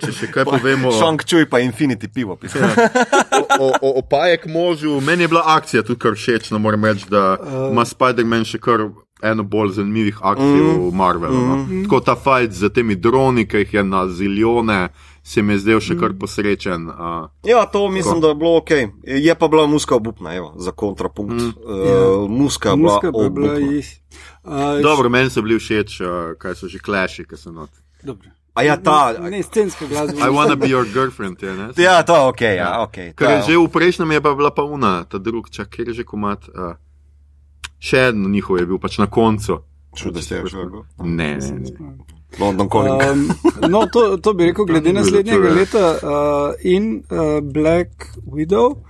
če 0.00 0.12
še 0.14 0.28
kaj 0.32 0.46
povemo. 0.48 0.92
Šankčuj 0.94 1.48
pa 1.50 1.60
Infinity 1.60 2.08
pivo. 2.08 2.36
pisal. 2.40 2.64
o, 3.60 3.68
o, 3.80 3.90
o 3.98 4.02
pajek 4.02 4.46
možu, 4.46 5.00
meni 5.04 5.26
je 5.26 5.28
bila 5.28 5.42
akcija 5.58 5.82
tudi 5.82 6.00
kar 6.00 6.16
všeč, 6.16 6.50
no 6.54 6.58
moram 6.62 6.84
reči, 6.84 7.08
da 7.10 7.36
ima 7.70 7.84
Spider-Man 7.84 8.46
še 8.48 8.62
kar 8.62 8.88
eno 9.22 9.42
bolj 9.42 9.72
zanimivih 9.80 10.18
akcij 10.22 10.62
mm. 10.62 10.88
v 10.88 10.94
Marvelu. 10.94 11.34
No. 11.34 11.56
Mm. 11.56 11.82
Tako 11.84 12.00
ta 12.00 12.14
fajt 12.16 12.52
z 12.52 12.70
temi 12.74 12.96
droni, 12.96 13.48
ki 13.48 13.64
jih 13.64 13.74
je 13.74 13.84
na 13.84 14.06
ziljone, 14.08 14.88
se 15.22 15.42
mi 15.42 15.52
je 15.56 15.64
zdel 15.64 15.82
še 15.84 15.98
kar 15.98 16.14
posrečen. 16.20 16.86
Uh, 16.88 17.26
Ja, 17.44 17.66
to 17.66 17.88
mislim, 17.90 18.20
da 18.20 18.30
je 18.32 18.38
bilo 18.38 18.56
ok. 18.62 18.70
Je 19.02 19.34
pa 19.34 19.48
bila 19.48 19.66
muska 19.66 19.98
obupna, 19.98 20.34
evo, 20.34 20.54
za 20.56 20.70
kontrapunkt. 20.72 21.42
Mm. 21.42 21.52
Uh, 21.66 22.30
muska, 22.30 22.76
Muska 22.76 23.10
bila 23.10 23.12
pa 23.12 23.24
je 23.24 23.30
bila 23.30 23.52
obupna. 23.52 23.74
jih. 23.74 23.90
Uh, 24.44 24.80
dobro, 24.82 25.08
meni 25.08 25.30
so 25.30 25.42
bili 25.42 25.58
všeč, 25.58 26.00
uh, 26.00 26.08
kaj 26.38 26.54
so 26.54 26.70
že 26.70 26.78
klaši, 26.78 27.26
ki 27.28 27.36
so 27.36 27.52
not. 27.52 27.70
Dobro. 28.02 28.28
A 28.54 28.62
ja, 28.62 28.76
ta. 28.76 29.12
Ne, 29.22 29.30
ne 29.30 29.42
scenska 29.42 29.86
glasba. 29.86 30.18
I 30.18 30.30
wanna 30.30 30.56
be 30.56 30.66
your 30.66 30.86
girlfriend, 30.92 31.42
je, 31.42 31.54
ne? 31.54 31.68
Ja, 31.76 32.02
to 32.02 32.28
ok, 32.28 32.40
ja, 32.40 32.82
ok. 32.82 32.94
Ker 33.14 33.30
je 33.30 33.38
Ta- 33.38 33.46
že 33.46 33.58
v 33.58 33.68
prejšnjem 33.70 34.10
je 34.10 34.20
pa 34.20 34.34
bila 34.34 34.50
pa 34.50 34.62
una, 34.62 35.04
ta 35.04 35.18
drug, 35.18 35.50
čak, 35.50 35.68
kjer 35.70 35.88
je 35.88 35.94
že 35.94 36.04
komat. 36.04 36.48
Uh, 36.50 36.74
še 37.78 38.10
en 38.10 38.26
njihov 38.32 38.58
je 38.58 38.66
bil 38.66 38.78
pač 38.82 38.98
na 38.98 39.06
koncu. 39.06 39.62
Čudež 39.94 40.30
je 40.30 40.42
šlo. 40.50 40.84
Ne, 41.06 41.38
ne, 41.38 41.50
ne. 41.62 41.94
London 42.38 42.68
Calling. 42.68 43.02
Um, 43.02 43.70
no, 43.70 43.86
to, 43.86 44.18
to 44.18 44.34
bi 44.34 44.50
rekel, 44.50 44.66
glede 44.70 44.92
naslednjega 44.92 45.54
leta 45.54 45.84
uh, 45.94 46.52
in 46.62 47.02
uh, 47.10 47.38
Black 47.40 48.10
Widow 48.26 48.82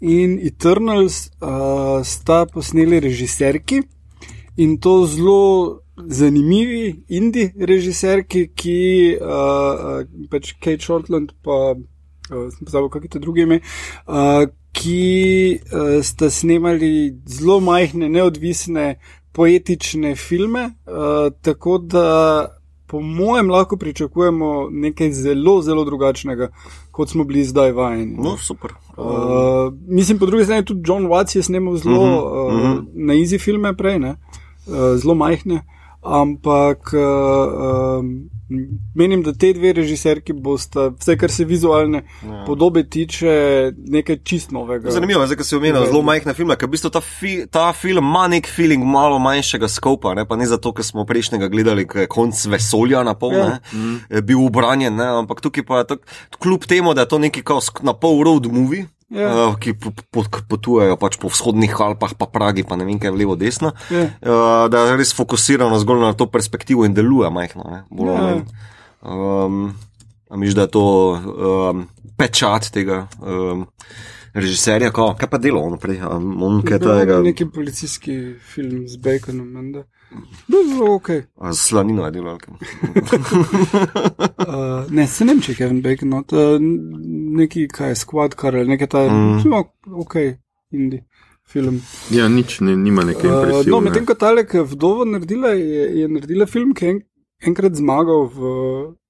in 0.00 0.38
Eternals 0.38 1.30
uh, 1.40 2.04
sta 2.04 2.46
posneli 2.46 3.00
režiserki 3.00 3.82
in 4.56 4.78
to 4.78 5.06
zelo 5.06 5.82
zanimivi 5.96 7.04
indie 7.08 7.52
režiserki, 7.58 8.46
ki 8.54 8.78
uh, 9.20 9.26
uh, 9.26 10.28
pač 10.30 10.52
Kate 10.60 10.82
Shortland 10.84 11.32
pa 11.44 11.74
uh, 11.74 12.48
sem 12.52 12.64
pozabil, 12.64 12.88
kako 12.88 13.04
je 13.04 13.12
to 13.14 13.22
druge 13.22 13.46
ime, 13.46 13.60
uh, 14.06 14.44
ki 14.76 15.58
uh, 15.60 16.02
sta 16.04 16.30
snemali 16.30 17.16
zelo 17.26 17.60
majhne, 17.64 18.10
neodvisne, 18.12 18.96
poetične 19.32 20.14
filme, 20.16 20.70
uh, 20.86 21.32
tako 21.42 21.78
da 21.78 22.06
po 22.86 23.00
mojem 23.00 23.50
lahko 23.50 23.76
pričakujemo 23.76 24.68
nekaj 24.70 25.10
zelo, 25.12 25.62
zelo 25.62 25.84
drugačnega, 25.84 26.52
kot 26.90 27.10
smo 27.10 27.24
bili 27.24 27.44
zdaj 27.44 27.72
vajeni. 27.72 28.16
No, 28.22 28.36
super. 28.38 28.70
Uh, 28.96 29.72
mislim, 29.88 30.18
po 30.18 30.26
drugi 30.26 30.44
strani 30.44 30.64
tudi 30.64 30.82
John 30.86 31.08
Watts 31.10 31.36
je 31.36 31.42
snimal 31.42 31.76
zelo 31.76 32.00
uh 32.00 32.08
-huh, 32.08 32.46
uh 32.46 32.62
-huh. 32.62 32.84
na 32.94 33.14
easy 33.14 33.40
filme 33.40 33.76
prej, 33.76 33.98
ne? 33.98 34.16
uh, 34.66 34.96
zelo 34.96 35.14
majhne, 35.14 35.62
ampak 36.06 36.92
uh, 36.94 38.00
um, 38.00 38.30
menim, 38.94 39.22
da 39.22 39.32
te 39.34 39.50
dve 39.56 39.72
režiserki 39.76 40.32
bosta, 40.32 40.88
vse 41.00 41.16
kar 41.18 41.32
se 41.34 41.44
vizualne 41.44 42.02
ja. 42.04 42.44
podobe 42.46 42.84
tiče, 42.88 43.72
nekaj 43.76 44.20
čist 44.24 44.52
novega. 44.54 44.90
Zanimivo 44.94 45.24
je, 45.26 45.36
ko 45.36 45.44
si 45.44 45.56
omenil 45.58 45.86
zelo 45.88 46.02
majhne 46.06 46.34
filme, 46.34 46.56
ker 46.56 46.70
v 46.70 46.76
bistvu 46.76 46.92
ta, 46.94 47.02
fi, 47.02 47.34
ta 47.50 47.68
film 47.76 48.06
ima 48.06 48.26
nek 48.30 48.48
feeling 48.50 48.84
malo 48.86 49.18
manjšega 49.22 49.68
skopa, 49.72 50.14
ne? 50.14 50.26
pa 50.28 50.38
ne 50.38 50.46
zato, 50.46 50.72
ker 50.76 50.86
smo 50.86 51.06
prejšnjega 51.08 51.50
gledali, 51.52 51.86
ker 51.90 52.04
je 52.04 52.10
konc 52.12 52.46
vesolja 52.54 53.02
na 53.06 53.16
pol, 53.18 53.34
Ja. 53.36 53.58
ja. 54.08 54.20
bil 54.24 54.38
ubranjen, 54.46 54.94
ne? 54.96 55.08
ampak 55.22 55.42
tukaj 55.44 55.66
pa 55.66 55.82
je 55.82 55.90
tak, 55.94 56.06
kljub 56.38 56.64
temu, 56.70 56.94
da 56.94 57.04
je 57.04 57.10
to 57.10 57.18
neki 57.18 57.42
kao 57.44 57.60
na 57.82 57.92
pol 57.92 58.22
road 58.24 58.46
movie. 58.52 58.86
Ja. 59.06 59.28
Uh, 59.30 59.54
ki 59.62 59.76
po, 59.78 59.92
po, 60.10 60.24
potujejo 60.50 60.96
pač 60.98 61.14
po 61.22 61.30
vzhodnih 61.30 61.70
Alpah, 61.78 62.10
pa 62.18 62.26
Pragi, 62.26 62.64
pa 62.66 62.74
ne 62.74 62.82
vem 62.88 62.98
kaj, 62.98 63.14
levo, 63.14 63.36
desno. 63.38 63.70
Ja. 63.86 64.08
Uh, 64.18 64.66
da 64.66 64.82
je 64.90 64.96
res 64.98 65.14
fokusirano 65.14 65.78
zgolj 65.78 66.02
na 66.02 66.10
to 66.18 66.26
perspektivo 66.26 66.82
in 66.82 66.94
deluje 66.94 67.30
majhno. 67.30 67.62
ne, 67.70 67.84
bolj 67.90 68.10
Ja. 68.10 68.22
manj. 68.24 68.42
Um, 69.06 69.74
miš, 70.34 70.56
da 70.58 70.66
je 70.66 70.72
to 70.74 70.82
um, 71.14 71.86
pečat 72.18 72.72
tega 72.74 73.06
um, 73.22 73.66
režiserja, 74.34 74.90
ko, 74.90 75.14
kaj 75.14 75.30
pa 75.30 75.38
delo 75.38 75.62
on 75.62 75.78
prej, 75.78 76.02
on 76.02 76.58
kaj 76.66 76.82
tega, 76.82 77.20
Neki 77.22 77.46
policijski 77.54 78.34
film 78.42 78.88
z 78.90 78.98
Baconom, 78.98 79.46
menda. 79.46 79.86
Je 80.48 80.60
zelo 80.68 80.94
ok. 80.94 81.10
a 81.40 81.52
z 81.52 81.58
slanino 81.58 82.06
je 82.06 82.12
kaj? 82.38 82.54
Uh, 84.46 84.90
ne, 84.90 85.06
se 85.06 85.24
ne 85.24 85.32
vem, 85.32 85.40
če 85.42 85.52
je 85.52 85.56
Kevin 85.56 85.80
Bacon, 85.82 86.08
no, 86.08 86.22
to, 86.22 86.58
neki 87.36 87.66
kaj, 87.68 87.96
Squad 87.98 88.36
Car 88.40 88.54
ali 88.56 88.68
nekaj 88.68 88.88
ta, 88.88 89.02
mm. 89.10 89.42
no, 89.50 89.64
ok, 90.04 90.14
indie 90.70 91.02
film. 91.46 91.80
Ja, 92.10 92.28
nič, 92.28 92.60
ne, 92.60 92.76
nima 92.76 93.04
neke 93.06 93.26
Uh, 93.26 93.34
impresije. 93.34 93.70
no, 93.70 93.80
medtem 93.80 94.06
ko 94.06 94.14
Talek 94.14 94.54
vdovo 94.54 95.04
naredila, 95.04 95.54
je, 95.54 95.90
je 96.00 96.08
naredila 96.08 96.46
film, 96.46 96.74
ki 96.74 96.84
je 96.84 96.94
en, 96.94 97.02
enkrat 97.50 97.74
zmagal 97.78 98.26
v, 98.34 98.54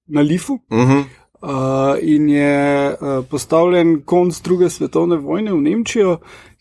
na 0.06 0.20
Lifu. 0.20 0.60
Uh 0.70 0.78
-huh. 0.78 1.04
Uh, 1.36 1.96
in 2.00 2.28
je 2.28 2.90
uh, 2.90 3.24
postavljen 3.30 4.02
konc 4.04 4.40
druge 4.42 4.70
svetovne 4.70 5.16
vojne 5.16 5.52
v 5.52 5.60
Nemčijo, 5.60 6.18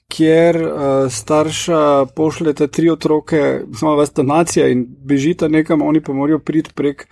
kjer 0.07 0.55
uh, 0.55 1.11
starša 1.11 2.05
pošljete 2.15 2.67
tri 2.67 2.89
otroke, 2.89 3.61
samo 3.79 3.95
vas 3.95 4.13
ta 4.13 4.23
nacija 4.23 4.67
in 4.67 4.85
bežita 5.05 5.47
nekam, 5.47 5.81
oni 5.81 6.01
pa 6.01 6.13
morajo 6.13 6.39
priti 6.39 6.73
prek 6.75 7.07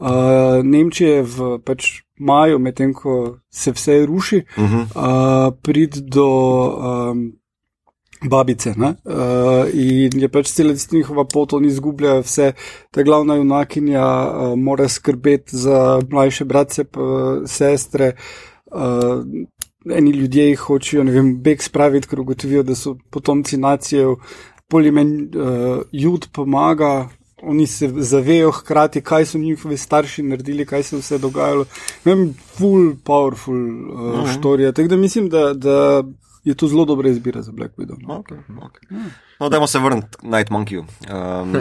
uh, 0.00 0.08
Nemčije 0.64 1.22
v 1.22 1.58
pač 1.64 2.02
maju, 2.18 2.58
medtem 2.58 2.94
ko 2.94 3.38
se 3.50 3.72
vse 3.72 4.06
ruši, 4.06 4.44
Uh 4.56 4.64
-huh. 4.64 4.82
uh, 4.82 5.54
priti 5.62 6.00
do 6.00 6.28
um, 6.30 7.32
babice. 8.28 8.74
ne. 8.76 8.94
Uh, 9.04 9.68
in 9.74 10.20
je 10.20 10.28
pač 10.28 10.52
cela 10.52 10.74
njihova 10.92 11.24
pot, 11.24 11.52
oni 11.52 11.66
izgubljajo 11.66 12.20
vse, 12.20 12.52
ta 12.90 13.02
glavna 13.02 13.34
junakinja 13.34 14.06
uh, 14.06 14.58
mora 14.58 14.88
skrbeti 14.88 15.56
za 15.56 16.00
mlajše 16.10 16.44
bratce, 16.44 16.84
pa 16.84 17.00
sestre. 17.46 18.12
Uh, 18.72 19.24
eni 19.88 20.10
ljudje 20.10 20.56
hočejo, 20.56 21.04
ne 21.04 21.12
vem, 21.12 21.34
beg 21.42 21.62
spraviti, 21.62 22.08
ker 22.08 22.20
ugotovijo, 22.20 22.62
da 22.62 22.74
so 22.74 22.96
potomci 23.10 23.56
nacije, 23.56 24.06
polimen 24.68 25.14
uh, 25.34 25.82
jud 25.92 26.28
pomaga. 26.32 27.08
Oni 27.42 27.64
se 27.66 27.88
zavejo 27.88 28.50
hkrati, 28.52 29.00
kaj 29.00 29.24
so 29.26 29.38
njihovi 29.38 29.76
starši 29.76 30.22
naredili, 30.22 30.66
kaj 30.66 30.82
se 30.82 30.96
je 30.96 31.00
vse 31.00 31.18
dogajalo. 31.18 31.64
Vem, 32.04 32.34
full 32.58 32.92
powerful 33.04 33.56
uh, 33.56 34.28
štorija. 34.34 34.72
Tako 34.72 34.88
da 34.88 34.96
mislim, 34.96 35.28
da, 35.28 35.54
da 35.54 36.02
je 36.44 36.54
to 36.54 36.68
zelo 36.68 36.84
dobra 36.84 37.08
izbira 37.08 37.42
za 37.42 37.52
Black 37.52 37.76
Widow. 37.76 37.96
No. 38.08 38.22
Okay, 38.22 38.38
okay. 38.48 39.00
No, 39.40 39.48
dajmo 39.48 39.66
se 39.66 39.78
vrniti 39.78 40.08
k 40.10 40.22
Night 40.22 40.50
Monkeyju. 40.50 40.80
Um, 40.80 41.52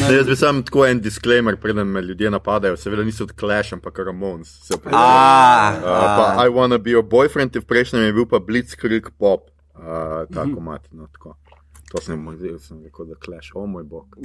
Ne, 0.00 0.14
jaz 0.16 0.26
bi 0.26 0.36
sam 0.36 0.62
tako 0.62 0.86
en 0.86 1.00
disclaimer, 1.00 1.56
preden 1.56 1.86
me 1.88 2.02
ljudje 2.02 2.30
napadajo. 2.30 2.76
Seveda 2.76 3.04
niso 3.04 3.24
od 3.24 3.32
Clash, 3.40 3.72
ampak 3.72 3.98
Ramones. 3.98 4.48
Se 4.62 4.76
pravi. 4.76 4.96
a, 4.98 5.72
Uh, 5.76 5.82
pa 5.82 6.46
I 6.46 6.48
wanna 6.48 6.78
be 6.78 6.90
your 6.90 7.08
boyfriend, 7.08 7.56
v 7.56 7.64
prejšnjem 7.64 8.02
je 8.02 8.12
bil 8.12 8.26
pa 8.26 8.38
Blitzkrieg 8.38 9.10
pop, 9.18 9.50
uh, 9.74 9.82
tako 10.34 10.60
mat. 10.60 10.88
No, 10.92 11.06
tako. 11.12 11.36
To 11.92 12.02
sem 12.02 12.18
zdaj, 12.36 12.58
sem 12.58 12.82
rekel, 12.82 13.06
da 13.06 13.14
Clash, 13.24 13.54
o 13.54 13.66
moj 13.66 13.84
bog. 13.84 14.16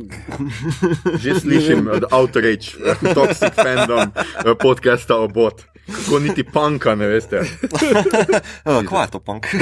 Že 1.22 1.39
slišim 1.39 1.88
od 1.93 2.03
outrage, 2.11 2.74
toxic 3.15 3.53
fandom 3.53 4.09
eh, 4.17 4.55
podcasta 4.59 5.15
o 5.15 5.28
bot. 5.28 5.61
Kako 5.91 6.19
niti 6.19 6.43
panka, 6.45 6.95
ne 6.95 7.07
veste. 7.07 7.41
kva 8.87 9.01
je 9.01 9.09
to 9.09 9.19
punk? 9.21 9.47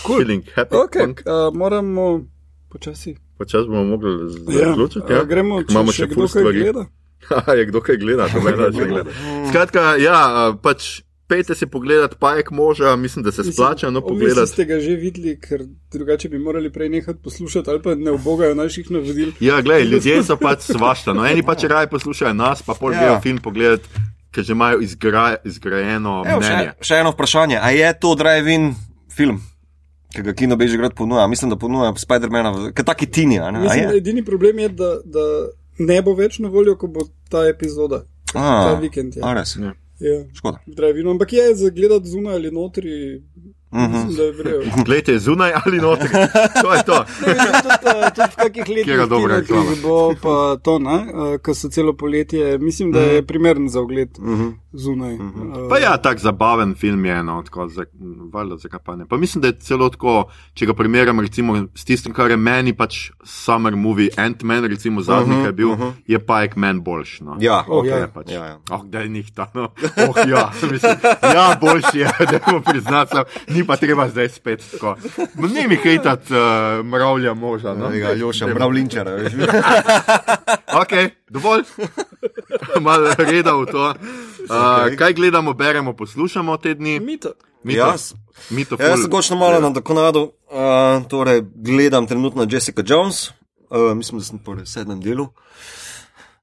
Cool. 0.00 0.18
Feeling 0.18 0.42
happy 0.54 0.76
Okay, 0.76 1.00
punk. 1.00 1.20
uh, 1.20 1.52
moramo 1.52 2.24
počasi. 2.68 3.16
Počas 3.36 3.66
bomo 3.66 3.84
mogli 3.86 4.10
Ja, 4.48 4.64
zaključiti. 4.64 5.04
uh, 5.04 5.10
Ja. 5.10 5.24
gremo, 5.24 5.62
če 5.62 5.72
Imamo 5.72 5.92
še 5.92 5.96
še 5.96 6.06
kdo 6.06 6.26
kaj 6.26 6.42
gleda. 6.44 6.84
Haha, 7.20 7.52
je 7.54 7.64
kdo 7.66 7.80
kaj 7.80 7.96
gleda, 7.96 8.28
to 8.28 8.40
meni 8.40 8.72
že 8.72 8.86
gleda. 8.86 9.10
Skratka, 9.48 9.80
ja, 9.96 10.14
a, 10.14 10.56
pač 10.56 11.02
pejte 11.28 11.54
si 11.54 11.66
pogledati 11.66 12.16
Pajek 12.16 12.50
moža, 12.50 12.96
mislim, 12.96 13.22
da 13.22 13.32
se 13.32 13.44
splača 13.44 13.86
no 13.86 14.00
Mislim, 14.00 14.08
pogledati. 14.10 14.46
ste 14.48 14.64
ga 14.64 14.80
že 14.80 14.90
videli, 14.92 15.38
ker 15.38 15.62
drugače 15.90 16.28
bi 16.28 16.38
morali 16.38 16.72
prej 16.72 16.88
nehati 16.88 17.18
poslušati 17.20 17.70
ali 17.70 17.82
pa 17.82 17.94
ne 17.94 18.10
obogajo 18.10 18.54
naših 18.54 18.90
navodil. 18.90 19.32
Ja, 19.40 19.60
gledaj, 19.60 19.84
ljudje 19.84 20.22
so 20.22 20.36
pač 20.36 20.60
svašta. 20.62 21.12
No, 21.12 21.26
eni 21.26 21.42
pač 21.42 21.64
raje 21.64 21.86
poslušajo 21.88 22.32
nas, 22.34 22.62
pa 22.62 22.74
pol 22.74 22.92
Ja. 22.92 22.98
grejo 22.98 23.20
film 23.20 23.38
pogledati, 23.38 23.88
ker 24.30 24.44
že 24.44 24.52
imajo 24.52 24.80
izgra, 24.80 25.36
izgrajeno 25.44 26.24
Evo, 26.26 26.40
mnenje. 26.40 26.72
še, 26.74 26.84
še 26.84 26.94
eno 26.96 27.10
vprašanje. 27.10 27.58
A 27.58 27.70
je 27.70 27.92
to 27.94 28.14
drive-in 28.14 28.74
film, 29.10 29.40
ki 30.08 30.22
ga 30.22 30.32
Kino 30.32 30.56
Bežigrad 30.56 30.94
ponuja? 30.94 31.26
Mislim, 31.26 31.50
da 31.50 31.56
ponuja 31.56 31.92
Spider-mana, 31.94 32.72
kot 32.72 32.86
taki 32.86 33.06
tini. 33.06 33.38
a 33.38 33.50
ne? 33.50 33.58
A 33.58 33.62
Mislim, 33.62 33.84
je? 33.84 33.96
edini 33.96 34.24
problem 34.24 34.58
je, 34.58 34.68
da, 34.70 34.94
da 35.04 35.24
ne 35.80 36.02
bo 36.02 36.14
več 36.14 36.38
na 36.38 36.48
voljo, 36.48 36.76
ko 36.76 36.86
bo 36.88 37.00
ta 37.28 37.44
epizoda. 37.46 38.02
A, 38.34 38.40
ta 38.66 38.80
vikend 38.80 39.16
je. 39.16 39.20
Ja. 39.20 39.74
Ja. 40.00 40.24
Škoda. 40.34 40.58
Drive-in, 40.66 41.08
ampak 41.08 41.32
je 41.32 41.54
za 41.54 41.70
gledati 41.70 42.08
zunaj 42.08 42.34
ali 42.34 42.50
notri, 42.50 43.22
Mhm. 43.70 44.08
Glejte, 44.84 45.18
zunaj 45.18 45.52
ali 45.56 45.78
noter. 45.78 46.08
To 46.62 46.74
je 46.74 46.82
to. 46.82 47.04
Tudi, 47.20 47.34
tudi 48.14 48.28
v 48.28 48.36
kakih 48.36 48.68
letih, 48.68 49.08
dobra 49.08 49.40
bo 49.82 50.14
pa 50.16 50.56
to, 50.56 50.74
uh, 50.74 51.02
ko 51.38 51.54
so 51.54 51.68
celo 51.68 51.92
poletje, 51.92 52.58
mislim, 52.58 52.92
da 52.92 53.00
je 53.00 53.22
primeren 53.22 53.68
za 53.68 53.80
ogled 53.80 54.08
Mhm. 54.18 54.48
zunaj. 54.72 55.14
Uh, 55.14 55.68
Pa 55.68 55.78
ja, 55.78 55.96
tak 55.96 56.18
zabaven 56.18 56.74
film 56.74 57.04
je, 57.04 57.22
no, 57.22 57.42
tako, 57.42 57.68
za, 57.68 57.84
valjda, 58.32 58.56
zakaj 58.56 58.80
pa 58.80 58.96
ne. 58.96 59.06
Pa 59.06 59.16
mislim, 59.16 59.42
da 59.42 59.48
je 59.48 59.58
celo 59.58 59.88
tako, 59.88 60.24
če 60.54 60.66
ga 60.66 60.74
primerjam 60.74 61.20
recimo 61.20 61.66
s 61.74 61.84
tistim, 61.84 62.12
kar 62.12 62.30
je 62.30 62.36
meni 62.36 62.72
pač 62.72 63.10
summer 63.24 63.76
movie 63.76 64.08
Ant-Man, 64.10 64.64
recimo 64.64 65.00
zadnji, 65.00 65.24
uh 65.26 65.38
-huh, 65.38 65.42
ki 65.42 65.48
je 65.48 65.52
bil, 65.52 65.70
uh 65.70 65.78
-huh. 65.78 65.92
je 66.06 66.18
Pike-Man 66.18 66.80
boljši. 66.80 67.24
No. 67.24 67.36
Ja, 67.40 67.64
Oh, 67.68 67.78
ok. 67.78 67.86
ja. 67.86 68.08
Pač. 68.08 68.30
Ja, 68.30 68.44
ja. 68.44 68.58
Oh, 68.70 68.84
da 68.84 69.00
je 69.00 69.08
njih 69.08 69.32
ta. 69.32 69.50
No. 69.54 69.64
Oh, 70.08 70.28
ja, 70.28 70.50
mislim, 70.72 70.96
ja, 71.22 71.56
boljši 71.60 71.98
je, 71.98 72.08
da 72.30 72.38
bomo 72.46 72.60
priznati, 72.60 73.10
sam, 73.10 73.24
ni 73.58 73.66
pa 73.66 73.76
treba 73.76 74.06
zdaj 74.08 74.28
spet 74.28 74.62
tako. 74.70 74.94
Ne 75.34 75.66
mi 75.68 75.76
hejtat 75.76 76.30
uh, 76.30 76.86
mravlja 76.86 77.34
moža. 77.34 77.74
No. 77.74 77.90
Tega 77.90 78.14
Joša, 78.14 78.46
Bravlinčara. 78.54 79.18
veš. 79.18 79.32
Ok, 80.78 80.92
dovolj. 81.28 81.64
Malo 82.86 83.10
reda 83.18 83.52
v 83.56 83.66
to. 83.66 83.94
Uh, 84.46 84.96
kaj 84.98 85.12
gledamo, 85.12 85.52
beremo, 85.52 85.96
poslušamo 85.96 86.56
te 86.56 86.74
dni? 86.74 87.00
Mito. 87.00 87.32
Mito, 87.62 87.78
Jaz? 87.78 88.14
mito 88.50 88.76
Ja, 88.78 88.92
jaz 88.94 89.02
sem 89.02 89.10
končno 89.10 89.36
malo 89.36 89.60
na 89.60 89.70
Dokonadu, 89.70 90.20
uh, 90.22 91.02
torej 91.10 91.42
gledam 91.54 92.06
trenutno 92.06 92.46
Jessica 92.50 92.82
Jones, 92.86 93.30
uh, 93.70 93.96
mislim, 93.96 94.18
da 94.18 94.24
sem 94.24 94.38
po 94.38 94.54
sedmem 94.64 95.00
delu. 95.00 95.28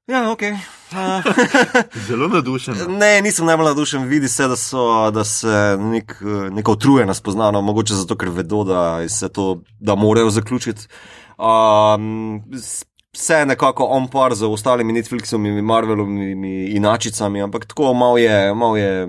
Ja, 0.06 0.30
ok. 0.30 0.42
Zelo 2.06 2.28
navdušen. 2.28 2.74
ne, 2.88 3.20
nisem 3.22 3.46
najbolj 3.46 3.64
navdušen, 3.64 4.04
vidi 4.04 4.28
se, 4.28 4.48
da, 4.48 4.56
so, 4.56 5.10
da 5.10 5.24
se 5.24 5.76
nek, 5.80 6.16
eh, 6.22 6.50
neka 6.50 6.72
utrujenost 6.72 7.22
poznano, 7.22 7.62
mogoče 7.62 7.94
zato, 7.94 8.16
ker 8.16 8.28
vedo, 8.28 8.64
da, 8.64 9.08
se 9.08 9.28
to, 9.28 9.62
da 9.80 9.94
morajo 9.94 10.30
zaključiti. 10.30 10.88
Um, 11.38 12.42
Vse 13.16 13.46
nekako 13.46 13.84
on 13.84 14.08
par 14.12 14.34
z 14.34 14.44
ostalimi 14.44 14.92
Netflixovimi, 14.92 15.62
Marvelovimi 15.62 16.66
inačicami, 16.76 17.42
ampak 17.42 17.64
tako 17.64 17.94
malo 17.94 18.18
je, 18.18 18.54
malo 18.54 18.76
je, 18.76 19.08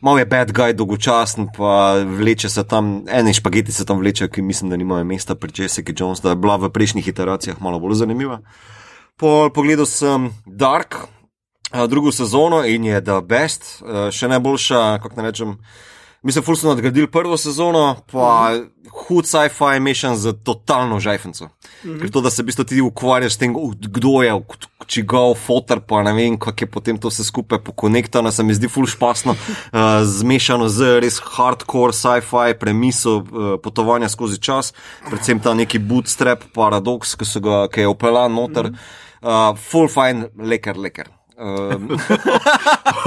malo 0.00 0.18
je 0.18 0.26
bad 0.26 0.52
guy, 0.52 0.72
dolgočasen, 0.72 1.48
pa 1.56 1.94
vleče 2.04 2.48
se 2.48 2.66
tam, 2.66 3.04
eni 3.08 3.34
špageti 3.34 3.72
se 3.72 3.86
tam 3.86 3.98
vlečejo, 3.98 4.28
ki 4.28 4.42
mislim, 4.42 4.70
da 4.70 4.76
nimajo 4.76 5.04
mesta 5.04 5.34
pri 5.34 5.52
Jessica 5.56 5.92
Jones, 5.96 6.20
da 6.20 6.30
je 6.30 6.36
bila 6.36 6.56
v 6.56 6.68
prejšnjih 6.70 7.08
iteracijah 7.08 7.56
malo 7.60 7.80
bolj 7.80 7.94
zanimiva. 7.94 8.40
Pol 9.18 9.50
pogledal 9.50 9.86
sem 9.86 10.30
Dark, 10.46 10.94
a, 11.70 11.86
drugo 11.86 12.12
sezono 12.12 12.62
in 12.64 12.84
je 12.84 13.00
The 13.02 13.20
Best, 13.26 13.82
a, 13.82 14.08
še 14.14 14.30
najboljša, 14.30 14.82
kako 15.02 15.18
ne 15.18 15.26
rečem. 15.26 15.54
Mislim, 16.22 16.42
ful 16.42 16.56
so 16.58 16.66
nadgradili 16.66 17.06
prvo 17.06 17.36
sezono, 17.38 17.96
pa 18.12 18.50
hud 18.90 19.26
sci-fi 19.26 19.78
mešan 19.80 20.16
z 20.18 20.32
totalno 20.42 21.00
žajfenco. 21.00 21.44
Mm 21.44 21.50
-hmm. 21.84 22.00
Ker 22.00 22.10
to, 22.10 22.20
da 22.20 22.30
se 22.30 22.42
v 22.42 22.46
bistvu 22.46 22.64
ti 22.64 22.80
ukvarjaš 22.80 23.34
s 23.34 23.38
tem, 23.38 23.56
uh, 23.56 23.74
kdo 23.74 24.22
je, 24.22 24.40
čigav 24.86 25.34
fotor, 25.34 25.80
pa 25.80 26.02
ne 26.02 26.12
vem, 26.12 26.38
kako 26.38 26.64
je 26.64 26.70
potem 26.70 26.98
to 26.98 27.08
vse 27.08 27.24
skupaj 27.24 27.58
pokonektano, 27.58 28.30
se 28.30 28.42
mi 28.42 28.54
zdi 28.54 28.68
ful 28.68 28.86
špasno, 28.86 29.32
uh, 29.32 29.78
zmešano 30.02 30.68
z 30.68 31.00
res 31.00 31.20
hardcore 31.24 31.92
sci-fi 31.92 32.54
premiso 32.60 33.16
uh, 33.16 33.24
potovanja 33.62 34.08
skozi 34.08 34.38
čas, 34.38 34.74
predvsem 35.08 35.40
ta 35.40 35.54
neki 35.54 35.78
bootstrap 35.78 36.44
paradoks, 36.54 37.14
ki, 37.14 37.40
ga, 37.40 37.68
ki 37.68 37.80
je 37.80 37.88
opeljan 37.88 38.32
noter. 38.32 38.64
Mm 38.64 38.74
-hmm. 38.74 39.07
Uh, 39.22 39.54
full 39.56 39.88
fine, 39.92 40.28
leker, 40.38 40.76
leker. 40.78 41.12
Um, 41.38 41.94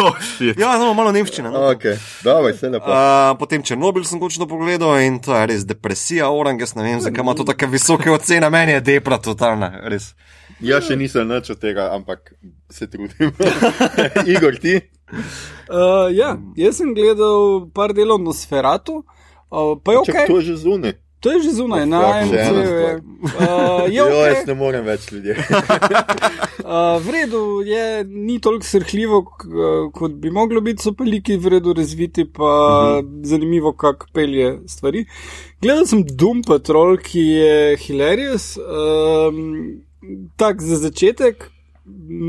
Oh, 0.02 0.16
ja, 0.58 0.78
no, 0.80 0.94
malo 0.96 1.12
nemščine. 1.12 1.50
No. 1.52 1.66
Ok, 1.74 1.84
davaj. 2.24 2.56
Uh, 2.64 3.34
potem 3.38 3.64
Černobil 3.66 4.06
sem 4.08 4.22
končno 4.22 4.48
pogledal 4.50 5.02
in 5.04 5.20
to 5.24 5.36
je 5.36 5.42
res 5.52 5.66
depresija, 5.68 6.30
orang, 6.32 6.62
jaz 6.64 6.74
ne 6.78 6.86
vem, 6.86 7.02
zakaj 7.04 7.26
ima 7.26 7.36
to 7.38 7.46
tako 7.48 7.70
visoke 7.74 8.12
ocene, 8.14 8.48
meni 8.54 8.78
je 8.78 8.86
depra 8.94 9.20
totalna, 9.22 9.72
res. 9.92 10.14
Jaz 10.64 10.88
še 10.88 10.98
nisem 10.98 11.28
nič 11.28 11.52
od 11.54 11.60
tega, 11.62 11.90
ampak 11.96 12.34
se 12.72 12.88
trudim. 12.90 13.34
Igor, 14.32 14.58
ti? 14.62 14.78
Uh, 15.68 16.08
ja, 16.16 16.36
jaz 16.58 16.80
sem 16.80 16.96
gledal 16.96 17.68
par 17.76 17.96
delov 17.98 18.22
na 18.24 18.34
Sferatu, 18.38 19.02
uh, 19.04 19.76
pa 19.84 19.98
je 19.98 20.04
ok. 20.06 20.12
Čak, 20.14 20.32
to 20.32 20.40
je 20.40 20.48
že 20.54 20.60
zunaj. 20.64 20.96
To 21.22 21.30
je 21.32 21.42
že 21.46 21.52
zunaj, 21.54 21.86
na 21.86 22.26
MCU. 22.26 22.58
Uh, 23.22 23.86
Jo, 23.94 24.06
jaz 24.10 24.42
ok. 24.42 24.48
ne 24.48 24.56
morem 24.58 24.86
več 24.86 25.06
ljudi. 25.14 25.36
Uh, 25.38 26.98
v 27.06 27.14
redu 27.14 27.42
je, 27.62 27.84
ni 28.10 28.40
toliko 28.42 28.66
srhljivo, 28.66 29.20
k- 29.30 29.46
kot 29.94 30.18
bi 30.18 30.32
moglo 30.34 30.64
biti, 30.66 30.82
so 30.82 30.96
pa 30.98 31.06
liki 31.06 31.38
v 31.38 31.54
redu 31.56 31.76
razviti, 31.78 32.26
pa 32.26 32.42
uh 32.42 33.06
-huh. 33.06 33.26
zanimivo, 33.26 33.74
kako 33.74 34.08
pelje 34.14 34.60
stvari. 34.68 35.06
Gledal 35.62 35.86
sem 35.86 36.04
Doom 36.04 36.42
Patrol, 36.42 36.98
ki 36.98 37.22
je 37.22 37.78
hilarious. 37.78 38.58
Um, 38.58 39.82
tak 40.38 40.62
za 40.62 40.76
začetek, 40.76 41.52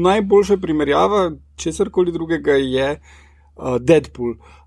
najboljša 0.05 0.57
primerjava, 0.57 1.33
česar 1.57 1.91
koli 1.91 2.13
drugega 2.13 2.53
je 2.53 3.01
uh, 3.57 3.77
Deadpool. 3.81 4.31
Uh, 4.31 4.62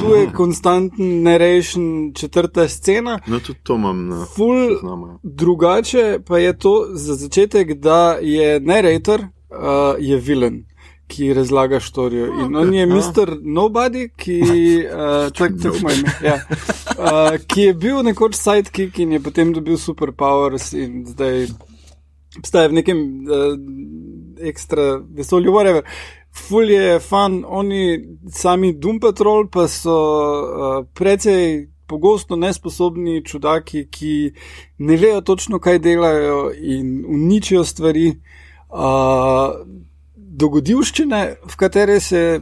tu 0.00 0.14
je 0.14 0.32
konstanten 0.32 1.22
narration 1.22 2.12
četrta 2.14 2.68
scena. 2.68 3.20
No, 3.26 3.40
tudi 3.40 3.58
to 3.62 3.74
imam 3.74 4.08
na 4.08 4.26
Ful 4.36 4.78
znamo. 4.80 5.20
Drugače 5.22 6.18
pa 6.26 6.38
je 6.38 6.58
to 6.58 6.86
za 6.92 7.14
začetek, 7.14 7.74
da 7.74 8.18
je 8.20 8.60
narrator, 8.60 9.20
uh, 9.20 9.26
je 9.98 10.16
vilen, 10.16 10.64
ki 11.06 11.34
razlaga 11.34 11.80
štorijo. 11.80 12.26
In 12.26 12.56
on 12.56 12.74
je 12.74 12.86
Mr. 12.86 13.36
Nobody, 13.42 14.08
ki, 14.16 14.42
uh, 14.42 15.32
tak, 15.32 15.52
tak 15.62 15.72
ime, 15.80 15.92
ja. 16.22 16.34
uh, 16.98 17.38
ki 17.46 17.60
je 17.60 17.74
bil 17.74 18.02
nekoč 18.02 18.34
sidekick 18.34 18.98
in 18.98 19.12
je 19.12 19.20
potem 19.20 19.52
dobil 19.52 19.78
superpowers 19.78 20.72
in 20.72 21.04
zdaj 21.06 21.46
obstaja 22.38 22.68
v 22.68 22.72
nekem 22.72 22.98
uh, 22.98 23.56
ekstra 24.40 25.00
vesolju, 25.16 25.52
whatever. 25.52 25.82
Ful 26.36 26.70
je 26.70 26.98
fan, 27.00 27.40
oni 27.48 27.98
sami 28.30 28.74
Doom 28.76 29.00
Patrol 29.00 29.48
pa 29.50 29.64
so 29.72 29.96
uh, 29.96 30.84
precej 30.94 31.68
pogosto 31.86 32.36
nesposobni 32.36 33.22
čudaki, 33.24 33.86
ki 33.90 34.32
ne 34.78 34.96
vejo 35.00 35.20
točno, 35.20 35.58
kaj 35.62 35.78
delajo 35.78 36.50
in 36.54 37.04
uničijo 37.08 37.64
stvari. 37.64 38.10
Uh, 38.68 39.56
dogodivščine, 40.36 41.20
v 41.48 41.56
katere 41.56 42.00
se 42.00 42.40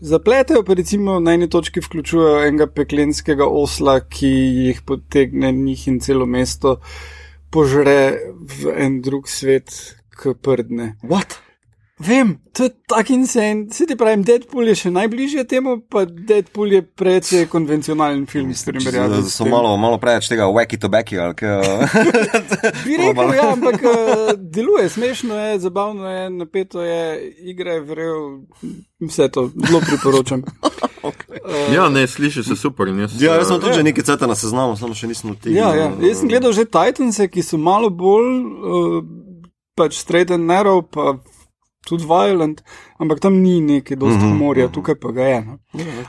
zapletejo, 0.00 0.62
pa 0.64 0.74
recimo 0.78 1.18
na 1.20 1.34
eni 1.36 1.48
točki 1.50 1.82
vključujejo 1.84 2.46
enega 2.46 2.68
peklenskega 2.72 3.46
osla, 3.46 3.98
ki 4.00 4.30
jih 4.68 4.82
potegne 4.86 5.52
njih 5.52 5.88
in 5.92 6.00
celo 6.00 6.26
mesto 6.26 6.78
požre 7.54 7.98
v 8.32 8.74
en 8.86 9.00
drug 9.04 9.28
svet, 9.28 9.74
k 10.14 10.34
prdne. 10.40 10.94
What? 11.02 11.43
Vem, 12.06 12.38
to 12.52 12.64
je 12.64 12.70
tako 12.88 13.12
insane. 13.12 13.66
Se 13.72 13.86
ti 13.86 13.96
pravim, 13.96 14.22
Deadpool 14.22 14.68
je 14.68 14.74
še 14.74 14.90
najbližje 14.92 15.44
temu, 15.48 15.78
pa 15.90 16.04
Deadpool 16.04 16.72
je 16.72 16.82
precej 16.82 17.46
konvencionalen 17.48 18.26
film. 18.26 18.52
primerjavi 18.66 19.14
Da 19.14 19.22
s 19.22 19.36
so 19.36 19.46
malo, 19.48 19.76
malo 19.76 19.98
preveč 19.98 20.28
tega 20.28 20.48
wacky 20.52 20.78
tobacco. 20.80 21.32
Bi 22.84 22.98
rekel, 23.00 23.34
ja, 23.34 23.52
ampak 23.52 23.80
uh, 23.82 24.32
deluje, 24.36 24.88
smešno 24.88 25.38
je, 25.38 25.58
zabavno 25.58 26.10
je, 26.10 26.30
napeto 26.30 26.82
je, 26.82 27.32
igra 27.52 27.78
je 27.78 27.80
vrel, 27.80 28.20
vse 29.00 29.28
to 29.28 29.48
zelo 29.66 29.80
priporočam. 29.80 30.44
Ja, 31.74 31.88
ne, 31.92 32.06
sliši 32.08 32.42
se 32.42 32.56
super. 32.56 32.88
Jaz, 32.88 33.22
Ja, 33.22 33.34
jaz 33.36 33.48
sem 33.48 33.56
eh, 33.56 33.60
tudi 33.60 33.74
že 33.76 33.82
nekaj 33.84 34.04
ceta 34.04 34.26
na 34.26 34.32
seznamu, 34.34 34.76
samo 34.80 34.96
še 34.96 35.10
nisem 35.10 35.34
odtegnil. 35.34 35.60
Ja, 35.60 35.74
ja. 35.76 35.88
Jaz 36.00 36.22
sem 36.22 36.30
gledal 36.32 36.54
že 36.56 36.64
Titanse, 36.64 37.28
ki 37.28 37.44
so 37.44 37.60
malo 37.60 37.90
bolj 37.92 38.30
uh, 38.40 39.04
pač 39.76 39.98
straight 40.00 40.32
and 40.32 40.48
narrow, 40.48 40.80
pa 40.80 41.18
tudi 41.84 42.04
violent, 42.04 42.62
ampak 42.98 43.20
tam 43.20 43.36
ni 43.42 43.60
nekaj 43.60 43.96
dosti 43.96 44.18
Mhm, 44.18 44.32
humorja, 44.32 44.68
tukaj 44.68 44.94
pa 44.94 45.12
ga 45.12 45.22
je. 45.22 45.40
No. 45.44 45.58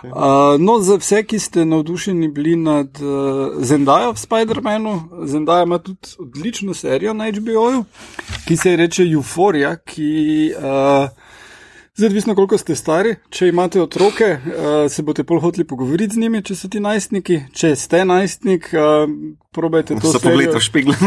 Uh, 0.04 0.60
no, 0.60 0.80
za 0.80 0.96
vse, 0.96 1.24
ki 1.24 1.40
ste 1.40 1.66
navdušeni 1.66 2.28
bili 2.28 2.56
nad 2.56 3.02
uh, 3.02 3.60
Zendajo 3.60 4.12
v 4.12 4.18
Spider-Manu, 4.18 5.26
Zendaja 5.26 5.64
ima 5.64 5.78
tudi 5.78 6.16
odlično 6.20 6.74
serijo 6.74 7.14
na 7.14 7.32
HBO-ju, 7.32 7.84
ki 8.48 8.58
se 8.58 8.70
ji 8.70 8.76
reče 8.76 9.04
Euphorija, 9.04 9.76
ki 9.76 10.54
uh, 10.58 11.25
Zdaj, 11.98 12.08
odvisno 12.08 12.36
koliko 12.36 12.58
ste 12.58 12.76
stari. 12.76 13.16
Če 13.30 13.48
imate 13.48 13.82
otroke, 13.82 14.26
uh, 14.26 14.92
se 14.92 15.04
boste 15.04 15.24
pol 15.24 15.40
hoteli 15.40 15.64
pogovoriti 15.64 16.14
z 16.14 16.20
njimi, 16.20 16.42
če 16.44 16.56
so 16.56 16.68
ti 16.68 16.80
najstniki. 16.84 17.38
Če 17.56 17.70
ste 17.80 18.02
najstnik, 18.06 18.68
uh, 18.76 19.06
probajte 19.56 19.96
to 20.02 20.12
So 20.12 20.20
serijo. 20.20 20.52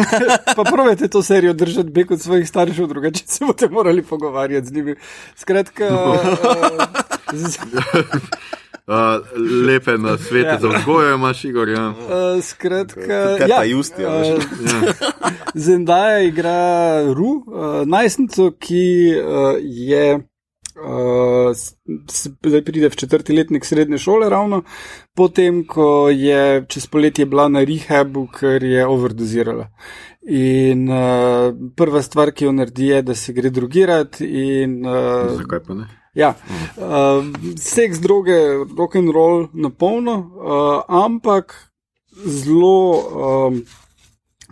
Pa 0.56 0.64
probajte 0.64 1.08
to 1.08 1.22
serijo 1.22 1.52
držati 1.52 1.90
bek 1.90 2.10
od 2.10 2.20
svojih 2.20 2.48
staršev, 2.48 2.86
drugače 2.88 3.24
se 3.26 3.44
boste 3.44 3.68
morali 3.68 4.02
pogovarjati 4.02 4.66
z 4.66 4.72
njimi. 4.72 4.94
Skratka, 5.36 5.90
uh, 5.92 7.36
z, 7.50 7.58
Uh, 8.88 8.94
lepe 9.66 9.98
na 9.98 10.16
svete 10.18 10.48
Ja. 10.48 10.58
za 10.60 10.68
vzgojo 10.68 11.14
imaš, 11.14 11.44
Igor. 11.44 11.68
Ja. 11.68 11.88
uh, 11.88 12.44
skratka, 12.44 13.36
Kaj 13.38 13.48
pa 13.48 13.64
Justi, 13.64 14.04
a 14.04 14.16
veš? 14.16 14.28
Ja. 14.28 14.92
Zendaya 15.68 16.22
igra 16.24 17.02
Ru, 17.12 17.44
uh, 17.46 17.84
najstnico, 17.86 18.50
ki 18.50 19.12
uh, 19.20 19.56
je. 19.60 20.20
S- 21.54 21.74
zdaj 22.46 22.64
pride 22.64 22.88
v 22.88 22.96
četrti 22.96 23.32
letnik 23.32 23.64
srednje 23.64 23.98
šole, 23.98 24.28
ravno 24.28 24.62
potem, 25.14 25.64
ko 25.66 26.08
je 26.08 26.64
čez 26.68 26.86
poletje 26.86 27.26
bila 27.26 27.48
na 27.48 27.64
rehabu, 27.64 28.26
ker 28.38 28.62
je 28.64 28.86
overdozirala. 28.86 29.68
In 30.28 30.88
uh, 30.90 31.54
prva 31.76 32.02
stvar, 32.02 32.30
ki 32.30 32.44
jo 32.44 32.52
naredi, 32.52 32.86
je, 32.92 33.02
da 33.02 33.14
se 33.14 33.32
gre 33.32 33.50
drugirati. 33.50 34.26
In, 34.26 34.84
uh, 34.86 35.32
Zakaj 35.38 35.64
pa 35.66 35.74
ne? 35.74 35.88
Ja, 36.14 36.34
uh, 36.76 37.24
seks, 37.56 38.00
droge, 38.04 38.36
rock 38.78 38.96
and 38.96 39.10
roll 39.14 39.48
na 39.52 39.70
polno, 39.70 40.16
uh, 40.18 41.02
ampak 41.04 41.54
zelo 42.26 43.48
um, 43.48 43.62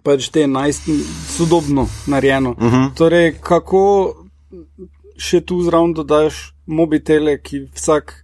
pač 0.06 0.28
te 0.30 0.46
najstni, 0.46 1.00
sodobno 1.36 1.88
narejeno. 2.06 2.50
Uh 2.50 2.72
-huh. 2.72 2.94
Torej, 2.94 3.34
kako 3.40 4.14
še 5.18 5.42
tu 5.46 5.60
zraven 5.66 5.94
dodaš 5.96 6.52
mobitele, 6.66 7.38
ki 7.42 7.66
vsak. 7.74 8.22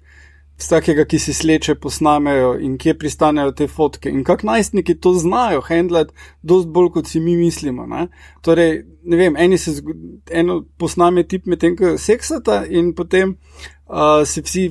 Vsakega, 0.63 1.03
ki 1.09 1.19
se 1.19 1.33
sleče, 1.35 1.75
posnamejo 1.81 2.53
in 2.63 2.77
kje 2.79 2.93
pristanejo 2.95 3.51
te 3.57 3.67
fotke. 3.67 4.11
In 4.13 4.21
kako 4.23 4.47
najstniki 4.47 4.95
to 5.03 5.11
znajo 5.19 5.63
handlati, 5.67 6.15
dosti 6.47 6.71
bolj 6.71 6.91
kot 6.95 7.09
si 7.11 7.19
mi 7.25 7.35
mislimo. 7.35 7.87
Ne? 7.91 8.05
Torej, 8.47 8.85
ne 9.03 9.19
vem, 9.19 9.39
eni 9.43 9.59
se 9.59 9.73
eno 10.31 10.61
posname 10.79 11.25
tip 11.27 11.49
medtem, 11.51 11.75
ko 11.75 11.97
seksata, 11.99 12.61
in 12.69 12.93
potem 12.95 13.33
uh, 13.35 14.23
se 14.29 14.45
vsi 14.45 14.69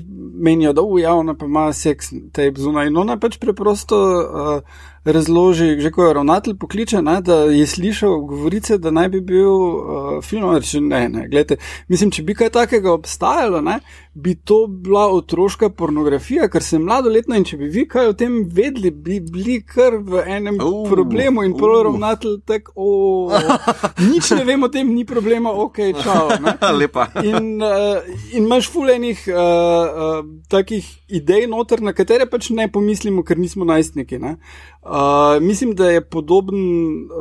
menijo, 0.48 0.72
da 0.74 0.82
uja, 0.82 1.18
ona 1.18 1.36
pa 1.36 1.50
ima 1.50 1.68
seks 1.74 2.14
te 2.32 2.48
zunaj. 2.56 2.88
In 2.88 3.02
ona 3.04 3.20
pač 3.20 3.36
preprosto 3.42 4.00
uh, 4.00 4.80
razloži, 5.04 5.80
že 5.80 5.92
ko 5.92 6.06
je 6.06 6.14
ravnatelj 6.14 6.56
pokliče, 6.58 7.02
ne, 7.02 7.22
da 7.22 7.36
je 7.50 7.68
slišal 7.68 8.20
govorice, 8.20 8.78
da 8.78 8.92
naj 8.92 9.10
bi 9.10 9.22
bil 9.22 9.50
uh, 9.50 10.24
film. 10.24 10.54
Reči, 10.56 10.82
ne, 10.82 11.10
ne, 11.10 11.28
gledajte, 11.28 11.58
mislim, 11.88 12.12
če 12.12 12.24
bi 12.24 12.36
kaj 12.36 12.50
takega 12.50 12.94
obstajalo, 12.94 13.62
ne, 13.62 13.80
bi 14.14 14.36
to 14.36 14.68
bila 14.68 15.08
otroška 15.14 15.70
pornografija, 15.70 16.50
ker 16.52 16.64
sem 16.64 16.84
mladoletna 16.84 17.40
in 17.40 17.46
če 17.48 17.58
bi 17.58 17.70
vi 17.72 17.86
kaj 17.90 18.12
o 18.12 18.14
tem 18.14 18.42
vedeli, 18.46 18.92
bi 18.92 19.20
bili 19.20 19.62
kar 19.66 19.98
v 19.98 20.26
enem 20.28 20.60
Uh, 20.62 20.68
uh, 20.84 20.90
problemu 20.90 21.44
in 21.44 21.54
uh. 21.54 21.58
prvo 21.58 21.84
ravnatelj 21.84 22.42
tako, 22.46 22.72
"O, 22.76 23.32
nič 24.12 24.32
ne 24.36 24.44
vem 24.46 24.64
o 24.64 24.68
tem, 24.70 24.94
ni 24.94 25.06
problema, 25.06 25.50
ok, 25.50 25.80
čau. 26.04 26.30
Ne. 26.44 26.54
Lepa. 26.80 27.08
In, 27.24 27.62
uh, 27.64 28.04
in 28.36 28.46
imaš 28.46 28.70
fulejnih 28.70 29.24
uh, 29.28 29.36
uh, 29.36 30.26
takih 30.50 30.86
idej 31.08 31.48
noter, 31.48 31.82
na 31.82 31.94
katere 31.94 32.28
pač 32.30 32.50
ne 32.50 32.68
pomislimo, 32.72 33.24
ker 33.24 33.40
nismo 33.40 33.66
najstniki. 33.66 34.20
ne. 34.20 34.38
Uh, 34.82 35.42
mislim, 35.42 35.76
da 35.76 35.90
je 35.90 36.02
podoben. 36.02 36.60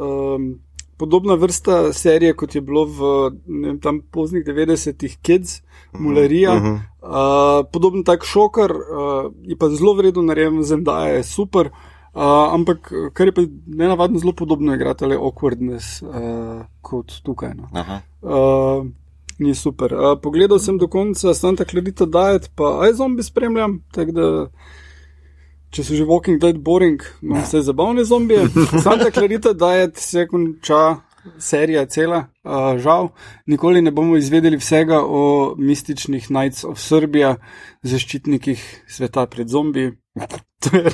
Um, 0.03 0.61
Podobna 1.01 1.35
vrsta 1.35 1.93
serije, 1.93 2.35
kot 2.37 2.55
je 2.55 2.61
bilo 2.61 2.83
v 2.85 3.31
ne 3.47 3.69
vem, 3.69 3.79
tam 3.81 4.03
poznih 4.13 4.45
90-ih, 4.45 5.15
Kids, 5.23 5.63
Mularija, 5.93 6.53
uh 6.53 6.63
-huh. 6.63 6.75
uh, 6.75 7.67
podoben 7.73 8.05
tak 8.05 8.25
šokar, 8.25 8.71
uh, 8.71 9.33
je 9.43 9.57
pa 9.57 9.69
zelo 9.69 9.95
vredno 9.95 10.23
narejen, 10.23 10.63
Zendaya 10.63 11.17
je 11.17 11.23
super, 11.23 11.67
uh, 11.67 12.55
ampak 12.55 12.93
kar 13.13 13.27
je 13.27 13.33
pa 13.33 13.43
nenavadno 13.67 14.19
zelo 14.19 14.33
podobno 14.33 14.75
igrati, 14.75 15.07
le 15.07 15.17
awkwardness 15.17 16.03
uh, 16.03 16.65
kot 16.81 17.13
tukaj. 17.23 17.55
No. 17.55 17.69
Aha. 17.73 18.01
Uh, 18.23 18.87
ni 19.39 19.55
super. 19.55 19.95
Uh, 19.95 20.21
pogledal 20.23 20.59
sem 20.59 20.79
do 20.79 20.89
konca 20.89 21.35
Santa 21.35 21.65
Clarita 21.65 22.05
Diet, 22.05 22.51
pa 22.55 22.79
aj 22.81 22.93
zombi 22.93 23.23
spremljam, 23.23 23.83
tako 23.93 24.13
da. 24.13 24.49
Če 25.71 25.85
so 25.87 25.95
že 25.95 26.03
Walking 26.03 26.41
Dead 26.43 26.59
boring, 26.59 26.99
imam 27.23 27.43
vse 27.45 27.61
zabavne 27.63 28.03
zombije. 28.05 28.49
Santa 28.85 29.11
Clarita 29.11 29.53
Diet 29.55 29.97
se 29.97 30.27
konča, 30.27 30.97
serija 31.39 31.85
cela, 31.87 32.25
uh, 32.43 32.75
žal. 32.79 33.13
Nikoli 33.47 33.83
ne 33.83 33.91
bomo 33.91 34.17
izvedeli 34.17 34.59
vsega 34.59 34.99
o 35.01 35.55
mističnih 35.59 36.27
Knights 36.27 36.65
of 36.65 36.81
Serbia, 36.81 37.37
zaščitnikih 37.83 38.59
sveta 38.89 39.27
pred 39.27 39.49
zombiji. 39.49 39.93
To, 40.61 40.77
je 40.77 40.91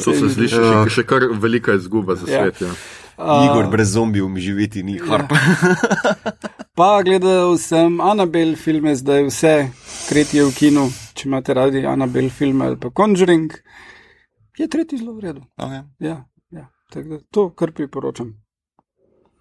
To 0.00 0.12
se 0.16 0.28
sliši 0.32 0.56
Ja. 0.56 0.84
še, 0.86 0.90
še 0.90 1.02
kar 1.04 1.26
velika 1.36 1.74
izguba 1.76 2.14
za 2.16 2.24
Ja. 2.30 2.38
svet. 2.46 2.62
Ja. 2.62 2.70
Uh, 3.18 3.42
Igor 3.44 3.66
brez 3.68 3.90
zombijev 3.92 4.28
mi 4.28 4.40
živeti 4.40 4.80
ni 4.82 4.96
harp. 4.98 5.34
Pa 6.78 7.02
gledal 7.02 7.58
sem 7.60 8.00
Annabelle 8.00 8.56
filme, 8.56 8.94
zdaj 8.96 9.26
vse, 9.28 9.52
tretji 10.08 10.40
je 10.40 10.46
v 10.46 10.54
kinu, 10.56 10.86
če 11.12 11.28
imate 11.28 11.52
radi 11.52 11.84
Annabelle 11.84 12.30
filme 12.30 12.66
ali 12.66 12.78
pa 12.80 12.88
Conjuring. 12.88 13.52
Je 14.58 14.68
tretji 14.68 14.98
zelo 14.98 15.14
v 15.16 15.20
redu. 15.20 15.42
Okay. 15.56 15.82
Ja, 15.98 16.24
ja. 16.50 16.68
Da 16.94 17.18
to 17.30 17.50
kar 17.56 17.72
priporočam. 17.72 18.34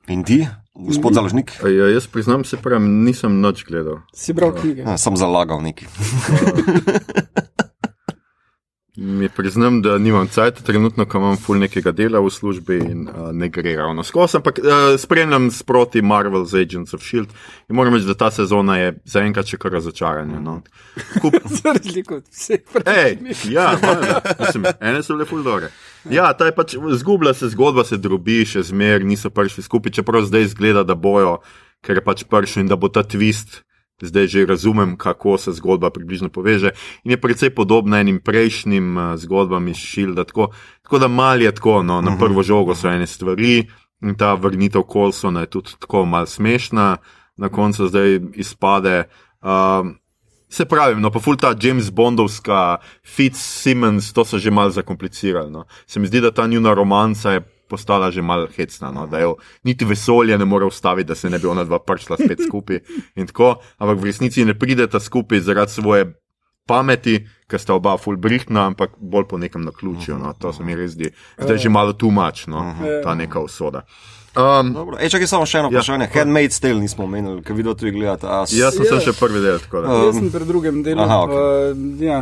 In 0.07 0.23
ti, 0.23 0.47
gospod 0.73 1.13
založnik? 1.13 1.51
A 1.63 1.67
Ja, 1.69 1.87
jaz 1.91 2.07
priznam 2.07 2.43
se, 2.43 2.57
pravi, 2.57 2.87
nisem 2.87 3.41
noč 3.41 3.65
gledal. 3.67 4.01
Si 4.15 4.33
bral 4.33 4.55
knjige? 4.55 4.81
Ja, 4.81 4.97
sem 4.97 5.17
zalagal 5.17 5.61
neki. 5.61 5.85
Mi 9.01 9.29
priznam, 9.29 9.79
da 9.81 9.97
nimam 9.97 10.27
cajt, 10.27 10.59
trenutno, 10.61 11.05
ko 11.09 11.17
imam 11.17 11.37
ful 11.37 11.57
nekega 11.57 11.89
dela 11.91 12.19
v 12.21 12.29
službi 12.29 12.75
in 12.85 13.07
uh, 13.09 13.31
ne 13.33 13.47
gre 13.49 13.73
ravno 13.79 14.03
skozi, 14.05 14.37
ampak 14.37 14.59
uh, 14.61 14.99
spremljam 15.01 15.47
sproti 15.51 16.03
Marvel's 16.05 16.53
Agents 16.53 16.93
of 16.93 17.01
Shield 17.01 17.31
in 17.69 17.75
moram 17.75 17.95
reči, 17.97 18.05
da 18.05 18.13
ta 18.13 18.29
sezona 18.31 18.77
je 18.77 18.91
zaenkrat 19.09 19.49
še 19.49 19.57
kar 19.57 19.73
razočaranje. 19.73 20.37
No. 20.45 20.59
Kup, 21.17 21.33
Za 21.57 21.73
razliko 21.73 22.19
od 22.19 22.27
vseh 22.29 22.61
Ej, 22.61 23.17
prejšnjih. 23.17 23.41
ja. 23.55 23.71
Mislim, 24.39 24.69
ene 24.77 25.01
so 25.01 25.17
bile 25.17 25.25
ful 25.25 25.41
dobre. 25.49 25.71
Ja, 26.05 26.29
ta 26.37 26.51
je 26.51 26.55
pač 26.61 26.77
zgubila 27.01 27.33
se 27.33 27.49
zgodba, 27.49 27.87
se 27.87 27.97
drobi, 27.97 28.43
še 28.45 28.67
zmer 28.69 29.01
niso 29.01 29.33
prišli 29.33 29.65
skupaj, 29.65 29.97
čeprav 29.97 30.29
zdaj 30.29 30.45
izgleda, 30.51 30.85
da 30.85 30.93
bojo, 30.93 31.39
ker 31.81 31.97
je 31.97 32.05
pač 32.05 32.27
prišel 32.29 32.67
in 32.67 32.69
da 32.69 32.77
bo 32.77 32.93
ta 32.93 33.01
twist. 33.01 33.63
Zdaj 34.01 34.27
že 34.27 34.45
razumem, 34.45 34.97
kako 34.97 35.37
se 35.37 35.51
zgodba 35.51 35.89
približno 35.89 36.29
poveže 36.29 36.71
in 37.03 37.11
je 37.11 37.21
precej 37.21 37.49
podobna 37.49 37.99
enim 37.99 38.19
prejšnjim 38.19 38.97
uh, 38.97 39.15
zgodbam 39.15 39.67
iz 39.67 39.77
Šilda. 39.77 40.23
Tako, 40.23 40.51
tako 40.83 40.99
da 40.99 41.07
mal 41.07 41.41
je 41.41 41.51
tako, 41.51 41.83
no, 41.83 42.01
na 42.01 42.17
prvo 42.17 42.43
žogo 42.43 42.75
so 42.75 42.89
ene 42.89 43.07
stvari 43.07 43.67
in 44.01 44.15
ta 44.15 44.33
vrnitev 44.33 44.81
Colsona 44.93 45.39
je 45.39 45.49
tudi 45.49 45.71
tako 45.79 46.05
mal 46.05 46.25
smešna, 46.25 46.97
na 47.37 47.49
koncu 47.49 47.87
zdaj 47.87 48.19
izpade. 48.33 49.03
Um, 49.41 49.97
Se 50.51 50.65
pravi, 50.65 50.99
no, 50.99 51.07
pa 51.11 51.19
ful 51.23 51.37
ta 51.39 51.53
James 51.55 51.87
Bondovska, 51.95 52.81
Fitzsimmons, 53.07 54.11
to 54.11 54.25
so 54.27 54.35
že 54.35 54.51
malo 54.51 54.69
zakomplicirali. 54.69 55.47
No. 55.47 55.63
Se 55.87 55.99
mi 55.99 56.07
zdi, 56.11 56.19
da 56.19 56.31
ta 56.31 56.43
njuna 56.47 56.73
romanca 56.73 57.31
je 57.31 57.41
postala 57.71 58.11
že 58.11 58.21
malo 58.21 58.49
hecna, 58.51 58.91
no, 58.91 59.07
da 59.07 59.23
jo 59.23 59.37
niti 59.63 59.87
vesolje 59.87 60.35
ne 60.37 60.45
more 60.45 60.67
ustaviti, 60.67 61.07
da 61.07 61.15
se 61.15 61.31
ne 61.31 61.39
bi 61.39 61.47
ona 61.47 61.63
dva 61.63 61.79
prišla 61.79 62.19
spet 62.19 62.43
skupaj 62.47 62.83
in 63.15 63.31
tako, 63.31 63.55
ampak 63.79 63.97
v 63.97 64.11
resnici 64.11 64.43
ne 64.45 64.53
prideta 64.53 64.99
skupaj 64.99 65.39
zaradi 65.41 65.71
svoje 65.71 66.09
pameti, 66.67 67.17
ker 67.49 67.59
sta 67.59 67.73
oba 67.73 67.97
ful 67.97 68.15
brihtna, 68.21 68.67
ampak 68.69 68.93
bolj 69.01 69.25
po 69.27 69.37
nekem 69.37 69.63
naključju, 69.65 70.15
no, 70.21 70.29
to 70.39 70.53
se 70.53 70.63
mi 70.63 70.75
res 70.77 70.93
zdi, 70.93 71.09
zdaj 71.39 71.57
že 71.57 71.69
malo 71.73 71.93
tumač, 71.93 72.45
no, 72.47 72.61
ta 73.03 73.15
neka 73.17 73.41
usoda. 73.41 73.81
Um, 74.31 74.69
Dobro. 74.71 74.95
Ej, 74.95 75.09
čakaj, 75.11 75.27
samo 75.27 75.43
še 75.43 75.59
eno 75.59 75.67
Ja. 75.67 75.81
vprašanje. 75.81 76.05
Handmaid's 76.13 76.61
Tale 76.63 76.79
nismo 76.79 77.03
omenili, 77.03 77.41
ker 77.43 77.51
video 77.51 77.73
tudi 77.75 77.91
gledate. 77.91 78.23
Jaz 78.23 78.53
sem 78.77 78.85
Ja. 78.87 78.93
yeah. 78.95 79.03
še 79.03 79.11
prvi 79.19 79.41
del, 79.43 79.59
tako 79.59 79.81
da. 79.83 79.97
Jaz 80.05 80.15
sem 80.15 80.29
pri 80.31 80.47
drugem 80.47 80.77
delu. 80.85 81.03
Aha, 81.03 81.17
okej. 81.25 81.35
uh, 81.35 81.99
ja, 81.99 82.19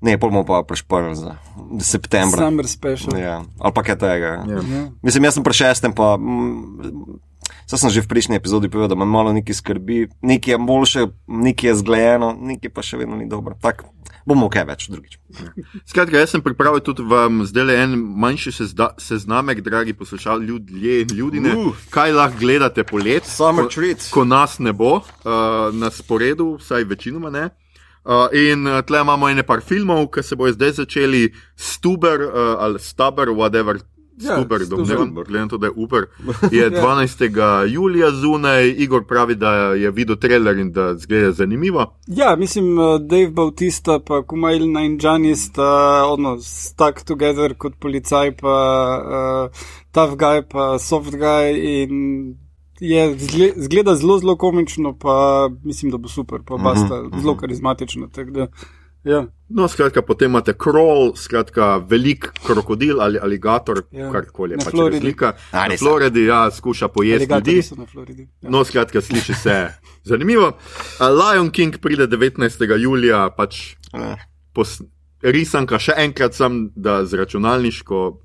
Ne, 0.00 0.18
pol 0.20 0.28
bomo 0.28 0.44
pa 0.44 0.60
prešprli 0.60 1.16
za 1.16 1.36
septembra. 1.80 2.46
Summer 2.46 2.68
Special. 2.68 3.16
Ja, 3.16 3.40
ali 3.58 3.72
pa 3.72 3.82
kaj 3.82 3.96
tega. 3.98 4.32
Ja. 4.44 4.60
Ja. 4.60 4.82
Mislim, 5.02 5.24
jaz 5.24 5.38
sem 5.38 5.44
pri 5.46 5.56
šestem, 5.56 5.96
pa 5.96 6.16
mm, 6.20 7.16
saj 7.64 7.80
sem 7.80 7.90
že 7.96 8.04
v 8.04 8.10
prejšnji 8.12 8.36
epizodi 8.36 8.68
povedal, 8.68 8.92
da 8.92 8.98
me 9.00 9.08
malo 9.08 9.32
nekaj 9.32 9.56
skrbi. 9.56 10.12
Nekaj 10.20 10.52
je 10.54 10.58
boljše, 10.60 11.02
nekaj 11.26 11.70
je 11.70 11.74
zglejeno, 11.80 12.36
nekaj 12.36 12.70
pa 12.70 12.84
še 12.84 13.00
vedno 13.00 13.16
ni 13.16 13.24
dobro. 13.24 13.56
Tak, 13.56 13.88
bomo 14.28 14.52
kaj 14.52 14.68
več 14.68 14.86
drugič. 14.92 15.16
Skratka, 15.88 16.20
jaz 16.20 16.36
sem 16.36 16.44
pripravil 16.44 16.84
tudi 16.84 17.00
vam 17.00 17.40
zdaj 17.48 17.74
en 17.88 17.96
manjši 17.96 18.52
sezda, 18.52 18.92
seznamek, 19.00 19.64
dragi 19.64 19.96
poslušalci, 19.96 20.44
ljudje 20.44 21.02
in 21.02 21.16
ljudine, 21.16 21.56
Uh. 21.56 21.72
kaj 21.88 22.12
lahko 22.12 22.36
gledate 22.44 22.84
polet, 22.84 23.24
Summer 23.24 23.64
ko, 23.64 23.72
treat. 23.72 24.10
ko 24.12 24.28
nas 24.28 24.60
ne 24.60 24.76
bo 24.76 25.00
uh, 25.00 25.72
na 25.72 25.88
sporedu, 25.88 26.58
vsaj 26.60 26.84
večinoma 26.84 27.32
ne. 27.32 27.48
Uh, 27.48 27.62
in 28.32 28.66
uh, 28.66 28.82
tle 28.86 29.00
imamo 29.00 29.28
ene 29.28 29.42
par 29.42 29.60
filmov, 29.60 30.08
ki 30.14 30.22
se 30.22 30.36
bojo 30.36 30.52
zdaj 30.52 30.70
začeli, 30.80 31.32
Stuber 31.56 32.20
uh, 32.20 32.56
ali 32.58 32.78
Stuber, 32.78 33.28
whatever 33.34 33.78
Ja, 34.16 34.36
Stuber. 34.36 34.60
domnevam, 34.66 35.14
glede 35.14 35.38
na 35.38 35.48
to, 35.48 35.58
da 35.58 35.66
je 35.66 35.72
Uber. 35.76 36.06
Je 36.52 36.70
12. 36.70 37.66
julija 37.68 38.10
zunaj, 38.10 38.68
Igor 38.78 39.04
pravi, 39.06 39.34
da 39.34 39.50
je 39.74 39.90
videl 39.90 40.16
trailer 40.16 40.58
in 40.58 40.72
da 40.72 40.94
zgleda 40.96 41.32
zanimivo. 41.32 41.98
Ja, 42.06 42.36
mislim, 42.36 42.78
uh, 42.78 43.00
Dave 43.00 43.30
Bautista 43.30 43.98
pa 44.06 44.22
Kumail 44.22 44.72
Nainjani 44.72 45.36
sta 45.36 46.04
ono, 46.08 46.38
stuck 46.38 47.02
together 47.04 47.54
kot 47.58 47.74
policaj, 47.80 48.36
pa 48.36 48.56
uh, 49.04 49.50
tough 49.92 50.16
guy, 50.16 50.42
pa 50.48 50.78
soft 50.78 51.10
guy 51.12 51.52
in 51.82 52.45
je 52.80 53.18
zgle, 53.18 53.52
zgleda 53.56 53.94
zelo, 53.94 54.18
zelo 54.18 54.36
komično, 54.36 54.98
pa 54.98 55.14
mislim, 55.64 55.90
da 55.90 55.96
bo 55.96 56.08
super, 56.08 56.40
pa 56.46 56.56
basta 56.56 57.02
zelo 57.20 57.36
karizmatično. 57.36 58.06
tako 58.06 58.30
Da, 58.30 58.46
ja. 59.04 59.26
No, 59.48 59.68
skratka, 59.68 60.02
potem 60.02 60.30
imate 60.30 60.52
krol, 60.52 61.14
skratka, 61.14 61.76
velik 61.78 62.32
krokodil 62.46 63.00
ali 63.00 63.18
aligator, 63.18 63.82
Ja. 63.90 64.12
karkoli 64.12 64.52
je 64.52 64.58
pač 64.58 64.74
razlika. 64.74 65.32
Na? 65.52 65.76
Floridi, 65.78 66.24
ja, 66.24 66.50
skuša 66.50 66.88
pojesti 66.88 67.32
ljudi. 67.32 67.62
so 67.62 67.74
na 67.74 67.86
Floridi. 67.86 68.28
Ja. 68.42 68.50
No, 68.50 68.64
skratka, 68.64 69.00
sliši 69.00 69.34
se 69.34 69.68
zanimivo. 70.04 70.48
Uh, 70.48 70.54
Lion 71.08 71.50
King 71.50 71.78
pride 71.78 72.06
19. 72.08 72.76
julija, 72.76 73.30
pač 73.30 73.76
Eh, 73.94 74.16
pos, 74.52 74.82
risanka 75.22 75.78
še 75.78 75.92
enkrat 75.96 76.34
sem, 76.34 76.70
da 76.76 77.04
z 77.04 77.14
računalniško. 77.14 78.20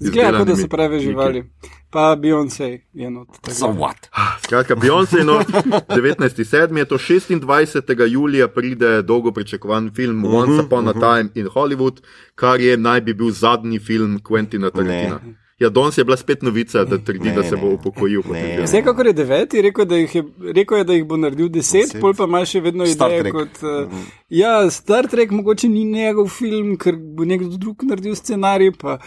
Zgleda, 0.00 0.38
kot 0.38 0.48
da 0.48 0.56
so 0.56 0.68
prave 0.68 1.00
živali. 1.00 1.44
Pa 1.90 2.16
Beyoncé 2.16 2.80
je 2.92 3.10
not. 3.10 3.28
So 3.50 3.66
what? 3.66 4.08
Skratka, 4.44 4.74
Beyoncé, 4.74 5.24
no, 5.24 5.32
19.7. 5.32 6.76
je 6.78 6.84
to 6.84 6.96
26. 6.96 8.08
julija 8.08 8.48
pride 8.48 9.02
dolgo 9.02 9.32
pričakovan 9.32 9.90
film 9.94 10.16
Mhm, 10.16 10.34
Once 10.34 10.62
Upon 10.62 10.88
a 10.88 10.92
Time 10.92 11.28
in 11.34 11.46
Hollywood, 11.46 12.00
kar 12.34 12.60
je 12.60 12.76
naj 12.76 13.00
bi 13.00 13.14
bil 13.14 13.30
zadnji 13.30 13.78
film 13.78 14.20
Quentina 14.20 14.70
Tarantina. 14.70 15.20
Ja, 15.62 15.70
danes 15.70 15.94
je 15.98 16.04
bila 16.04 16.16
spet 16.16 16.42
novica, 16.42 16.82
da 16.84 16.98
trdi, 16.98 17.28
Ne, 17.28 17.34
da 17.34 17.42
se 17.44 17.56
bo 17.56 17.68
upokojil. 17.70 18.22
Ne. 18.32 18.62
Vsekakor 18.64 19.06
je 19.06 19.12
deveti, 19.14 19.62
rekel, 19.62 19.84
da 19.84 19.96
jih 19.96 20.14
je, 20.14 20.22
rekel 20.52 20.78
je, 20.78 20.84
da 20.84 20.92
jih 20.92 21.04
bo 21.06 21.16
naredil 21.16 21.48
deset, 21.48 21.86
Deset. 21.86 22.00
pol 22.00 22.14
pa 22.14 22.26
ima 22.26 22.40
še 22.44 22.60
vedno 22.60 22.86
Star 22.86 23.10
ideje 23.10 23.22
Trek. 23.22 23.32
kot. 23.32 23.62
Uh, 23.62 24.02
ja, 24.28 24.56
Star 24.70 25.06
Trek 25.06 25.30
mogoče 25.30 25.68
ni 25.68 25.84
njegov 25.84 26.28
film, 26.28 26.74
ker 26.76 26.96
bo 26.98 27.24
nekdo 27.24 27.56
drug 27.56 27.84
naredil 27.84 28.14
scenarij, 28.14 28.72
pa 28.74 28.98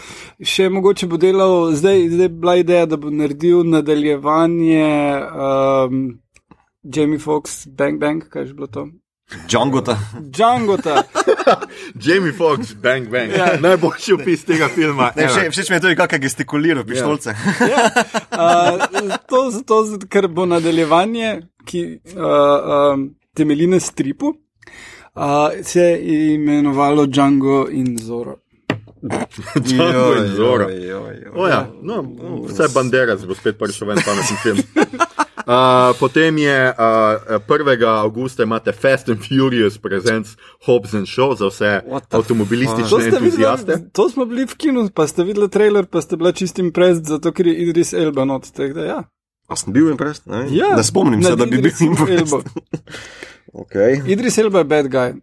še 0.42 0.70
mogoče 0.70 1.08
bo 1.08 1.18
delal, 1.18 1.74
zdaj, 1.74 2.06
zdaj 2.10 2.26
je 2.26 2.36
bila 2.38 2.56
ideja, 2.58 2.86
da 2.86 2.98
bo 2.98 3.12
naredil 3.12 3.64
nadaljevanje 3.66 4.86
um, 5.28 6.06
Jamie 6.86 7.20
Foxx, 7.20 7.66
Bang 7.68 8.00
Bang, 8.00 8.24
kaj 8.30 8.48
je 8.48 8.54
bilo 8.54 8.68
to? 8.68 8.88
Džangota. 9.48 9.98
Džangota. 10.32 11.04
Jamie 12.06 12.34
Foxx, 12.34 12.76
bang, 12.82 13.10
bang. 13.10 13.32
Ja. 13.32 13.58
Najboljši 13.62 14.14
opis 14.14 14.46
tega 14.46 14.68
filma. 14.70 15.10
Ne, 15.18 15.28
še, 15.34 15.48
všeč 15.50 15.70
mi 15.70 15.80
je 15.80 15.82
tudi, 15.88 15.98
kako 15.98 16.20
gestikulira 16.22 16.84
pištolce. 16.86 17.34
Uh, 17.34 18.86
to 19.30 19.50
zato, 19.52 19.82
zato, 19.90 20.10
ker 20.10 20.28
bo 20.30 20.46
nadaljevanje, 20.50 21.40
ki 21.66 21.84
uh, 22.14 22.94
um, 22.94 23.08
temelji 23.34 23.68
na 23.74 23.80
stripu, 23.82 24.36
uh, 25.16 25.58
se 25.64 25.82
je 25.82 26.34
imenovalo 26.36 27.06
Django 27.06 27.66
in 27.72 27.98
Zoro. 27.98 28.38
Django 29.56 30.14
in 30.22 30.36
Zoro. 30.36 30.70
Joj, 30.70 30.88
joj, 30.88 31.16
joj. 31.24 31.32
O 31.36 31.48
ja, 31.48 31.66
no, 31.82 32.04
vse 32.46 32.70
bandera 32.74 33.18
bo 33.26 33.38
spet 33.38 33.58
prišel 33.58 33.90
ven 33.90 34.06
pameten 34.06 34.38
film. 34.44 34.85
Uh, 35.46 35.94
potem 36.00 36.38
je 36.38 36.74
uh, 37.30 37.50
1. 37.50 37.84
augusta 37.86 38.44
imate 38.44 38.72
Fast 38.72 39.10
and 39.10 39.22
Furious 39.22 39.78
Presents 39.78 40.38
Hobbs 40.66 40.94
and 40.94 41.06
Show 41.06 41.36
za 41.38 41.48
vse 41.48 41.82
avtomobilistične 42.12 42.88
ste 42.88 42.98
videli, 42.98 43.26
entuzijaste. 43.26 43.90
to 43.94 44.10
smo 44.10 44.26
bili 44.26 44.46
v 44.46 44.56
kinu, 44.58 44.90
pa 44.90 45.08
ste 45.08 45.24
videli 45.24 45.50
trailer, 45.50 45.86
pa 45.86 46.02
ste 46.02 46.18
bila 46.18 46.32
čistim 46.32 46.72
prest, 46.74 47.06
zato 47.06 47.32
ker 47.32 47.48
je 47.48 47.54
Idris 47.54 47.94
Elba 47.94 48.26
not. 48.26 48.48
Da, 48.58 48.82
ja. 48.82 49.04
A 49.48 49.56
sem 49.56 49.74
bil 49.74 49.92
imprest? 49.92 50.26
Ne, 50.26 50.48
Ja, 50.50 50.76
ne 50.76 50.84
spomnim 50.84 51.24
se, 51.24 51.36
da 51.36 51.46
bi 51.46 51.62
bil 51.62 51.72
imprest. 51.82 52.34
Elbo. 52.34 52.42
Okay. 53.56 54.02
Idris 54.12 54.38
Elba 54.38 54.60
je 54.60 54.64
bad 54.64 54.88
guy. 54.92 55.14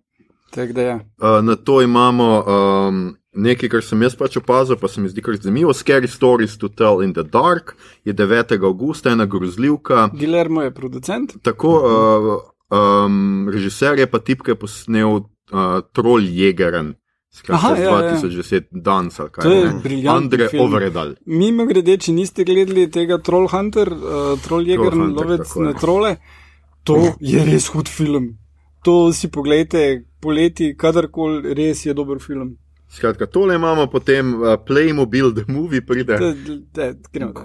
Tako 0.54 0.72
Da, 0.72 0.82
ja. 0.82 0.94
Uh, 0.96 1.44
na 1.44 1.56
to 1.56 1.82
imamo 1.82 2.44
um, 2.46 3.16
nekaj, 3.32 3.68
kar 3.68 3.84
sem 3.84 4.02
jaz 4.02 4.16
pač 4.16 4.36
opazil, 4.36 4.76
pa 4.76 4.88
se 4.88 5.00
mi 5.00 5.08
zdi 5.08 5.24
kar 5.24 5.36
zanimivo. 5.40 5.72
Scary 5.72 6.08
Stories 6.10 6.58
to 6.60 6.68
Tell 6.68 7.02
in 7.02 7.14
the 7.16 7.24
Dark 7.24 7.74
je 8.04 8.14
9. 8.14 8.56
augusta, 8.64 9.10
ena 9.10 9.26
grozljivka. 9.26 10.10
Guillermo 10.14 10.62
je 10.62 10.74
producent. 10.74 11.36
Tako, 11.42 11.76
uh, 11.80 12.32
um, 12.78 13.48
režiser 13.52 13.98
je 13.98 14.10
pa 14.10 14.18
tip, 14.18 14.42
ki 14.44 14.52
je 14.52 14.58
posnel 14.60 15.16
uh, 15.16 15.80
Troll 15.92 16.28
Jegeren. 16.28 16.94
Skratka, 17.32 17.66
Aha, 17.66 17.76
ja, 17.80 17.90
ja. 18.04 18.16
2010 18.20 18.66
danes 18.70 19.20
ali 19.20 19.30
kaj. 19.32 19.42
To 19.42 19.52
je 19.52 19.64
ne. 19.64 19.80
briljantni 19.82 20.24
Andre 20.24 20.48
film. 20.48 20.66
Overedal. 20.66 21.14
Mimo 21.26 21.64
grede, 21.64 21.96
če 21.96 22.12
niste 22.12 22.44
gledali 22.44 22.90
tega 22.92 23.16
Troll 23.24 23.48
Hunter, 23.48 23.88
uh, 23.88 24.34
Troll 24.44 24.68
Jäger, 24.68 24.92
Troll 24.92 25.06
Hunter, 25.06 25.30
lovec 25.30 25.54
na 25.64 25.72
trole, 25.72 26.10
to 26.84 26.98
je 27.24 27.44
res 27.48 27.70
hud 27.72 27.88
film. 27.88 28.34
To 28.82 29.12
si 29.12 29.28
pogledajte 29.28 29.82
poleti, 30.20 30.76
kadarkoli, 30.76 31.54
res 31.54 31.86
je 31.86 31.94
dober 31.94 32.18
film. 32.18 32.56
Skratka, 32.88 33.26
tole 33.26 33.54
imamo, 33.54 33.86
potem 33.86 34.34
uh, 34.34 34.56
Playmobil, 34.58 35.32
The 35.32 35.44
Movie 35.48 35.80
pride. 35.80 36.16
Da, 36.16 36.34
da, 36.74 36.92
gremo? 37.12 37.32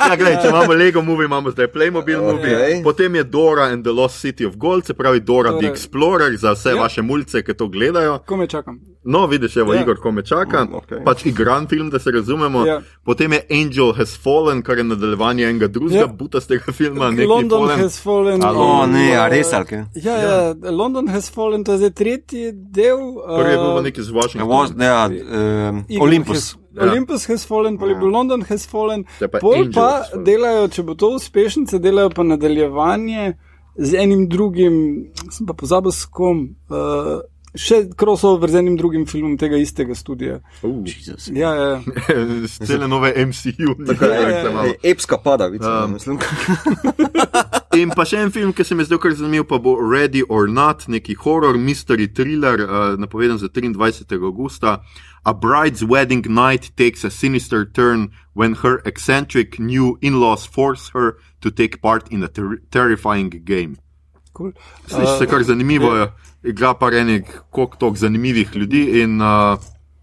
Ja, 0.00 0.16
gledaj, 0.16 0.42
če 0.42 0.48
imamo 0.48 0.72
Lego 0.72 1.02
Movie, 1.02 1.24
imamo 1.24 1.50
zdaj 1.50 1.66
Playmobil 1.68 2.18
Ok. 2.18 2.32
Movie. 2.32 2.82
Potem 2.82 3.14
je 3.14 3.24
Dora 3.24 3.64
and 3.64 3.84
the 3.84 3.92
Lost 3.92 4.20
City 4.20 4.46
of 4.46 4.56
Gold, 4.56 4.86
se 4.86 4.94
pravi 4.94 5.20
Dora 5.20 5.50
the 5.50 5.56
Torej- 5.58 5.70
Explorer 5.70 6.36
za 6.36 6.52
vse 6.52 6.70
Ja. 6.70 6.74
vaše 6.76 7.02
mulce, 7.02 7.42
ki 7.42 7.54
to 7.54 7.68
gledajo. 7.68 8.18
Ko 8.20 8.36
me 8.36 8.46
čakam. 8.46 8.80
No, 9.06 9.26
vidiš, 9.26 9.56
evo, 9.56 9.74
Ja. 9.74 9.80
Igor, 9.80 9.96
ko 9.96 10.10
me 10.10 10.22
čaka. 10.22 10.64
Mm, 10.64 10.74
okej. 10.74 10.98
Pač 11.04 11.26
igran 11.26 11.66
film, 11.66 11.90
da 11.90 11.98
se 11.98 12.10
razumemo. 12.10 12.64
Ja. 12.64 12.80
Potem 13.04 13.32
je 13.32 13.40
Angel 13.52 13.92
Has 13.92 14.16
Fallen, 14.16 14.62
kar 14.62 14.78
je 14.78 14.84
nadaljevanje 14.84 15.44
enega 15.44 15.68
drugega 15.68 15.98
Ja. 15.98 16.06
butastega 16.08 16.72
filma. 16.72 17.10
neki 17.10 17.26
London 17.26 17.60
Fallen. 17.60 17.78
has 17.78 18.00
fallen. 18.00 18.44
Alo. 18.44 18.84
In, 18.84 18.92
ne, 18.92 19.16
a 19.16 19.22
uh, 19.22 19.30
res, 19.30 19.52
ali 19.52 19.64
kaj? 19.66 19.84
Ja, 19.96 20.16
ja, 20.16 20.36
London 20.72 21.08
has 21.08 21.30
fallen, 21.30 21.64
to 21.64 21.72
je 21.72 21.78
zdaj 21.78 21.90
tretji 21.92 22.52
del. 22.52 22.98
Prvi 23.28 23.50
je 23.50 23.56
bil 23.56 23.66
uh, 23.66 23.74
pa 23.74 23.82
neki 23.82 24.02
z 24.02 24.08
Ja, 24.08 24.14
Washingtonom. 24.14 24.82
Ja, 24.82 25.08
um, 25.70 25.84
Olympus. 26.00 26.36
Has, 26.36 26.56
Olympus 26.82 27.26
has 27.26 27.46
fallen, 27.46 27.78
pa 27.78 27.86
je 27.86 27.94
bil 27.94 28.08
London 28.08 28.42
has 28.42 28.66
fallen. 28.66 29.04
Pa 29.20 29.38
Pol 29.38 29.54
Angel 29.54 29.72
pa 29.72 30.02
fallen. 30.02 30.24
delajo, 30.24 30.68
če 30.68 30.82
bo 30.82 30.94
to 30.94 31.08
uspešnice, 31.10 31.78
delajo 31.78 32.10
pa 32.10 32.22
nadaljevanje 32.22 33.36
z 33.78 33.94
enim 33.94 34.28
drugim, 34.28 34.76
sem 35.30 35.46
pa 35.46 35.52
pozabil 35.52 35.92
s 35.92 36.06
kom, 36.06 36.56
uh, 36.68 37.20
še 37.56 37.82
crossover 37.98 38.50
z 38.52 38.60
enim 38.62 38.76
drugim 38.78 39.06
filmom 39.08 39.36
tega 39.40 39.58
istega 39.60 39.94
studia. 39.94 40.40
Uh. 40.62 40.82
Jesus. 40.86 41.28
Ja, 41.34 41.54
ja, 41.54 41.68
ja. 41.76 41.80
Cele 42.68 42.88
nove 42.88 43.12
MCU. 43.16 43.74
Ja, 43.86 43.96
ja, 43.96 44.28
ja. 44.28 44.42
Tako 44.44 44.66
Ej, 44.66 44.76
Epska 44.92 45.18
pada, 45.22 45.50
vidim, 45.52 45.66
Um, 45.66 45.92
mislim. 45.92 46.18
In 47.76 47.90
pa 47.92 48.06
še 48.08 48.22
en 48.24 48.30
film, 48.32 48.54
ki 48.56 48.64
se 48.64 48.74
mi 48.74 48.84
je 48.84 48.88
zdel 48.88 49.00
kar 49.02 49.12
zanimiv, 49.12 49.44
pa 49.50 49.58
bo 49.60 49.74
Ready 49.76 50.22
or 50.32 50.46
Not, 50.48 50.86
neki 50.88 51.16
horror, 51.20 51.58
mystery 51.60 52.06
thriller, 52.08 52.62
uh, 52.64 52.94
napovedan 52.96 53.36
za 53.42 53.50
23. 53.52 54.16
augusta. 54.24 54.80
A 55.26 55.34
bride's 55.34 55.82
wedding 55.82 56.24
night 56.30 56.70
takes 56.76 57.04
a 57.04 57.10
sinister 57.10 57.66
turn 57.66 58.12
when 58.32 58.54
her 58.62 58.80
eccentric 58.86 59.58
new 59.58 59.98
in-laws 60.00 60.46
force 60.46 60.88
her 60.94 61.18
to 61.40 61.50
take 61.50 61.82
part 61.82 62.08
in 62.12 62.22
a 62.22 62.28
ter 62.28 62.62
terrifying 62.70 63.28
game. 63.44 63.76
Cool. 64.36 64.52
Sliši 64.86 65.18
se 65.18 65.26
kar 65.26 65.42
zanimivo, 65.44 65.88
uh, 65.94 66.08
igra 66.44 66.74
pa 66.74 66.90
enih 66.92 67.22
koliko 67.50 67.76
tok 67.78 67.96
zanimivih 67.96 68.52
ljudi 68.54 69.00
in 69.00 69.20
uh, 69.20 69.56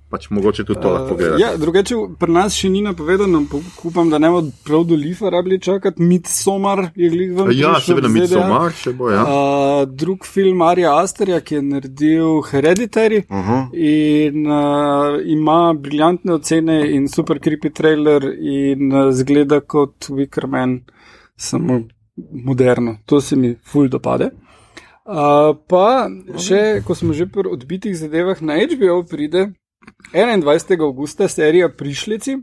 pač 0.09 0.29
mogoče 0.29 0.63
tudi 0.63 0.81
to 0.81 0.89
lahko 0.89 1.07
pogledate. 1.09 1.41
Ja, 1.41 1.57
drugače 1.57 1.95
pri 2.19 2.31
nas 2.31 2.53
še 2.53 2.69
ni 2.69 2.81
napovedano, 2.81 3.39
po- 3.49 3.61
upam, 3.83 4.09
da 4.09 4.19
ne 4.19 4.29
bo 4.29 4.41
prav 4.63 4.83
do 4.83 4.95
Lifa 4.95 5.29
rabili 5.29 5.57
čakati, 5.59 6.01
Midsommar 6.03 6.91
je 6.95 7.09
glih 7.09 7.31
vam. 7.33 7.49
Ja, 7.51 7.71
seveda, 7.79 8.07
v 8.07 8.11
ZDA. 8.11 8.19
Midsommar 8.19 8.71
še 8.73 8.93
bo, 8.93 9.09
ja. 9.09 9.23
Uh, 9.23 9.85
drug 9.87 10.25
film 10.25 10.61
Arija 10.61 10.91
Asterja, 10.99 11.39
ki 11.41 11.55
je 11.55 11.61
naredil 11.63 12.27
Hereditary 12.43 13.23
uh 13.23 13.35
Mhm. 13.35 13.49
-huh. 13.49 13.63
in 13.73 14.45
uh, 14.47 15.17
ima 15.27 15.73
briljantne 15.75 16.33
ocene 16.33 16.91
in 16.91 17.07
super 17.07 17.39
creepy 17.39 17.73
trailer 17.73 18.21
in 18.39 18.93
uh, 18.93 19.11
zgleda 19.11 19.59
kot 19.61 20.09
Wickerman, 20.09 20.79
samo 21.37 21.81
moderno. 22.15 22.97
To 23.05 23.21
se 23.21 23.35
mi 23.35 23.55
ful 23.65 23.89
dopade. 23.89 24.29
Uh, 25.03 25.51
pa 25.67 26.07
še, 26.39 26.81
ko 26.87 26.95
smo 26.95 27.11
že 27.13 27.27
pri 27.27 27.51
odbitih 27.51 27.95
zadevah, 27.97 28.39
na 28.39 28.55
HBO 28.55 29.01
pride 29.03 29.49
21. 30.13 30.79
augusta 30.79 31.27
serija 31.27 31.67
Prišljici. 31.69 32.37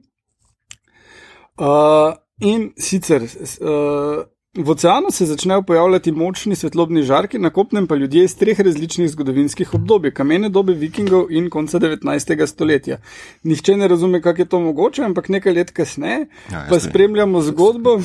Uh, 1.61 2.13
in 2.41 2.71
sicer 2.77 3.25
uh, 3.25 4.25
v 4.55 4.71
oceanu 4.71 5.11
se 5.11 5.27
začnejo 5.27 5.63
pojavljati 5.63 6.13
močni 6.13 6.57
svetlobni 6.57 7.03
žarki, 7.03 7.39
na 7.39 7.51
kopnem 7.51 7.87
pa 7.87 7.95
ljudje 7.95 8.25
iz 8.25 8.37
treh 8.37 8.61
različnih 8.61 9.11
zgodovinskih 9.11 9.75
obdobij: 9.75 10.11
kamene 10.11 10.49
dobe 10.49 10.73
vikingov 10.73 11.31
in 11.31 11.51
konca 11.51 11.79
19. 11.79 12.47
stoletja. 12.47 12.99
Nihče 13.43 13.77
ne 13.77 13.89
razume, 13.89 14.23
kako 14.23 14.43
je 14.43 14.49
to 14.49 14.61
mogoče, 14.61 15.05
ampak 15.05 15.29
nekaj 15.29 15.53
let 15.53 15.71
kasneje 15.71 16.27
Ja, 16.53 16.67
pa 16.71 16.81
spremljamo 16.81 17.43
zgodbo. 17.43 17.95
Uh, 17.95 18.03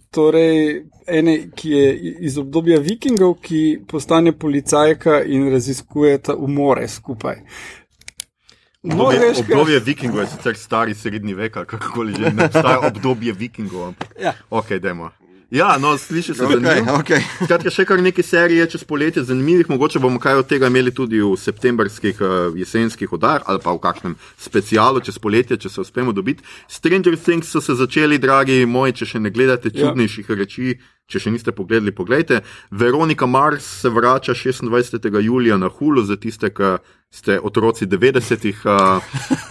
torej, 0.14 0.84
ene, 1.06 1.38
ki 1.54 1.70
je 1.70 2.14
iz 2.20 2.38
obdobja 2.38 2.80
vikingov, 2.80 3.34
ki 3.42 3.80
postane 3.88 4.32
policajka 4.32 5.22
in 5.22 5.50
raziskuje 5.50 6.18
ta 6.18 6.34
umore 6.34 6.88
skupaj. 6.88 7.36
No, 8.82 8.94
Obdobje, 8.96 9.18
veš, 9.20 9.38
kaj- 9.38 9.52
obdobje 9.52 9.80
vikingov 9.80 10.20
je 10.20 10.26
sicer 10.28 10.56
stari 10.56 10.94
srednji 10.94 11.34
vek, 11.34 11.52
ali 11.54 11.66
kakorkoli 11.66 12.14
že 12.14 12.30
ne 12.30 12.44
obstaja 12.44 12.78
obdobje 12.80 13.32
vikingov. 13.34 13.92
Ja. 14.16 14.32
Ok, 14.50 14.72
dajmo. 14.74 15.10
Ja, 15.50 15.78
no, 15.78 15.98
sliši 15.98 16.34
se 16.34 16.42
Okay, 16.42 16.52
zanimivo. 16.54 16.96
okay. 16.96 17.20
Skratka, 17.44 17.70
še 17.70 17.84
kar 17.84 17.98
nekaj 17.98 18.22
serije 18.22 18.66
čez 18.68 18.84
poletje 18.84 19.24
zanimivih, 19.24 19.66
mogoče 19.68 19.98
bomo 19.98 20.16
kaj 20.16 20.34
od 20.36 20.46
tega 20.46 20.66
imeli 20.66 20.94
tudi 20.94 21.18
v 21.18 21.34
septembrskih, 21.36 22.20
uh, 22.20 22.28
jesenskih 22.54 23.12
oddajah 23.12 23.42
ali 23.44 23.58
pa 23.58 23.72
v 23.72 23.78
kakšnem 23.80 24.14
specialu 24.38 25.00
čez 25.00 25.18
poletje, 25.18 25.58
če 25.58 25.68
se 25.68 25.80
uspemo 25.80 26.12
dobiti. 26.12 26.40
Stranger 26.68 27.18
Things 27.18 27.48
so 27.48 27.60
se 27.60 27.74
začeli, 27.74 28.16
dragi 28.16 28.62
moji, 28.64 28.92
če 28.94 29.06
še 29.06 29.20
ne 29.20 29.30
gledate 29.30 29.68
Ja. 29.68 29.80
čudnejših 29.82 30.30
reči, 30.30 30.78
če 31.10 31.24
še 31.26 31.34
niste 31.34 31.54
pogledali, 31.56 31.92
pogledajte. 31.94 32.40
Veronika 32.70 33.26
Mars 33.26 33.66
se 33.82 33.90
vrača 33.90 34.34
26. 34.34 35.10
julija 35.22 35.58
na 35.58 35.68
Hulu 35.68 36.04
za 36.06 36.16
tiste, 36.16 36.52
ki 36.54 36.76
ste 37.10 37.40
otroci 37.42 37.86
90-ih. 37.90 38.62
Uh, 38.64 39.02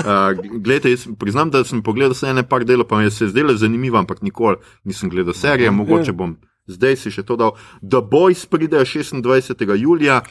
uh, 0.06 0.62
Glejte, 0.64 0.94
jaz 0.96 1.08
priznam, 1.20 1.52
da 1.52 1.64
sem 1.68 1.84
pogledal 1.84 2.16
vse 2.16 2.32
ene 2.32 2.46
par 2.48 2.64
delov, 2.66 2.88
pa 2.88 2.98
mi 3.00 3.10
je 3.10 3.16
se 3.18 3.32
zdelo 3.34 3.56
zanimivo, 3.60 4.00
ampak 4.00 4.24
nikoli 4.24 4.62
nisem 4.88 5.12
gledal 5.12 5.36
serije, 5.36 5.72
mogoče 5.72 6.16
bom. 6.16 6.38
Zdaj 6.70 6.96
si 7.02 7.12
še 7.12 7.24
to 7.26 7.34
dal. 7.40 7.56
The 7.82 8.02
Boys 8.06 8.46
pridejo 8.46 8.86
26. 8.86 9.66
julija, 9.82 10.22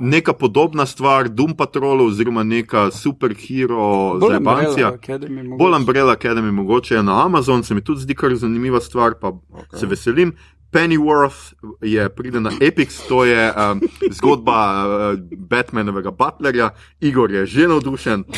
neka 0.00 0.32
podobna 0.32 0.86
stvar, 0.88 1.28
Doom 1.28 1.52
Patrol 1.56 2.06
oziroma 2.06 2.42
neka 2.42 2.88
superhero 2.90 4.16
Academy 4.96 5.42
mogoče. 5.42 5.58
Bolj 5.60 5.76
Umbrella 5.76 6.16
Academy 6.16 6.52
mogoče 6.52 7.02
na 7.02 7.24
Amazon, 7.24 7.62
se 7.62 7.74
mi 7.74 7.84
tudi 7.84 8.06
zdi 8.08 8.16
kar 8.16 8.34
zanimiva 8.34 8.80
stvar, 8.80 9.20
pa 9.20 9.34
okay. 9.36 9.78
se 9.78 9.86
veselim. 9.86 10.32
Pennyworth 10.70 11.52
je 11.80 12.08
pride 12.08 12.40
na 12.40 12.50
Epic, 12.60 13.00
to 13.02 13.24
je 13.24 13.38
um, 13.48 13.80
zgodba 14.10 14.58
uh, 14.76 14.84
Batmanovega 15.30 16.10
butlerja, 16.10 16.70
Igor 17.00 17.30
je 17.30 17.46
že 17.46 17.64
navdušen. 17.64 18.20
Uh, 18.20 18.32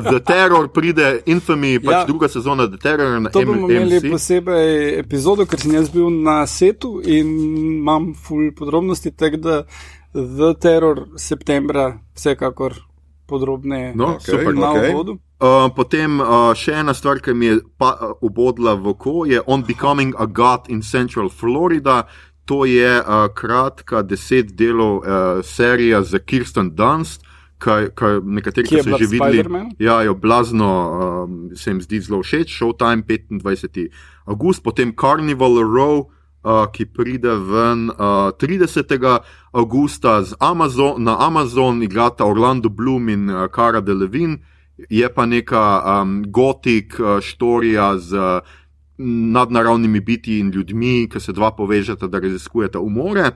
The 0.00 0.20
Terror 0.20 0.68
pride, 0.68 1.20
Infamy, 1.26 1.78
pač 1.78 1.92
Ja. 1.92 2.04
druga 2.04 2.28
sezona 2.28 2.66
The 2.66 2.76
Terror 2.78 3.20
na 3.20 3.30
To 3.30 3.42
bomo 3.42 3.68
imeli 3.68 3.96
MC. 3.96 4.10
posebej 4.10 4.70
epizodo, 4.98 5.44
ker 5.44 5.60
sem 5.60 5.72
jaz 5.72 5.90
bil 5.90 6.10
na 6.12 6.46
setu 6.46 7.00
in 7.00 7.26
imam 7.76 8.14
full 8.16 8.52
podrobnosti, 8.52 9.10
tako 9.10 9.36
da 9.36 9.62
The 10.14 10.54
Terror 10.54 11.08
septembra 11.16 11.96
vsekakor 12.14 12.74
podrobneje 13.26 13.92
No, 13.94 14.20
super. 14.20 14.54
na 14.54 14.70
okej. 14.70 14.90
uvodu. 14.90 15.18
Uh, 15.44 15.66
potem 15.76 16.22
uh, 16.24 16.54
še 16.56 16.72
ena 16.80 16.94
stvar, 16.96 17.18
ki 17.20 17.34
mi 17.36 17.50
je 17.50 17.56
pa, 17.76 17.90
uh, 17.92 18.12
ubodla 18.24 18.78
v 18.80 18.94
oko, 18.94 19.26
je 19.28 19.42
On 19.44 19.60
Becoming 19.60 20.14
a 20.16 20.24
God 20.24 20.70
in 20.72 20.80
Central 20.80 21.28
Florida. 21.28 22.06
To 22.48 22.64
je 22.64 23.02
uh, 23.02 23.28
kratka 23.28 24.00
deset 24.00 24.54
delov 24.56 25.02
uh, 25.02 25.42
serija 25.44 26.00
za 26.00 26.22
Kirsten 26.24 26.72
Dunst. 26.72 27.28
Kaj, 27.60 27.90
kaj 27.96 28.18
nekateri, 28.24 28.68
Ki 28.68 28.80
so 28.84 28.96
že 28.96 29.08
videli, 29.08 29.44
ja, 29.80 30.00
jo 30.04 30.16
blazno 30.16 30.68
um, 30.68 31.36
se 31.56 31.70
jim 31.70 31.80
zdi 31.84 32.00
zelo 32.00 32.22
všeč. 32.24 32.48
Showtime 32.48 33.04
25. 33.04 33.84
august, 34.24 34.64
potem 34.64 34.96
Carnival 34.96 35.60
Row, 35.60 36.08
uh, 36.44 36.64
ki 36.72 36.88
pride 36.88 37.36
ven 37.44 37.92
uh, 37.92 38.32
30. 38.40 38.96
augusta 39.52 40.24
z 40.24 40.36
Amazon, 40.40 41.04
na 41.04 41.20
Amazon, 41.20 41.84
igrata 41.84 42.24
Orlando 42.24 42.72
Bloom 42.72 43.12
in 43.12 43.28
uh, 43.28 43.44
Cara 43.52 43.84
Delevingne. 43.84 44.53
Je 44.80 45.08
pa 45.08 45.26
neka 45.26 45.62
um, 45.94 46.22
gotik 46.24 46.96
uh, 46.96 47.20
štorija 47.20 47.98
z 47.98 48.14
uh, 48.14 48.40
nadnaravnimi 48.98 50.00
biti 50.00 50.38
in 50.38 50.50
ljudmi, 50.50 51.08
ki 51.08 51.20
se 51.20 51.32
dva 51.32 51.52
povežeta, 51.52 52.06
da 52.06 52.18
raziskujeta 52.18 52.80
umore. 52.80 53.30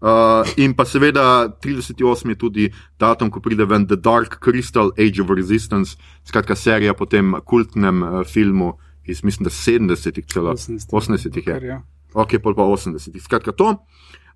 Uh, 0.00 0.10
in 0.56 0.74
pa 0.74 0.84
seveda 0.84 1.24
38 1.58 1.96
je 2.28 2.34
tudi 2.36 2.64
datum, 2.98 3.30
ko 3.30 3.40
pride 3.40 3.64
ven 3.64 3.86
The 3.86 3.96
Dark 3.96 4.38
Crystal 4.38 4.90
Age 4.94 5.22
of 5.22 5.30
Resistance, 5.30 5.96
skratka 6.24 6.54
serija 6.54 6.94
po 6.94 7.06
tem 7.06 7.34
kultnem 7.42 8.02
uh, 8.02 8.20
filmu 8.24 8.74
iz, 9.04 9.22
mislim, 9.24 9.44
da 9.44 9.50
70-ih, 9.50 10.26
celo 10.26 10.52
80-ih. 10.52 10.88
80-ih 10.90 11.46
je. 11.46 11.60
Ja. 11.64 11.82
Ok, 12.14 12.38
pol 12.38 12.54
pa 12.54 12.62
80-ih. 12.64 13.22
Skratka 13.22 13.52
to. 13.52 13.70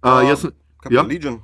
Uh, 0.00 0.24
jaz, 0.24 0.40
sem- 0.40 0.56
Ja. 0.90 1.02
Legion? 1.02 1.40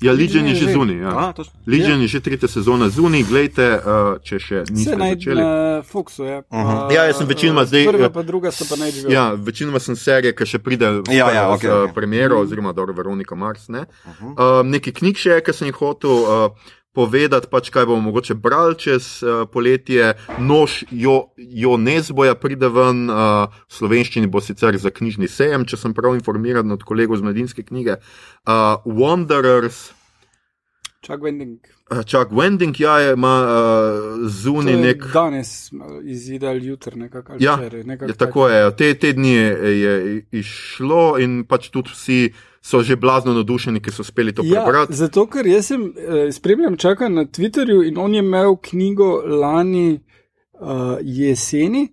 Ja, 0.00 0.12
Legion 0.12 0.44
je 0.44 0.50
je 0.50 0.54
že 0.56 0.64
že. 0.64 0.72
zunaj. 0.72 0.96
Ja. 0.96 1.10
A, 1.10 1.32
točno. 1.32 1.52
Legion 1.66 2.00
je 2.00 2.08
že 2.08 2.20
tretja 2.20 2.48
sezona 2.48 2.88
zunaj, 2.88 3.22
gledajte, 3.24 3.66
uh, 3.76 3.90
če 4.20 4.36
še 4.38 4.56
niste 4.68 4.94
naj 4.94 5.14
začeli. 5.14 5.40
na 5.40 5.50
Foxu. 5.82 6.22
Ja, 6.22 6.38
Mhm. 6.48 6.74
Ja, 6.90 7.04
jaz 7.04 7.16
sem 7.16 7.26
večinoma 7.26 7.64
zdaj, 7.64 7.86
Prva 7.86 8.06
eh, 8.06 8.10
pa 8.10 8.22
druga 8.22 8.50
sta 8.50 8.64
pa 8.64 8.76
najživel. 8.76 9.10
Ja, 9.10 9.32
večinoma 9.34 9.78
sem 9.78 9.96
serije, 9.96 10.32
ki 10.32 10.44
še 10.44 10.58
pride 10.58 10.86
s, 10.98 11.10
Ja, 11.10 11.30
ja, 11.30 11.44
uh, 11.46 11.54
okej. 11.54 11.92
premjero, 11.92 12.38
oziroma 12.38 12.72
dobro, 12.72 12.92
Veronika 12.92 13.34
Mars. 13.34 13.68
Ne? 13.68 13.86
Mhm. 14.04 14.26
Uh, 14.30 14.36
nekaj 14.64 14.92
knjig 14.94 15.16
še, 15.16 15.40
ki 15.40 15.52
sem 15.52 15.66
jih 15.66 15.76
hotel 15.76 16.10
uh, 16.10 16.50
povedati, 16.98 17.46
pač 17.46 17.70
kaj 17.70 17.86
bomo 17.86 18.08
mogoče 18.10 18.34
brali 18.34 18.74
čez 18.78 19.22
uh, 19.22 19.44
poletje. 19.52 20.16
Nož 20.42 20.82
jo, 20.90 21.30
jo 21.38 21.76
Nezboja 21.78 22.34
pride 22.34 22.70
ven, 22.74 23.06
uh, 23.06 23.46
v 23.70 23.78
slovenščini 23.78 24.26
bo 24.26 24.42
sicer 24.42 24.74
za 24.82 24.90
knjižni 24.90 25.30
sejem, 25.30 25.68
če 25.68 25.78
sem 25.78 25.94
prav 25.94 26.18
informiran 26.18 26.74
od 26.74 26.82
kolegov 26.82 27.20
z 27.20 27.28
Mladinske 27.28 27.62
knjige. 27.62 28.00
Uh, 28.42 28.82
Wanderers. 28.82 29.92
Čak 31.06 31.22
vending. 31.22 31.62
uh, 31.94 32.02
Čak 32.02 32.34
Wending, 32.34 32.74
ja, 32.80 32.98
je, 32.98 33.12
ima 33.14 33.34
uh, 33.46 34.26
zunaj 34.26 34.74
je 34.74 34.80
nek. 34.82 35.06
Danes 35.14 35.70
izide 36.02 36.50
ali 36.50 36.66
jutri 36.66 36.98
nekako. 36.98 37.38
Ja, 37.38 37.54
včeraj, 37.56 37.84
nekako 37.84 38.10
Ja, 38.10 38.16
tako 38.18 38.48
je. 38.48 38.76
Te, 38.76 38.94
te 38.94 39.12
dni 39.12 39.30
je, 39.30 39.80
je 39.80 40.22
išlo 40.42 41.14
in 41.22 41.44
pač 41.46 41.70
tudi 41.70 41.94
vsi 41.94 42.20
so 42.68 42.82
že 42.82 42.96
blazno 42.96 43.32
navdušeni, 43.32 43.80
ki 43.80 43.90
so 43.90 44.02
uspeli 44.02 44.34
to 44.34 44.42
Ja, 44.44 44.60
prebrati. 44.64 44.92
zato, 44.94 45.24
ker 45.26 45.46
jaz 45.46 45.66
sem 45.66 45.86
eh, 45.88 46.32
spremljam 46.32 46.76
čaka 46.76 47.08
na 47.08 47.24
Twitterju 47.24 47.86
in 47.88 47.96
on 47.98 48.14
je 48.14 48.20
imel 48.20 48.56
knjigo 48.60 49.08
lani 49.26 50.00
uh, 50.60 50.98
jeseni. 51.02 51.86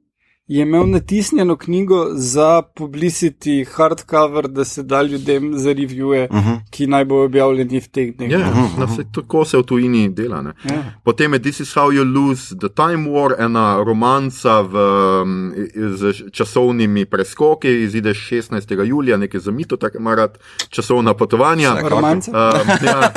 Je 0.47 0.61
imel 0.61 0.89
natisnjeno 0.89 1.55
knjigo 1.57 2.05
za 2.13 2.61
publicity, 2.75 3.65
hardcover, 3.75 4.47
da 4.47 4.65
se 4.65 4.83
da 4.83 5.01
ljudem 5.01 5.57
za 5.57 5.73
revije, 5.73 6.27
uh 6.31 6.35
Mhm. 6.37 6.49
-huh. 6.49 6.59
ki 6.69 6.87
naj 6.87 7.05
bo 7.05 7.23
objavljeni 7.23 7.79
v 7.79 7.87
teh 7.87 8.15
dneh. 8.15 8.31
Ja, 8.31 8.37
no, 8.79 8.87
se, 8.95 9.03
tako 9.13 9.45
se 9.45 9.57
v 9.57 9.63
tujini 9.63 10.09
dela. 10.09 10.41
Ne. 10.41 10.53
Ja. 10.63 10.83
Potem 11.03 11.33
je 11.33 11.39
This 11.39 11.59
is 11.59 11.75
how 11.75 11.91
you 11.91 12.03
lose 12.13 12.55
the 12.57 12.69
time 12.69 13.09
war, 13.09 13.33
ena 13.39 13.83
romanca 13.83 14.61
v, 14.61 14.75
um, 15.23 15.53
z 15.95 16.31
časovnimi 16.31 17.05
preskoki, 17.05 17.83
izide 17.83 18.09
16. 18.09 18.83
julija, 18.83 19.17
nekaj 19.17 19.39
za 19.39 19.51
mito, 19.51 19.77
tako 19.77 19.97
ima 19.97 20.15
rad 20.15 20.37
časovna 20.69 21.13
potovanja. 21.13 21.75
Romance? 21.89 22.31
Uh, 22.31 22.37
ja. 22.85 23.11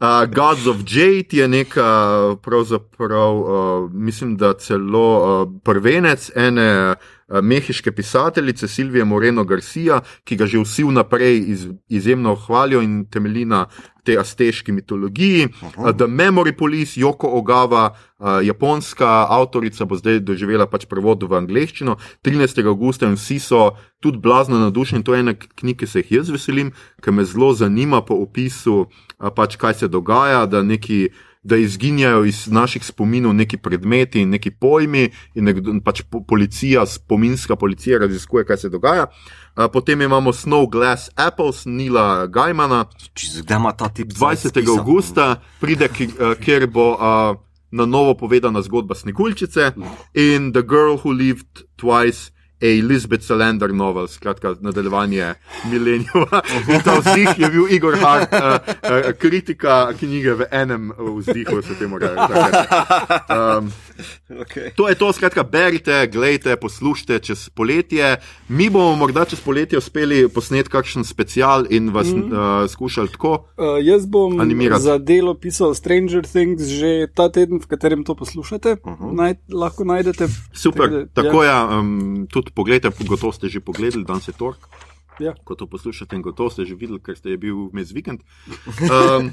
uh, 0.00 0.34
Gods 0.34 0.66
of 0.66 0.76
Jade 0.86 1.26
je 1.30 1.48
neka, 1.48 2.10
pravzaprav, 2.42 3.36
uh, 3.36 3.48
mislim, 3.92 4.36
da 4.36 4.52
celo 4.54 5.42
uh, 5.42 5.52
prvenec 5.64 6.30
ene 6.36 6.63
uh, 6.64 7.40
mehiške 7.42 7.92
pisateljice 7.92 8.68
Silvije 8.68 9.04
Moreno 9.04 9.44
Garcia, 9.44 10.00
ki 10.24 10.36
ga 10.36 10.46
že 10.46 10.60
vsi 10.60 10.84
vnaprej 10.84 11.38
iz, 11.38 11.66
izjemno 11.88 12.34
hvalijo 12.34 12.82
in 12.82 13.04
temelji 13.10 13.44
na 13.44 13.66
tej 14.04 14.18
asteški 14.20 14.72
mitologiji. 14.72 15.48
Uh, 15.62 15.92
The 15.96 16.06
Memory 16.06 16.52
Police, 16.58 17.00
Joko 17.00 17.28
Ogava, 17.38 17.96
uh, 18.18 18.38
japonska 18.42 19.26
avtorica, 19.30 19.84
bo 19.84 19.96
zdaj 19.96 20.20
doživela 20.20 20.66
pač 20.66 20.84
prevod 20.86 21.22
v 21.22 21.38
angleščino 21.40 21.96
13. 22.22 22.66
augusta 22.66 23.08
in 23.08 23.16
vsi 23.16 23.38
so 23.40 23.70
tudi 24.00 24.18
blazno 24.18 24.58
navdušeni. 24.58 25.04
To 25.04 25.14
je 25.14 25.20
ena 25.20 25.34
knjiga, 25.34 25.78
ki 25.84 25.86
se 25.86 26.04
jih 26.04 26.12
jaz 26.20 26.30
veselim, 26.30 26.72
ker 27.00 27.12
me 27.12 27.24
zelo 27.24 27.54
zanima 27.54 28.02
po 28.04 28.20
opisu, 28.20 28.84
pač, 29.34 29.56
kaj 29.56 29.74
se 29.74 29.88
dogaja, 29.88 30.44
da, 30.46 30.62
neki, 30.62 31.08
da 31.44 31.56
izginjajo 31.56 32.24
iz 32.24 32.46
naših 32.48 32.84
spominov 32.84 33.34
neki 33.34 33.56
predmeti 33.56 34.20
in 34.20 34.30
neki 34.30 34.50
pojmi, 34.50 35.10
in 35.34 35.44
nekdo, 35.44 35.74
pač 35.84 36.02
po, 36.10 36.22
policija, 36.24 36.86
spominska 36.86 37.56
policija 37.56 37.98
raziskuje, 37.98 38.44
kaj 38.44 38.56
se 38.56 38.68
dogaja. 38.68 39.06
Potem 39.72 40.02
imamo 40.02 40.32
Snow 40.32 40.70
Glass 40.70 41.10
Apples, 41.14 41.64
Nila 41.64 42.26
Gajmana, 42.26 42.84
Kdaj 43.42 43.56
ima 43.56 43.72
ta 43.72 43.88
tip? 43.88 44.12
20. 44.12 44.78
augusta 44.78 45.40
pride, 45.60 45.88
kjer 46.40 46.66
bo 46.66 46.90
uh, 46.92 47.36
na 47.70 47.86
novo 47.86 48.14
povedana 48.14 48.62
zgodba 48.62 48.94
Sneguljčice 48.94 49.72
in 50.14 50.52
The 50.52 50.62
Girl 50.62 50.96
Who 51.04 51.12
Lived 51.12 51.62
Twice. 51.76 52.33
A 52.64 52.66
Elizabeth 52.66 53.22
Salander 53.22 53.72
novel, 53.72 54.06
skratka, 54.08 54.54
nadaljevanje 54.60 55.34
Milenijuma. 55.70 56.40
In 56.72 56.80
ta 56.80 56.94
vzdih 56.98 57.36
je 57.38 57.50
bil 57.50 57.68
Igor 57.76 57.98
Hart, 58.00 58.32
uh, 58.32 58.38
uh, 58.40 59.10
kritika 59.20 59.92
knjige 59.98 60.32
v 60.34 60.48
enem 60.50 60.92
vzdihu, 60.96 61.60
se 61.62 61.76
temu 61.78 61.98
reče. 61.98 62.64
Um, 63.28 63.72
Okay. 64.30 64.74
to 64.76 64.88
je 64.88 64.94
to, 64.94 65.12
skratka, 65.12 65.42
berite, 65.42 66.06
gledajte, 66.12 66.56
poslušajte 66.56 67.18
čez 67.18 67.48
poletje. 67.48 68.16
Mi 68.48 68.70
bomo 68.70 68.96
morda 68.96 69.24
čez 69.24 69.40
poletje 69.40 69.78
uspeli 69.78 70.28
posneti 70.28 70.70
kakšen 70.70 71.04
special 71.04 71.66
in 71.70 71.92
vas 71.94 72.10
mm. 72.10 72.32
uh, 72.32 72.70
skušali 72.70 73.08
tako. 73.14 73.46
Uh, 73.54 73.78
jaz 73.82 74.06
bom 74.06 74.40
Animirati. 74.40 74.82
za 74.82 74.98
delo 74.98 75.34
pisal 75.34 75.74
Stranger 75.74 76.26
Things 76.26 76.62
že 76.62 77.06
ta 77.14 77.28
teden, 77.28 77.60
v 77.60 77.66
katerem 77.66 78.04
to 78.04 78.14
poslušate. 78.14 78.76
Uh 78.82 78.98
-huh. 78.98 79.14
Naj, 79.14 79.34
lahko 79.52 79.84
najdete. 79.84 80.26
Super, 80.52 80.90
Tako 80.90 80.96
da, 80.96 81.22
tako 81.22 81.42
je. 81.42 81.48
Ja, 81.48 81.78
um, 81.78 82.26
tudi 82.30 82.50
pogledajte, 82.54 82.94
gotovo 83.04 83.32
ste 83.32 83.48
že 83.48 83.60
pogledali, 83.60 84.06
danes 84.06 84.28
je 84.28 84.34
torek. 84.34 84.62
Ja. 85.22 85.34
Ko 85.44 85.54
to 85.54 85.66
poslušate, 85.70 86.18
gotovo 86.18 86.50
ste 86.50 86.66
že 86.66 86.74
videli, 86.74 86.98
ker 86.98 87.14
ste 87.14 87.34
je 87.34 87.38
bil 87.38 87.70
vmes 87.70 87.94
vikend. 87.94 88.22
Um, 88.90 89.30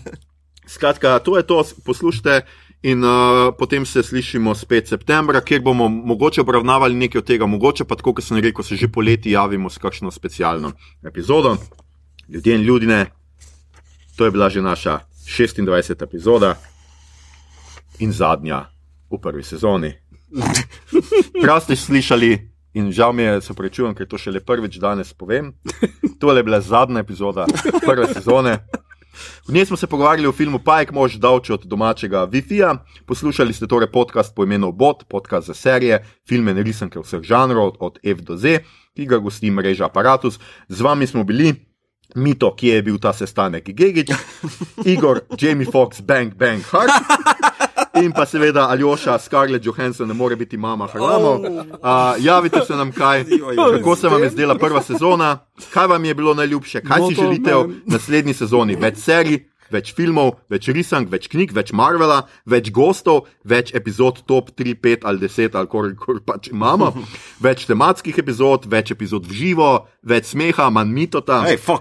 skratka, 0.69 1.17
to 1.25 1.37
je 1.37 1.43
to, 1.45 1.63
poslušajte 1.85 2.45
In 2.81 3.03
uh, 3.03 3.53
potem 3.57 3.85
se 3.85 4.03
slišimo 4.03 4.55
spet 4.55 4.87
septembra, 4.87 5.41
kjer 5.41 5.61
bomo 5.61 5.89
mogoče 5.89 6.41
obravnavali 6.41 6.95
nekaj 6.95 7.19
od 7.19 7.25
tega, 7.25 7.45
mogoče 7.45 7.85
pa 7.85 7.95
tako, 7.95 8.15
kot 8.17 8.25
sem 8.25 8.39
rekel, 8.41 8.65
se 8.65 8.75
že 8.75 8.87
poleti 8.89 9.31
javimo 9.31 9.69
s 9.69 9.77
kakšno 9.77 10.11
specialno 10.11 10.71
epizodo. 11.05 11.57
Ljudje 12.29 12.55
in 12.55 12.61
ljudje, 12.61 13.05
to 14.17 14.25
je 14.25 14.31
bila 14.31 14.49
že 14.49 14.61
naša 14.61 14.99
26. 15.27 16.03
epizoda 16.03 16.55
in 17.99 18.11
zadnja 18.11 18.65
v 19.11 19.21
prvi 19.21 19.43
sezoni. 19.43 19.93
Prav 21.43 21.61
ste 21.61 21.75
slišali, 21.75 22.50
in 22.73 22.91
žal 22.91 23.13
mi 23.13 23.23
je, 23.23 23.41
se 23.41 23.53
prečujem, 23.53 23.95
ker 23.95 24.07
to 24.07 24.17
šele 24.17 24.39
prvič 24.39 24.79
danes 24.79 25.13
povem. 25.13 25.53
To 26.19 26.33
je 26.33 26.43
bila 26.43 26.61
zadnja 26.61 26.99
epizoda 27.01 27.45
prve 27.85 28.07
sezone. 28.13 28.59
V 29.47 29.53
njej 29.53 29.65
smo 29.65 29.77
se 29.77 29.87
pogovarjali 29.87 30.27
o 30.27 30.31
filmu 30.31 30.59
Pajk, 30.59 30.91
mož 30.91 31.17
davči 31.19 31.53
od 31.53 31.65
domačega 31.65 32.27
Wi-Fi-ja. 32.27 32.77
Poslušali 33.05 33.53
ste 33.53 33.67
torej 33.67 33.91
podcast 33.91 34.35
po 34.35 34.43
imenu 34.43 34.71
Bot, 34.71 35.03
podcast 35.09 35.47
za 35.47 35.53
serije, 35.53 36.05
filme 36.27 36.51
in 36.51 36.63
risanke 36.63 36.99
vseh 36.99 37.21
žanrov, 37.21 37.75
od 37.79 37.99
F 38.03 38.21
do 38.21 38.37
Z, 38.37 38.63
ki 38.95 39.05
ga 39.05 39.19
gosti 39.19 39.51
mreža 39.51 39.85
Apparatus. 39.91 40.39
Z 40.69 40.81
vami 40.81 41.07
smo 41.07 41.23
bili. 41.23 41.53
Mito, 42.15 42.55
kje 42.55 42.75
je 42.75 42.81
bil 42.83 42.97
ta 42.99 43.13
sestanek, 43.15 43.71
Gigič, 43.71 44.11
Igor, 44.85 45.21
Jamie 45.39 45.67
Fox, 45.67 46.01
Bang, 46.03 46.35
Bang, 46.35 46.59
Hart. 46.59 46.91
In 47.99 48.11
pa 48.11 48.25
seveda 48.25 48.69
Aljoša, 48.69 49.19
Scarlett 49.19 49.65
Johansson, 49.65 50.07
ne 50.07 50.13
more 50.13 50.35
biti 50.35 50.57
mama 50.57 50.87
Harlamo. 50.87 51.31
Uh, 51.33 52.15
javite 52.19 52.65
se 52.65 52.75
nam, 52.75 52.91
kaj, 52.91 53.25
kako 53.77 53.95
se 53.95 54.07
vam 54.07 54.23
je 54.23 54.29
zdela 54.29 54.55
prva 54.55 54.81
sezona, 54.81 55.37
kaj 55.73 55.87
vam 55.87 56.05
je 56.05 56.15
bilo 56.15 56.33
najljubše, 56.33 56.81
kaj 56.81 57.01
si 57.09 57.15
želite 57.15 57.55
v 57.55 57.81
naslednji 57.85 58.33
sezoni, 58.33 58.75
več 58.75 58.97
serij. 58.97 59.39
Več 59.71 59.93
filmov, 59.95 60.33
več 60.51 60.67
risank, 60.67 61.07
več 61.07 61.29
knjig, 61.31 61.53
več 61.55 61.69
Marvela, 61.71 62.25
več 62.43 62.67
gostov, 62.75 63.29
več 63.47 63.71
epizod 63.71 64.19
top 64.27 64.49
3, 64.51 64.75
5 64.83 65.05
ali 65.07 65.23
10, 65.23 65.55
ali 65.55 65.69
koliko 65.71 66.17
pač 66.27 66.49
imamo, 66.51 66.89
več 67.39 67.63
tematskih 67.69 68.19
epizod, 68.19 68.67
več 68.67 68.91
epizod 68.91 69.29
v 69.29 69.37
živo, 69.37 69.69
več 70.03 70.33
smeha, 70.33 70.67
manj 70.75 70.91
mitota. 70.91 71.39
Off. 71.47 71.71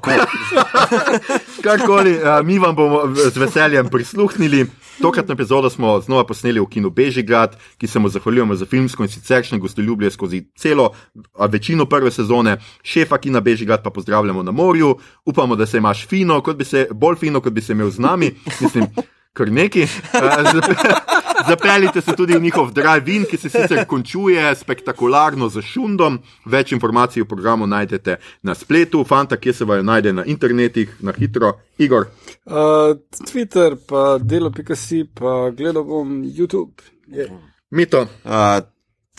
Karkoli, 1.67 2.15
uh, 2.23 2.39
mi 2.47 2.63
vam 2.63 2.79
bomo 2.79 3.03
z 3.11 3.35
veseljem 3.43 3.91
prisluhnili. 3.91 4.69
Tokratno 5.03 5.35
epizodo 5.35 5.71
smo 5.71 6.01
znova 6.01 6.27
posneli 6.27 6.61
v 6.61 6.67
kinu 6.67 6.91
Bežigrad, 6.91 7.57
ki 7.79 7.87
se 7.87 7.99
mu 7.99 8.09
zahvaljujemo 8.09 8.55
za 8.55 8.67
filmsko 8.67 9.03
in 9.03 9.09
siceršnje 9.09 9.59
gostoljubje 9.59 10.11
skozi 10.11 10.43
celo 10.57 10.91
a, 11.39 11.47
večino 11.47 11.87
prve 11.87 12.11
sezone. 12.11 12.59
Šefa 12.83 13.19
kina 13.19 13.41
Bežigrad 13.41 13.83
pa 13.83 13.91
pozdravljamo 13.91 14.43
na 14.43 14.51
morju. 14.51 14.97
Upamo, 15.25 15.57
da 15.57 15.67
se 15.67 15.79
imaš 15.79 16.07
fino, 16.07 16.41
kot 16.41 16.57
bi 16.57 16.65
se, 16.65 16.89
bolj 16.93 17.17
fino, 17.17 17.41
kot 17.41 17.53
bi 17.53 17.61
se 17.61 17.73
imel 17.73 17.91
z 17.91 17.99
nami. 17.99 18.35
Mislim, 18.61 18.87
kar 19.33 19.51
neki. 19.53 19.87
Zapeljite 21.49 22.01
se 22.01 22.13
tudi 22.17 22.37
v 22.37 22.43
njihov 22.43 22.73
drive-in, 22.73 23.25
ki 23.25 23.37
se 23.37 23.49
sicer 23.49 23.85
končuje 23.89 24.55
spektakularno 24.55 25.49
z 25.49 25.63
šundom. 25.65 26.19
Več 26.47 26.73
informacij 26.73 27.23
o 27.23 27.29
programu 27.29 27.67
najdete 27.67 28.19
na 28.43 28.55
spletu, 28.55 29.05
fanta, 29.05 29.37
kje 29.41 29.55
se 29.55 29.65
vajo 29.65 29.83
najde 29.83 30.13
na 30.13 30.25
internetih, 30.25 30.93
na 31.01 31.15
hitro, 31.17 31.55
Igor. 31.79 32.11
Uh, 32.45 32.99
Twitter, 33.31 33.77
pa 33.89 34.19
delo.si, 34.19 35.05
pa 35.15 35.51
gledal 35.57 35.85
bom 35.85 36.21
YouTube. 36.25 36.83
Yeah. 37.09 37.33
Mito, 37.71 38.07
Uh, 38.25 38.61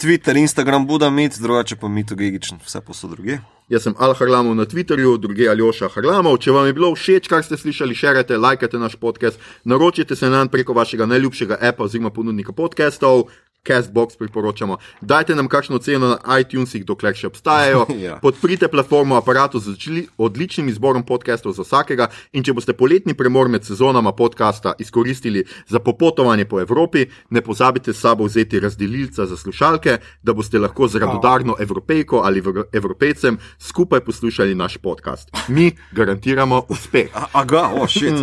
Twitter, 0.02 0.38
Instagram, 0.38 0.88
Budamit, 0.88 1.38
drugače 1.40 1.76
pa 1.76 1.88
Mito 1.88 2.16
Gigičen, 2.16 2.58
vse 2.66 2.82
posod 2.82 3.12
druge. 3.12 3.38
jaz 3.70 3.84
sem 3.84 3.94
Al 4.00 4.14
Harlamov 4.14 4.56
na 4.56 4.66
Twitterju, 4.66 5.18
druge 5.22 5.46
Aljoša 5.50 5.92
Harlamov. 5.94 6.40
Če 6.42 6.52
vam 6.52 6.66
je 6.66 6.74
bilo 6.74 6.90
všeč, 6.96 7.30
kar 7.30 7.44
ste 7.46 7.58
slišali, 7.58 7.94
širite, 7.96 8.38
lajkajte 8.38 8.80
naš 8.82 8.96
podcast, 8.98 9.38
naročite 9.64 10.16
se 10.16 10.30
nam 10.30 10.50
preko 10.50 10.74
vašega 10.74 11.06
najljubšega 11.06 11.60
appa 11.62 11.86
oziroma 11.86 12.10
ponudnika 12.10 12.52
podcastov. 12.52 13.30
Castbox 13.72 14.18
priporočamo. 14.18 14.78
Dajte 15.02 15.36
nam 15.36 15.48
kakšno 15.48 15.78
ceno 15.78 16.08
na 16.08 16.40
iTunesih, 16.40 16.86
dokler 16.86 17.16
še 17.16 17.28
obstajajo. 17.28 17.86
Ja. 18.02 18.16
Podprite 18.18 18.66
platformo 18.68 19.16
aparatu 19.16 19.60
z 19.60 19.76
odli- 19.76 20.08
odličnim 20.18 20.70
izborom 20.70 21.04
podcastov 21.06 21.54
za 21.54 21.62
vsakega. 21.62 22.08
In 22.34 22.42
če 22.44 22.54
boste 22.54 22.74
poletni 22.74 23.14
premor 23.14 23.46
med 23.50 23.62
sezonama 23.68 24.12
podcasta 24.12 24.74
izkoristili 24.80 25.44
za 25.70 25.80
popotovanje 25.80 26.46
po 26.46 26.58
Evropi, 26.60 27.06
ne 27.30 27.42
pozabite 27.42 27.94
s 27.94 28.00
sabo 28.02 28.26
vzeti 28.26 28.60
razdelilca 28.60 29.26
za 29.26 29.38
slušalke, 29.38 29.98
da 30.24 30.34
boste 30.34 30.58
lahko 30.60 30.88
z 30.88 30.98
radodarno 31.04 31.56
evropejko 31.60 32.24
ali 32.26 32.42
vr- 32.42 32.64
evropejcem 32.74 33.38
skupaj 33.60 34.00
poslušali 34.00 34.56
naš 34.56 34.78
podcast. 34.78 35.30
Mi 35.48 35.72
garantiramo 35.92 36.64
uspeh. 36.70 37.12
A, 37.14 37.28
a 37.34 37.46
ga, 37.46 37.70
o, 37.76 37.86
šit. 37.88 38.18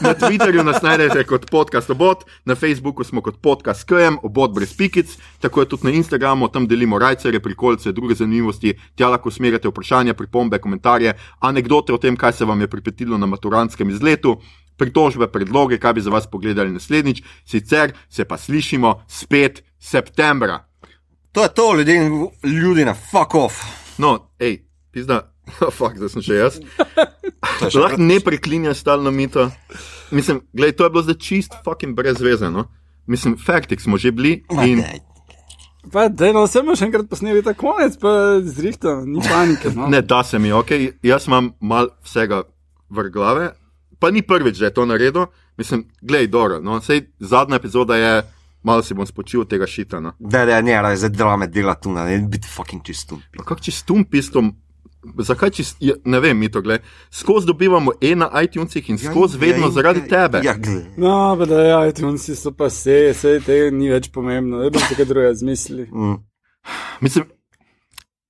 Na 0.00 0.14
Twitterju 0.14 0.62
nas 0.62 0.82
najdete 0.82 1.24
kot 1.24 1.50
podcast 1.50 1.90
obot, 1.90 2.22
na 2.44 2.54
Facebooku 2.54 3.04
smo 3.04 3.22
kot 3.22 3.40
podcast 3.42 3.88
KM, 3.88 4.20
obot 4.22 4.54
brez 4.54 4.76
pikic, 4.84 5.16
tako 5.40 5.62
je 5.64 5.68
tudi 5.72 5.88
na 5.88 5.94
Instagramu, 5.96 6.48
tam 6.52 6.66
delimo 6.68 6.98
rajcere, 6.98 7.40
prikolce, 7.40 7.92
druge 7.92 8.18
zanimivosti, 8.20 8.74
tja 8.96 9.08
lahko 9.08 9.32
smerite 9.32 9.70
vprašanja, 9.70 10.14
pripombe, 10.18 10.60
komentarje, 10.60 11.14
anekdote 11.40 11.94
o 11.94 11.98
tem, 11.98 12.16
kaj 12.16 12.36
se 12.40 12.44
vam 12.44 12.60
je 12.60 12.68
pripetilo 12.68 13.18
na 13.18 13.26
maturantskem 13.26 13.90
izletu. 13.90 14.36
Pritožbe, 14.76 15.28
predloge, 15.30 15.78
kaj 15.78 15.92
bi 15.94 16.02
za 16.02 16.10
vas 16.10 16.26
pogledali 16.26 16.72
naslednjič, 16.74 17.22
sicer 17.46 17.92
se 18.10 18.24
pa 18.26 18.36
slišimo 18.36 19.04
spet 19.08 19.62
septembra. 19.78 20.64
To 21.32 21.42
je 21.42 21.52
to, 21.54 21.74
ljudje 21.78 21.96
in 21.96 22.28
ljudje, 22.42 22.94
fuck 23.10 23.34
off. 23.38 23.62
No, 23.98 24.32
hej, 24.42 24.64
pizda, 24.90 25.30
fuck, 25.78 25.96
zdaj 25.96 26.10
sem 26.10 26.26
še 26.26 26.40
jaz. 26.42 26.58
Lahko 27.84 28.02
ne 28.02 28.18
preklinja 28.20 28.74
stalno 28.74 29.14
mito. 29.14 29.48
Mislim, 30.10 30.42
gledaj, 30.52 30.76
to 30.76 30.84
je 30.84 30.90
bilo 30.90 31.02
zdaj 31.06 31.20
čist 31.22 31.54
fucking 31.64 31.94
brez 31.94 32.20
veze. 32.20 32.50
No? 32.50 32.66
Mislim, 33.06 33.36
faktik 33.36 33.80
smo 33.80 33.96
že 33.96 34.12
bili 34.12 34.44
in 34.64 34.82
Pa, 35.92 36.08
da, 36.08 36.32
no, 36.32 36.44
vse 36.44 36.60
imaš 36.64 36.82
enkrat 36.82 37.08
posneli 37.08 37.42
ta 37.42 37.54
konec, 37.54 37.96
pa 38.00 38.40
zrihta, 38.40 39.02
ni 39.04 39.20
panike. 39.28 39.68
No. 39.76 39.86
ne 39.92 40.00
da 40.02 40.24
se 40.24 40.38
mi, 40.38 40.52
ok, 40.52 40.70
jaz 41.02 41.26
imam 41.26 41.52
mal 41.60 41.88
vsega 42.04 42.42
v 42.90 43.10
glave, 43.12 43.50
pa 43.98 44.10
ni 44.10 44.22
prvič, 44.22 44.58
da 44.58 44.66
je 44.66 44.74
to 44.74 44.86
naredil. 44.86 45.26
Mislim, 45.56 45.84
gledaj, 46.00 46.26
dobro, 46.26 46.60
no, 46.60 46.80
sej 46.80 47.04
zadnja 47.20 47.56
epizoda 47.56 47.96
je, 47.96 48.22
malo 48.62 48.82
si 48.82 48.94
bom 48.94 49.06
spočil 49.06 49.44
tega 49.44 49.66
šita. 49.66 50.00
No. 50.00 50.14
Da, 50.18 50.44
da, 50.44 50.60
ne, 50.60 50.96
zdaj 50.96 51.10
delame 51.10 51.46
dela 51.46 51.74
tu, 51.74 51.92
ne, 51.92 52.18
biti 52.28 52.48
fucking 52.48 52.82
čistum. 52.82 53.22
Pa 53.36 53.44
kak 53.44 53.60
čist 53.60 53.86
tum 53.86 54.04
pistom. 54.04 54.54
Zakaj 55.18 55.50
čist, 55.50 55.76
ja, 55.80 55.94
ne 56.04 56.20
vem, 56.20 56.38
mi 56.38 56.50
to 56.50 56.60
gledaj. 56.60 56.84
Skozi 57.10 57.46
dobivamo 57.46 57.92
E 58.00 58.14
na 58.14 58.30
iTunesih 58.42 58.90
in 58.90 58.98
skozi 58.98 59.38
vedno 59.38 59.70
zaradi 59.70 60.08
tebe. 60.08 60.40
Ja. 60.44 60.54
No, 60.96 61.36
pa 61.38 61.46
da, 61.46 61.60
ja, 61.62 61.86
iTunesi 61.88 62.36
so 62.36 62.52
pa 62.52 62.70
vse, 62.70 63.12
vse 63.12 63.38
tega 63.46 63.70
ni 63.70 63.90
več 63.92 64.10
pomembno, 64.12 64.62
da 64.62 64.70
bi 64.70 64.78
se 64.78 64.94
kaj 64.94 65.04
drugega 65.04 65.34
zmislili. 65.34 65.88
Mm. 65.92 66.16
Mislim, 67.00 67.24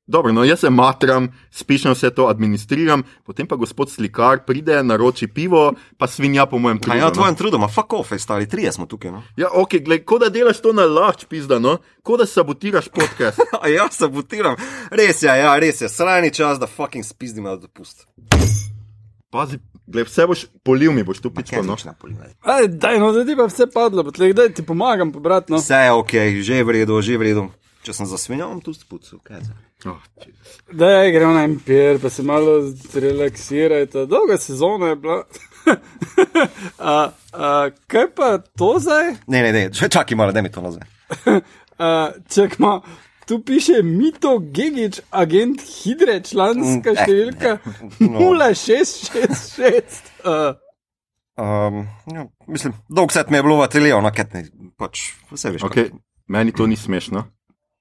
dobro, 0.06 0.32
no, 0.32 0.44
jaz 0.44 0.60
se 0.60 0.70
matram, 0.70 1.28
spišem 1.50 1.92
vse 1.92 2.10
to, 2.10 2.26
administriram, 2.28 3.02
potem 3.24 3.46
pa 3.46 3.56
gospod 3.56 3.90
slikar 3.90 4.44
pride, 4.46 4.82
naroči 4.82 5.26
pivo, 5.26 5.72
pa 5.98 6.06
svinja 6.06 6.46
po 6.46 6.58
mojem 6.58 6.76
A 6.76 6.80
trudu. 6.80 6.98
ja, 6.98 7.04
no. 7.04 7.10
tvojem 7.10 7.34
trudu, 7.34 7.58
ma 7.58 7.68
fuck 7.68 7.92
off, 7.92 8.12
stari, 8.18 8.48
trije 8.48 8.72
smo 8.72 8.86
tukaj, 8.86 9.10
no. 9.10 9.22
Ja, 9.36 9.48
ok, 9.52 9.78
gled, 9.84 10.04
kot 10.04 10.20
da 10.20 10.28
delaš 10.28 10.60
to 10.60 10.72
na 10.72 10.84
lahč, 10.84 11.24
pizda, 11.28 11.58
no, 11.58 11.78
kot 12.02 12.20
da 12.20 12.26
sabotiraš 12.26 12.88
podcast. 12.88 13.40
A 13.62 13.68
ja, 13.68 13.88
sabotiram. 13.90 14.56
Res 14.90 15.22
je, 15.22 15.28
ja, 15.28 15.58
res 15.58 15.80
je, 15.80 15.88
srajni 15.88 16.30
čas, 16.34 16.60
da 16.60 16.66
fucking 16.66 17.04
spizdim 17.04 17.44
na 17.44 17.56
dopust. 17.56 18.06
Pazi, 19.32 19.58
gled, 19.86 20.06
vse 20.06 20.26
boš 20.30 20.46
polil, 20.62 20.92
mi 20.92 21.02
boš 21.02 21.18
tu 21.24 21.30
pičko, 21.34 21.64
no. 21.66 21.74
Kaj 21.76 21.94
no. 22.12 22.28
Aj, 22.42 22.68
daj, 22.68 23.00
no, 23.00 23.10
da 23.12 23.24
ti 23.26 23.34
pa 23.36 23.48
vse 23.48 23.66
padlo, 23.72 24.04
pa 24.04 24.12
tleh, 24.14 24.34
daj 24.36 24.52
ti 24.54 24.62
pomagam, 24.62 25.10
pobrat, 25.12 25.48
no. 25.50 25.58
Vse 25.58 25.80
je 25.88 25.92
ok, 25.92 26.14
že 26.44 26.60
je 26.60 26.64
v 26.64 26.76
redu, 26.78 27.00
že 27.02 27.16
je 27.16 27.18
v 27.18 27.30
redu. 27.32 27.48
Če 27.84 27.92
sem 27.92 28.06
zasvinjal, 28.08 28.48
bom 28.48 28.60
tu 28.64 28.72
spucal, 28.72 29.18
kaj 29.24 29.42
je. 29.42 29.54
Oh, 29.84 30.00
gremo 31.12 31.34
na 31.34 31.42
empir, 31.44 31.98
pa 32.00 32.08
se 32.10 32.22
malo 32.24 32.54
relaksirajte. 32.94 34.06
Dolga 34.08 34.38
sezona 34.40 34.94
je 34.94 34.96
bila. 34.96 35.18
a, 36.78 36.94
a, 37.32 37.50
kaj 37.86 38.06
pa 38.16 38.38
to 38.38 38.78
zdaj? 38.80 39.12
Ne, 39.26 39.42
ne, 39.42 39.52
ne, 39.52 39.64
če- 39.72 39.88
čakaj 39.88 40.16
malo, 40.16 40.32
da 40.32 40.42
mi 40.42 40.52
to 40.52 40.64
nazaj. 40.64 40.82
A, 41.78 42.10
čakma, 42.30 42.80
tu 43.26 43.40
piše 43.42 43.82
Mito 43.82 44.38
Gigič, 44.38 45.00
agent 45.10 45.60
Hidre, 45.60 46.20
članska 46.22 46.92
Mm, 46.92 46.96
eh, 46.96 47.00
številka 47.02 47.58
no. 48.12 48.18
0666. 48.38 50.12
A, 50.24 50.54
Um, 51.34 51.88
ja, 52.06 52.28
mislim, 52.46 52.76
dolg 52.88 53.10
set 53.10 53.26
mi 53.26 53.36
je 53.36 53.42
bilo 53.42 53.56
v 53.58 53.64
ateljeju, 53.66 53.96
no, 54.02 54.10
kaj 54.14 54.26
ne, 54.32 54.42
pač, 54.78 55.00
vse 55.32 55.50
veš. 55.50 55.64
Okay, 55.66 55.88
meni 56.30 56.52
to 56.54 56.62
ni 56.70 56.76
smešno. 56.78 57.24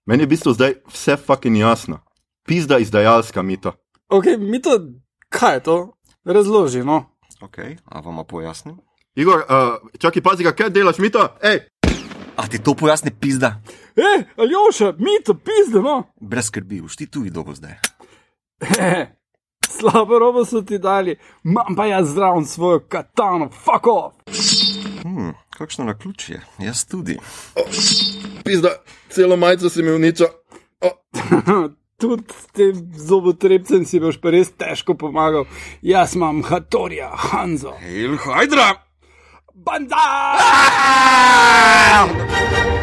Meni 0.05 0.23
je 0.23 0.25
v 0.25 0.29
bistvu 0.29 0.53
zdaj 0.53 0.73
vse 0.91 1.17
fucking 1.17 1.57
jasno. 1.57 1.99
Pizda 2.47 2.77
izdajalska 2.77 3.41
mito. 3.41 3.71
ok, 4.09 4.25
Mito, 4.39 4.69
kaj 5.29 5.55
je 5.55 5.63
to? 5.63 5.93
Razloži, 6.25 6.83
no. 6.83 7.05
Ok, 7.41 7.57
a 7.85 7.99
vam 7.99 8.25
pojasnim? 8.27 8.77
Igor, 9.15 9.39
uh, 9.49 9.89
čakaj, 9.99 10.21
pazi, 10.21 10.43
ga, 10.43 10.51
kaj 10.51 10.69
delaš, 10.69 10.97
mito? 10.97 11.27
Ej, 11.41 11.59
A 12.37 12.47
ti 12.47 12.59
to 12.59 12.73
pojasni 12.73 13.11
pizda? 13.19 13.61
Ej, 13.95 14.23
Aljoša, 14.37 14.93
Mito, 14.97 15.33
pizde, 15.33 15.81
no. 15.81 16.03
Brez 16.21 16.45
skrbi, 16.49 16.81
už 16.81 16.95
ti 16.95 17.05
tu 17.05 17.21
vido 17.21 17.43
bo 17.43 17.53
zdaj. 17.53 17.77
Slabo 19.69 20.19
robo 20.19 20.45
so 20.45 20.61
ti 20.61 20.79
dali, 20.79 21.15
imam 21.45 21.75
pa 21.75 21.85
jaz 21.85 22.13
zraven 22.13 22.45
svojo 22.45 22.79
katano, 22.89 23.49
fuck 23.49 23.87
off. 23.87 24.13
Hmm, 25.03 25.33
kakšno 25.53 25.85
na 25.85 25.97
ključje? 25.97 26.41
Jaz 26.59 26.85
tudi. 26.85 27.17
Pizda, 28.43 28.69
celo 29.09 29.37
majico 29.37 29.69
si 29.69 29.83
mi 29.83 29.91
uničil. 29.91 30.27
Tudi 31.97 32.23
s 32.33 32.47
tem 32.51 32.73
zobotrebcem 32.97 33.85
si 33.85 33.99
boš 34.01 34.17
pa 34.19 34.33
res 34.33 34.51
težko 34.51 34.97
pomagal. 34.99 35.45
Jaz 35.85 36.17
imam 36.17 36.43
Hatorja, 36.43 37.13
Hanzo. 37.15 37.77
Il 37.87 38.17
Hajdra! 38.17 38.73
Banda! 39.53 40.03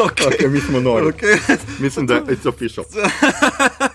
Okay, 0.06 0.48
mi 0.48 0.60
smo 0.60 0.80
nori. 0.80 1.06
Okay. 1.06 1.56
Mislim, 1.78 2.06
da 2.06 2.14
je 2.14 2.36
to 2.42 2.48
official. 2.48 2.84